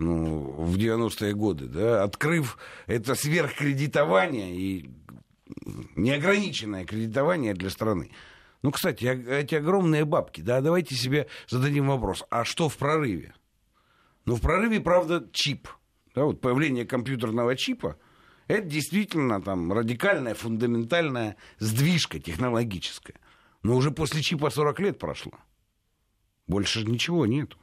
ну, 0.02 0.40
в 0.58 0.78
90-е 0.78 1.34
годы, 1.34 1.68
да, 1.68 2.04
открыв 2.04 2.58
это 2.88 3.16
сверхкредитование 3.16 4.56
и 4.56 4.90
неограниченное 5.96 6.86
кредитование 6.86 7.54
для 7.54 7.70
страны. 7.70 8.12
Ну, 8.64 8.72
кстати, 8.72 9.06
эти 9.06 9.56
огромные 9.56 10.06
бабки, 10.06 10.42
да, 10.42 10.62
давайте 10.62 10.96
себе 10.96 11.28
зададим 11.48 11.88
вопрос, 11.88 12.24
а 12.30 12.44
что 12.44 12.68
в 12.68 12.78
прорыве? 12.78 13.34
Ну, 14.26 14.36
в 14.36 14.42
прорыве, 14.42 14.80
правда, 14.80 15.28
чип. 15.32 15.68
Да, 16.14 16.26
вот 16.26 16.42
появление 16.42 16.86
компьютерного 16.86 17.56
чипа, 17.56 17.98
это 18.48 18.68
действительно 18.68 19.42
там 19.42 19.72
радикальная, 19.72 20.36
фундаментальная 20.36 21.38
сдвижка 21.60 22.20
технологическая. 22.20 23.16
Но 23.64 23.76
уже 23.76 23.92
после 23.92 24.22
чипа 24.22 24.50
40 24.50 24.80
лет 24.80 25.00
прошло. 25.00 25.34
Больше 26.48 26.84
ничего 26.84 27.26
нету. 27.26 27.58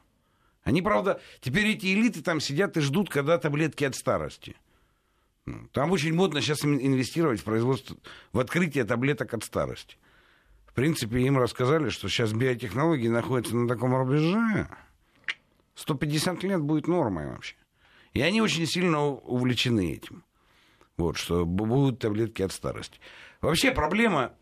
Они, 0.69 0.83
правда, 0.83 1.19
теперь 1.41 1.69
эти 1.69 1.87
элиты 1.87 2.21
там 2.21 2.41
сидят 2.41 2.77
и 2.77 2.81
ждут, 2.81 3.09
когда 3.09 3.39
таблетки 3.39 3.85
от 3.85 3.95
старости. 3.95 4.55
Ну, 5.47 5.67
там 5.73 5.93
очень 5.93 6.13
модно 6.13 6.43
сейчас 6.43 6.63
инвестировать 6.63 7.41
в 7.41 7.45
производство, 7.45 7.97
в 8.35 8.39
открытие 8.39 8.85
таблеток 8.85 9.33
от 9.33 9.45
старости. 9.45 9.97
В 10.67 10.75
принципе, 10.75 11.21
им 11.21 11.39
рассказали, 11.39 11.89
что 11.89 12.11
сейчас 12.11 12.35
биотехнологии 12.35 13.09
находятся 13.09 13.57
на 13.57 13.67
таком 13.67 13.97
рубеже. 13.97 14.69
150 15.75 16.43
лет 16.43 16.61
будет 16.61 16.87
нормой 16.87 17.29
вообще. 17.29 17.57
И 18.13 18.21
они 18.21 18.43
очень 18.43 18.67
сильно 18.67 19.07
увлечены 19.07 19.95
этим. 19.95 20.23
Вот, 20.99 21.17
что 21.17 21.47
будут 21.47 22.01
таблетки 22.01 22.43
от 22.43 22.53
старости. 22.53 23.01
Вообще 23.41 23.71
проблема, 23.71 24.35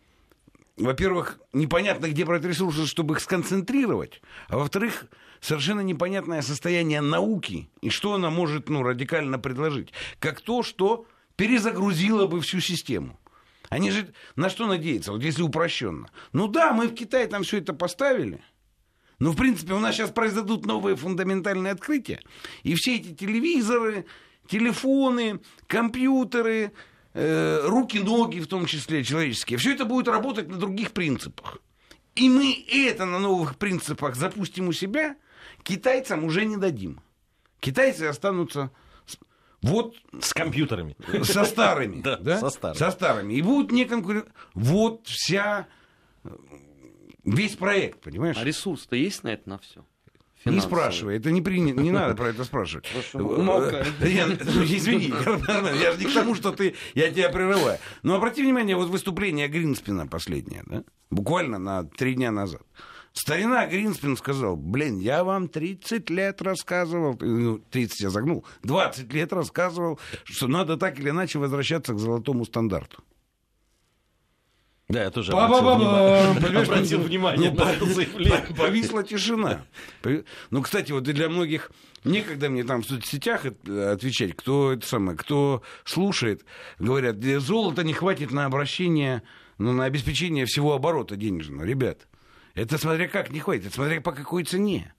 во-первых, 0.77 1.39
непонятно, 1.53 2.07
где 2.07 2.25
брать 2.25 2.45
ресурсы, 2.45 2.85
чтобы 2.85 3.15
их 3.15 3.21
сконцентрировать. 3.21 4.21
А 4.49 4.59
во-вторых, 4.59 5.07
совершенно 5.41 5.81
непонятное 5.81 6.43
состояние 6.43 7.01
науки 7.01 7.71
и 7.81 7.91
что 7.91 8.15
она 8.15 8.31
может 8.31 8.69
ну, 8.69 8.83
радикально 8.83 9.39
предложить. 9.39 9.93
Как 10.19 10.41
то, 10.41 10.63
что 10.63 11.07
перезагрузило 11.37 12.27
бы 12.27 12.41
всю 12.41 12.61
систему. 12.61 13.19
Они 13.69 13.91
же 13.91 14.13
на 14.37 14.49
что 14.49 14.67
надеются, 14.67 15.13
вот 15.13 15.23
если 15.23 15.43
упрощенно. 15.43 16.09
Ну 16.33 16.47
да, 16.49 16.73
мы 16.73 16.89
в 16.89 16.95
Китае 16.95 17.27
там 17.27 17.43
все 17.43 17.59
это 17.59 17.73
поставили. 17.73 18.43
Но, 19.19 19.33
в 19.33 19.37
принципе, 19.37 19.73
у 19.73 19.79
нас 19.79 19.95
сейчас 19.95 20.11
произойдут 20.11 20.67
новые 20.67 20.95
фундаментальные 20.95 21.73
открытия. 21.73 22.21
И 22.63 22.75
все 22.75 22.97
эти 22.97 23.15
телевизоры, 23.15 24.07
телефоны, 24.47 25.41
компьютеры, 25.67 26.73
э, 27.15 27.61
руки, 27.65 27.99
ноги, 27.99 28.41
в 28.41 28.47
том 28.47 28.67
числе 28.67 29.03
человеческие, 29.03 29.59
все 29.59 29.73
это 29.73 29.85
будет 29.85 30.09
работать 30.09 30.49
на 30.49 30.57
других 30.57 30.93
принципах. 30.93 31.59
И 32.17 32.29
мы 32.29 32.65
это 32.69 33.05
на 33.05 33.19
новых 33.19 33.57
принципах 33.57 34.17
запустим 34.17 34.69
у 34.69 34.73
себя, 34.73 35.17
китайцам 35.63 36.25
уже 36.25 36.45
не 36.45 36.57
дадим. 36.57 37.01
Китайцы 37.61 38.05
останутся 38.05 38.71
вот 39.63 39.97
с 40.21 40.33
компьютерами. 40.33 40.97
Со 41.23 41.45
старыми. 41.45 42.01
Да, 42.03 42.17
да? 42.17 42.39
Со 42.39 42.51
старыми. 42.51 42.79
Со 42.79 42.91
старыми. 42.91 43.35
И 43.35 43.43
будут 43.43 43.73
не 43.73 43.85
конкурент. 43.85 44.29
Вот 44.55 45.07
вся... 45.07 45.67
Весь 47.25 47.57
проект, 47.57 48.01
понимаешь? 48.01 48.37
А 48.39 48.45
ресурс-то 48.45 48.95
есть 48.95 49.25
на 49.25 49.29
это 49.29 49.49
на 49.49 49.59
все? 49.59 49.85
Не 50.51 50.61
спрашивай, 50.61 51.17
это 51.17 51.31
не 51.31 51.43
принято, 51.43 51.81
не 51.81 51.91
надо 51.91 52.15
про 52.15 52.29
это 52.29 52.45
спрашивать. 52.45 52.87
Извини, 54.05 55.13
я 55.81 55.93
же 55.93 55.99
не 55.99 56.05
к 56.07 56.15
тому, 56.15 56.35
что 56.35 56.53
ты, 56.53 56.75
я 56.95 57.11
тебя 57.11 57.29
прерываю. 57.29 57.79
Но 58.03 58.15
обрати 58.15 58.43
внимание, 58.43 58.77
вот 58.77 58.89
выступление 58.89 59.49
Гринспена 59.49 60.07
последнее, 60.07 60.63
да? 60.67 60.85
буквально 61.11 61.59
на 61.59 61.85
три 61.85 62.15
дня 62.15 62.31
назад. 62.31 62.63
Старина 63.13 63.67
Гринспен 63.67 64.17
сказал, 64.17 64.57
блин, 64.57 64.99
я 64.99 65.25
вам 65.25 65.49
30 65.49 66.11
лет 66.11 66.43
рассказывал, 66.43 67.17
ну, 67.19 67.59
30 67.59 68.01
я 68.03 68.11
загнул, 68.11 68.45
20 68.63 69.11
лет 69.13 69.33
рассказывал, 69.33 69.99
что 70.25 70.49
надо 70.49 70.77
так 70.77 71.01
или 71.01 71.09
иначе 71.09 71.39
возвращаться 71.39 71.95
к 71.95 71.99
золотому 71.99 72.45
стандарту. 72.45 73.03
Да, 74.89 75.03
я 75.03 75.11
тоже 75.11 75.33
обратил, 75.33 76.59
обратил 76.63 77.01
внимание 77.01 77.51
ну, 77.51 77.65
на 77.65 77.73
это 77.73 77.85
заявление. 77.87 78.47
Повисла 78.57 79.03
тишина. 79.03 79.65
Ну, 80.51 80.63
кстати, 80.63 80.93
вот 80.93 81.09
и 81.09 81.13
для 81.13 81.29
многих 81.29 81.73
некогда 82.05 82.49
мне 82.49 82.63
там 82.63 82.83
в 82.83 82.87
соцсетях 82.87 83.47
отвечать, 83.47 84.37
кто 84.37 84.73
это 84.73 84.87
самое, 84.87 85.19
кто 85.19 85.63
слушает, 85.85 86.45
говорят, 86.79 87.17
золота 87.41 87.83
не 87.83 87.95
хватит 87.95 88.31
на 88.31 88.45
обращение, 88.45 89.23
ну, 89.59 89.73
на 89.73 89.87
обеспечение 89.87 90.47
всего 90.47 90.75
оборота 90.75 91.17
денежного. 91.17 91.65
Ребят, 91.65 92.07
это 92.55 92.79
смотря 92.79 93.09
как 93.09 93.31
не 93.31 93.41
хватит, 93.41 93.67
это 93.67 93.75
смотря 93.75 94.01
по 94.01 94.13
какой 94.13 94.45
цене. 94.45 94.95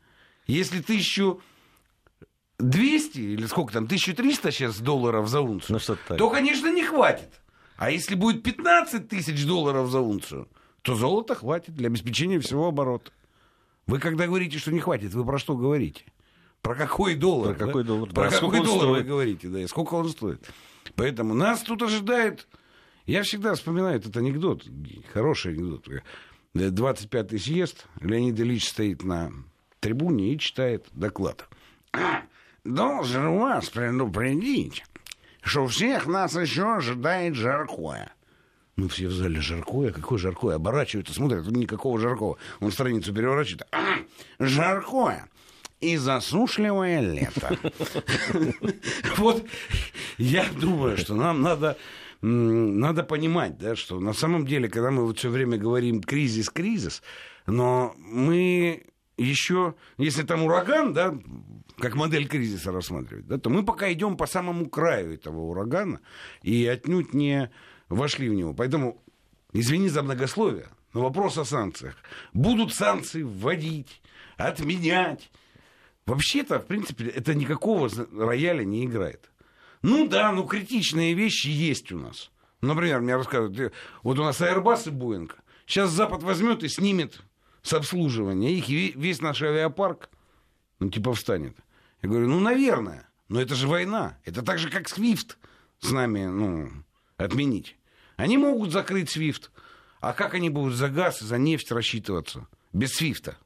Если 0.47 0.81
тысячу 0.81 1.41
200 2.59 3.19
или 3.19 3.45
сколько 3.45 3.71
там, 3.71 3.85
1300 3.85 4.51
сейчас 4.51 4.79
долларов 4.79 5.29
за 5.29 5.39
унцию, 5.39 5.79
ну, 5.87 5.95
то, 6.17 6.29
конечно, 6.29 6.71
не 6.73 6.83
хватит. 6.83 7.29
А 7.77 7.91
если 7.91 8.15
будет 8.15 8.43
15 8.43 9.07
тысяч 9.07 9.45
долларов 9.45 9.89
за 9.89 10.01
унцию, 10.01 10.47
то 10.81 10.95
золота 10.95 11.35
хватит 11.35 11.75
для 11.75 11.87
обеспечения 11.87 12.39
всего 12.39 12.67
оборота. 12.67 13.11
Вы 13.85 13.99
когда 13.99 14.25
говорите, 14.25 14.57
что 14.57 14.71
не 14.71 14.79
хватит, 14.79 15.13
вы 15.13 15.23
про 15.23 15.37
что 15.37 15.55
говорите? 15.55 16.03
Про 16.61 16.75
какой 16.75 17.15
доллар? 17.15 17.55
Про 17.55 17.59
да? 17.59 17.65
какой 17.65 17.83
доллар? 17.83 18.09
Про 18.09 18.29
да, 18.29 18.39
какой 18.39 18.63
доллар 18.63 18.87
стоит? 18.87 18.97
вы 18.97 19.03
говорите, 19.03 19.47
да, 19.47 19.61
и 19.61 19.67
сколько 19.67 19.93
он 19.93 20.09
стоит? 20.09 20.49
Поэтому 20.95 21.33
нас 21.33 21.61
тут 21.61 21.83
ожидает... 21.83 22.47
Я 23.05 23.23
всегда 23.23 23.53
вспоминаю 23.53 23.97
этот 23.97 24.17
анекдот, 24.17 24.65
хороший 25.13 25.53
анекдот. 25.53 25.87
25-й 26.55 27.39
съезд, 27.39 27.85
Леонид 28.01 28.37
Ильич 28.39 28.67
стоит 28.67 29.03
на 29.03 29.31
трибуне 29.79 30.33
и 30.33 30.39
читает 30.39 30.87
доклад. 30.91 31.47
Должен 32.65 33.37
вас 33.37 33.69
предупредить, 33.69 34.83
что 35.47 35.67
всех 35.67 36.05
нас 36.07 36.35
еще 36.35 36.75
ожидает 36.75 37.35
жаркое. 37.35 38.11
Ну, 38.75 38.87
все 38.89 39.07
в 39.07 39.11
зале 39.11 39.41
жаркое. 39.41 39.91
Какое 39.91 40.19
жаркое? 40.19 40.55
Оборачиваются, 40.55 41.13
смотрят, 41.13 41.47
никакого 41.47 41.99
жаркого. 41.99 42.37
Он 42.59 42.71
страницу 42.71 43.13
переворачивает. 43.13 43.67
А, 43.71 43.97
жаркое. 44.39 45.27
И 45.79 45.97
засушливое 45.97 47.01
лето. 47.01 47.57
Вот 49.17 49.45
я 50.17 50.45
думаю, 50.59 50.97
что 50.97 51.15
нам 51.15 51.41
надо 51.41 51.77
надо 52.21 53.03
понимать, 53.03 53.57
да, 53.59 53.75
что 53.75 53.99
на 53.99 54.13
самом 54.13 54.47
деле, 54.47 54.69
когда 54.69 54.89
мы 54.89 55.05
вот 55.05 55.19
все 55.19 55.29
время 55.29 55.57
говорим 55.57 56.01
кризис, 56.01 56.49
кризис, 56.49 57.03
но 57.45 57.93
мы 57.97 58.85
еще, 59.17 59.75
если 59.97 60.23
там 60.23 60.43
ураган, 60.43 60.93
да, 60.93 61.17
как 61.77 61.95
модель 61.95 62.27
кризиса 62.27 62.71
рассматривать, 62.71 63.27
да, 63.27 63.37
то 63.37 63.49
мы 63.49 63.63
пока 63.63 63.91
идем 63.91 64.15
по 64.15 64.27
самому 64.27 64.69
краю 64.69 65.13
этого 65.13 65.41
урагана 65.41 66.01
и 66.43 66.65
отнюдь 66.67 67.13
не 67.13 67.51
вошли 67.89 68.29
в 68.29 68.33
него. 68.33 68.53
Поэтому, 68.53 69.03
извини 69.53 69.89
за 69.89 70.03
многословие, 70.03 70.69
но 70.93 71.01
вопрос 71.01 71.37
о 71.37 71.45
санкциях. 71.45 71.95
Будут 72.33 72.73
санкции 72.73 73.23
вводить, 73.23 74.01
отменять? 74.37 75.31
Вообще-то, 76.05 76.59
в 76.59 76.65
принципе, 76.65 77.07
это 77.07 77.33
никакого 77.33 77.89
рояля 78.13 78.63
не 78.63 78.85
играет. 78.85 79.29
Ну 79.81 80.07
да, 80.07 80.31
ну 80.31 80.45
критичные 80.45 81.13
вещи 81.13 81.47
есть 81.47 81.91
у 81.91 81.99
нас. 81.99 82.31
Например, 82.61 83.01
мне 83.01 83.15
рассказывают, 83.15 83.73
вот 84.03 84.17
у 84.17 84.23
нас 84.23 84.41
Airbus 84.41 84.89
и 84.89 84.91
Boeing. 84.91 85.31
Сейчас 85.65 85.91
Запад 85.91 86.23
возьмет 86.23 86.63
и 86.63 86.69
снимет 86.69 87.21
с 87.67 87.73
обслуживания 87.73 88.53
их, 88.53 88.69
и 88.69 88.93
весь 88.95 89.21
наш 89.21 89.41
авиапарк, 89.41 90.09
ну, 90.79 90.89
типа, 90.89 91.13
встанет. 91.13 91.55
Я 92.01 92.09
говорю, 92.09 92.27
ну, 92.27 92.39
наверное, 92.39 93.07
но 93.29 93.41
это 93.41 93.55
же 93.55 93.67
война. 93.67 94.17
Это 94.23 94.41
так 94.41 94.59
же, 94.59 94.69
как 94.69 94.87
Свифт 94.87 95.37
с 95.79 95.91
нами, 95.91 96.25
ну, 96.25 96.71
отменить. 97.17 97.77
Они 98.15 98.37
могут 98.37 98.71
закрыть 98.71 99.09
Свифт. 99.09 99.51
А 99.99 100.13
как 100.13 100.33
они 100.33 100.49
будут 100.49 100.75
за 100.75 100.89
газ 100.89 101.21
и 101.21 101.25
за 101.25 101.37
нефть 101.37 101.71
рассчитываться 101.71 102.47
без 102.71 102.93
Свифта? 102.93 103.37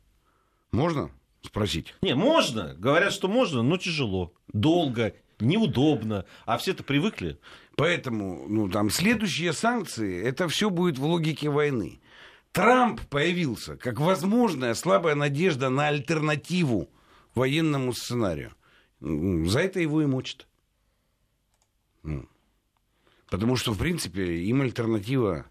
Можно 0.71 1.11
спросить? 1.41 1.95
Не, 2.01 2.15
можно. 2.15 2.75
Говорят, 2.75 3.13
что 3.13 3.27
можно, 3.27 3.63
но 3.63 3.77
тяжело. 3.77 4.33
Долго, 4.53 5.15
неудобно, 5.39 6.25
а 6.45 6.57
все-то 6.57 6.83
привыкли. 6.83 7.39
Поэтому, 7.75 8.47
ну, 8.47 8.69
там, 8.69 8.89
следующие 8.89 9.53
санкции, 9.53 10.21
это 10.21 10.47
все 10.47 10.69
будет 10.69 10.97
в 10.97 11.05
логике 11.05 11.49
войны. 11.49 12.01
Трамп 12.51 13.01
появился 13.07 13.77
как 13.77 13.99
возможная 13.99 14.73
слабая 14.73 15.15
надежда 15.15 15.69
на 15.69 15.87
альтернативу 15.87 16.89
военному 17.33 17.93
сценарию. 17.93 18.53
За 18.99 19.59
это 19.59 19.79
его 19.79 20.01
и 20.01 20.05
мочат. 20.05 20.47
Потому 23.29 23.55
что, 23.55 23.71
в 23.71 23.77
принципе, 23.77 24.41
им 24.43 24.61
альтернатива... 24.61 25.45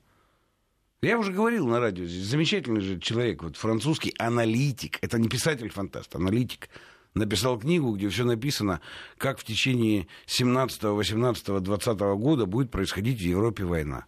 Я 1.02 1.18
уже 1.18 1.32
говорил 1.32 1.66
на 1.66 1.80
радио, 1.80 2.04
замечательный 2.06 2.82
же 2.82 3.00
человек, 3.00 3.42
вот 3.42 3.56
французский 3.56 4.14
аналитик, 4.18 4.98
это 5.00 5.18
не 5.18 5.30
писатель-фантаст, 5.30 6.14
аналитик, 6.14 6.68
написал 7.14 7.58
книгу, 7.58 7.96
где 7.96 8.10
все 8.10 8.24
написано, 8.24 8.82
как 9.16 9.38
в 9.38 9.44
течение 9.44 10.08
17, 10.26 10.82
18, 10.82 11.62
20 11.62 11.98
года 11.98 12.44
будет 12.44 12.70
происходить 12.70 13.18
в 13.18 13.24
Европе 13.24 13.64
война. 13.64 14.04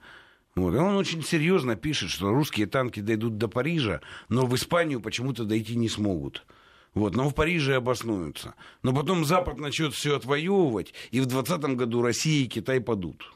Вот. 0.55 0.75
И 0.75 0.79
он 0.79 0.97
очень 0.97 1.23
серьезно 1.23 1.77
пишет, 1.77 2.11
что 2.11 2.31
русские 2.31 2.67
танки 2.67 3.01
дойдут 3.01 3.39
до 3.39 3.49
Парижа, 3.49 4.01
но 4.29 4.47
в 4.47 4.55
Испанию 4.55 5.01
почему-то 5.01 5.45
дойти 5.45 5.77
не 5.77 5.89
смогут. 5.89 6.45
Вот, 6.95 7.17
но 7.17 7.29
в 7.29 7.35
Париже 7.35 7.77
обоснуются. 7.77 8.55
Но 8.83 8.95
потом 8.95 9.25
Запад 9.25 9.59
начнет 9.59 9.95
все 9.95 10.17
отвоевывать, 10.17 10.93
и 11.11 11.21
в 11.21 11.27
2020 11.27 11.77
году 11.77 12.03
Россия 12.03 12.45
и 12.45 12.49
Китай 12.49 12.81
падут. 12.81 13.33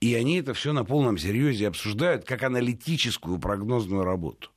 И 0.00 0.14
они 0.14 0.38
это 0.38 0.52
все 0.52 0.74
на 0.74 0.84
полном 0.84 1.16
серьезе 1.16 1.68
обсуждают 1.68 2.24
как 2.24 2.42
аналитическую 2.42 3.38
прогнозную 3.38 4.04
работу. 4.04 4.50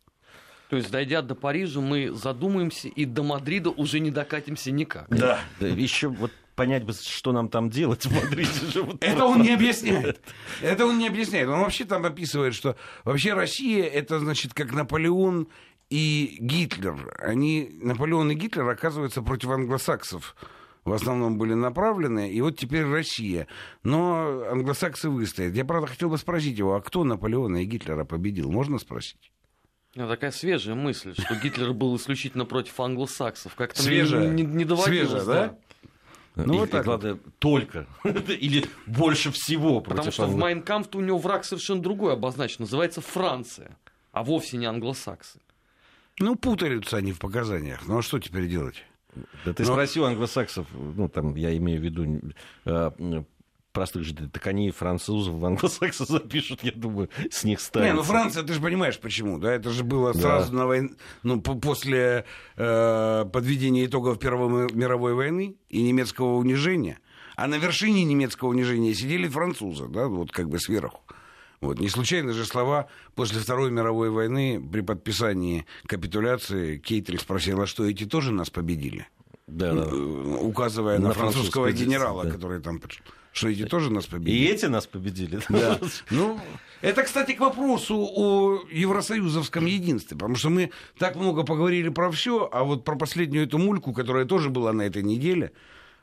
То 0.70 0.76
есть, 0.76 0.92
дойдя 0.92 1.22
до 1.22 1.34
Парижа, 1.34 1.80
мы 1.80 2.12
задумаемся, 2.12 2.90
и 2.90 3.06
до 3.06 3.24
Мадрида 3.24 3.72
уже 3.72 4.00
не 4.00 4.12
докатимся 4.12 4.72
никак. 4.72 5.08
Да. 5.10 5.40
да 5.60 5.68
еще 5.68 6.10
вот 6.10 6.32
понять 6.60 6.84
бы, 6.84 6.92
что 6.92 7.32
нам 7.32 7.48
там 7.48 7.70
делать 7.70 8.06
в 8.06 8.14
Мадриде. 8.14 8.68
Же 8.74 8.84
вот 8.84 9.02
это 9.02 9.24
он 9.24 9.42
не 9.42 9.54
объясняет. 9.54 10.20
Это 10.62 10.86
он 10.86 10.98
не 10.98 11.08
объясняет. 11.08 11.48
Он 11.48 11.62
вообще 11.62 11.86
там 11.86 12.04
описывает, 12.04 12.54
что 12.54 12.76
вообще 13.06 13.34
Россия 13.34 13.86
это 13.86 14.20
значит 14.20 14.54
как 14.54 14.74
Наполеон 14.74 15.48
и 15.90 16.36
Гитлер. 16.42 17.16
Они, 17.20 17.70
Наполеон 17.82 18.32
и 18.32 18.36
Гитлер, 18.36 18.68
оказываются 18.68 19.22
против 19.22 19.50
англосаксов 19.50 20.36
в 20.86 20.94
основном 20.94 21.38
были 21.38 21.54
направлены, 21.54 22.32
и 22.32 22.42
вот 22.42 22.58
теперь 22.58 22.86
Россия. 22.86 23.48
Но 23.84 24.44
англосаксы 24.50 25.10
выстоят. 25.10 25.54
Я, 25.54 25.64
правда, 25.64 25.88
хотел 25.88 26.10
бы 26.10 26.18
спросить 26.18 26.58
его, 26.58 26.74
а 26.74 26.82
кто 26.82 27.04
Наполеона 27.04 27.58
и 27.58 27.66
Гитлера 27.66 28.06
победил? 28.06 28.50
Можно 28.50 28.80
спросить? 28.80 29.32
Ну, 29.96 30.08
такая 30.08 30.32
свежая 30.32 30.76
мысль, 30.76 31.14
что 31.14 31.36
Гитлер 31.36 31.74
был 31.74 31.96
исключительно 31.96 32.46
против 32.46 32.80
англосаксов. 32.80 33.56
Как-то 33.56 33.84
свежая. 33.84 34.30
не, 34.30 34.44
не, 34.44 34.56
не 34.56 34.66
доводилось. 34.66 35.10
Свежая, 35.10 35.26
да? 35.26 35.48
да? 35.48 35.58
Ну, 36.46 36.54
и, 36.54 36.58
вот 36.60 36.72
так 36.72 36.86
главное, 36.86 37.14
вот. 37.14 37.22
только. 37.40 37.88
Или 38.04 38.66
больше 38.86 39.32
всего 39.32 39.82
против 39.82 40.06
Потому 40.06 40.12
что 40.12 40.26
в 40.28 40.36
Майнкамф 40.36 40.88
у 40.94 41.02
него 41.02 41.18
враг 41.18 41.46
совершенно 41.46 41.82
другой 41.82 42.14
обозначен. 42.14 42.58
Называется 42.60 43.02
Франция, 43.02 43.78
а 44.12 44.24
вовсе 44.24 44.58
не 44.58 44.66
англосаксы. 44.66 45.40
Ну, 46.20 46.36
путаются 46.36 46.98
они 46.98 47.14
в 47.14 47.20
показаниях. 47.20 47.88
Ну, 47.88 48.00
а 48.00 48.02
что 48.02 48.20
теперь 48.20 48.48
делать? 48.48 48.84
Да 49.46 49.54
ты 49.54 49.64
Но... 49.64 49.74
спросил 49.74 50.06
англосаксов, 50.06 50.68
ну, 50.74 51.10
там, 51.10 51.36
я 51.36 51.56
имею 51.58 51.80
в 51.80 51.84
виду 51.84 52.22
э, 52.66 53.24
простых 53.72 54.04
жителей, 54.04 54.30
так 54.30 54.46
они 54.48 54.72
французов 54.72 55.36
в 55.36 55.46
англосаксы 55.46 56.06
запишут, 56.08 56.64
я 56.64 56.72
думаю, 56.72 57.10
с 57.30 57.44
них 57.44 57.60
станет. 57.60 57.90
Не, 57.90 57.94
ну 57.94 58.04
Франция, 58.04 58.44
ты 58.44 58.54
же 58.54 58.62
понимаешь, 58.62 59.00
почему, 59.00 59.38
да, 59.38 59.54
это 59.54 59.70
же 59.70 59.84
было 59.84 60.14
сразу 60.14 60.52
да. 60.52 60.58
на 60.58 60.66
войне, 60.66 60.90
ну, 61.24 61.42
после 61.42 62.26
э, 62.56 63.26
подведения 63.32 63.86
итогов 63.86 64.20
Первой 64.20 64.72
мировой 64.74 65.14
войны 65.14 65.56
и 65.70 65.82
немецкого 65.82 66.38
унижения, 66.38 67.00
а 67.36 67.48
на 67.48 67.56
вершине 67.56 68.04
немецкого 68.04 68.50
унижения 68.50 68.94
сидели 68.94 69.28
французы, 69.28 69.88
да, 69.88 70.08
вот 70.08 70.32
как 70.32 70.50
бы 70.50 70.60
сверху. 70.60 71.02
Вот. 71.62 71.80
Не 71.80 71.90
случайно 71.90 72.32
же 72.32 72.46
слова 72.46 72.88
после 73.16 73.40
Второй 73.40 73.70
мировой 73.70 74.10
войны 74.10 74.66
при 74.72 74.80
подписании 74.80 75.66
капитуляции 75.86 76.78
Кейтель 76.78 77.20
спросила, 77.20 77.66
что 77.66 77.86
эти 77.86 78.06
тоже 78.06 78.32
нас 78.32 78.50
победили? 78.50 79.08
Да, 79.46 79.74
да. 79.74 79.84
Э, 79.84 80.38
указывая 80.42 81.00
на, 81.00 81.10
на 81.10 81.14
французского 81.14 81.72
генерала, 81.72 82.24
да. 82.24 82.32
который 82.32 82.62
там 82.62 82.80
пришел. 82.80 83.04
Что 83.32 83.50
эти 83.50 83.66
тоже 83.66 83.92
нас 83.92 84.06
победили. 84.06 84.38
И 84.38 84.46
эти 84.48 84.66
нас 84.66 84.88
победили. 84.88 85.40
Да. 85.50 85.80
Ну, 86.10 86.40
это, 86.82 87.04
кстати, 87.04 87.34
к 87.34 87.40
вопросу 87.40 87.96
о 88.16 88.64
евросоюзовском 88.72 89.66
единстве. 89.66 90.18
Потому 90.18 90.36
что 90.36 90.50
мы 90.50 90.72
так 90.98 91.16
много 91.16 91.44
поговорили 91.44 91.90
про 91.90 92.10
все, 92.12 92.50
а 92.52 92.64
вот 92.64 92.84
про 92.84 92.96
последнюю 92.96 93.46
эту 93.46 93.58
мульку, 93.58 93.94
которая 93.94 94.26
тоже 94.26 94.50
была 94.50 94.74
на 94.74 94.84
этой 94.84 95.04
неделе, 95.04 95.52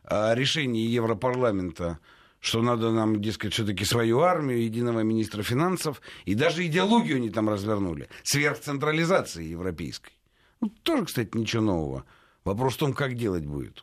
о 0.04 0.34
решении 0.34 0.86
Европарламента 0.86 1.98
что 2.40 2.62
надо 2.62 2.92
нам, 2.92 3.20
дескать, 3.20 3.54
все-таки 3.54 3.84
свою 3.84 4.20
армию, 4.20 4.62
единого 4.62 5.00
министра 5.00 5.42
финансов, 5.42 6.00
и 6.26 6.34
даже 6.34 6.64
идеологию 6.64 7.16
они 7.16 7.30
там 7.30 7.48
развернули, 7.48 8.08
сверхцентрализации 8.22 9.44
европейской. 9.44 10.12
Ну, 10.60 10.68
тоже, 10.82 11.06
кстати, 11.06 11.30
ничего 11.36 11.62
нового. 11.62 12.04
Вопрос 12.44 12.74
в 12.74 12.78
том, 12.78 12.92
как 12.92 13.14
делать 13.14 13.44
будет. 13.44 13.82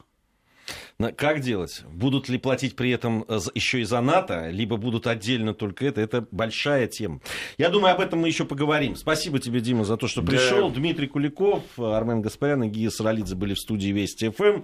Как 1.18 1.42
делать? 1.42 1.84
Будут 1.88 2.30
ли 2.30 2.38
платить 2.38 2.76
при 2.76 2.92
этом 2.92 3.26
еще 3.54 3.82
и 3.82 3.84
за 3.84 4.00
НАТО, 4.02 4.50
либо 4.50 4.78
будут 4.78 5.08
отдельно 5.08 5.54
только 5.54 5.86
это? 5.86 6.02
Это 6.02 6.28
большая 6.32 6.88
тема. 6.88 7.20
Я 7.58 7.70
думаю, 7.70 7.94
об 7.94 8.00
этом 8.00 8.20
мы 8.20 8.28
еще 8.28 8.46
поговорим. 8.46 8.96
Спасибо 8.96 9.40
тебе, 9.40 9.60
Дима, 9.60 9.84
за 9.86 9.98
то, 9.98 10.08
что 10.08 10.22
пришел. 10.22 10.70
Да. 10.70 10.76
Дмитрий 10.76 11.08
Куликов, 11.08 11.64
Армен 11.78 12.22
Гаспарян 12.22 12.64
и 12.64 12.70
Гия 12.70 12.90
Саралидзе 12.90 13.36
были 13.36 13.54
в 13.54 13.60
студии 13.60 13.90
Вести 13.90 14.30
ФМ. 14.30 14.64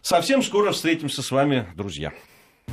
Совсем 0.00 0.42
скоро 0.42 0.72
встретимся 0.72 1.22
с 1.22 1.30
вами, 1.30 1.66
друзья. 1.76 2.12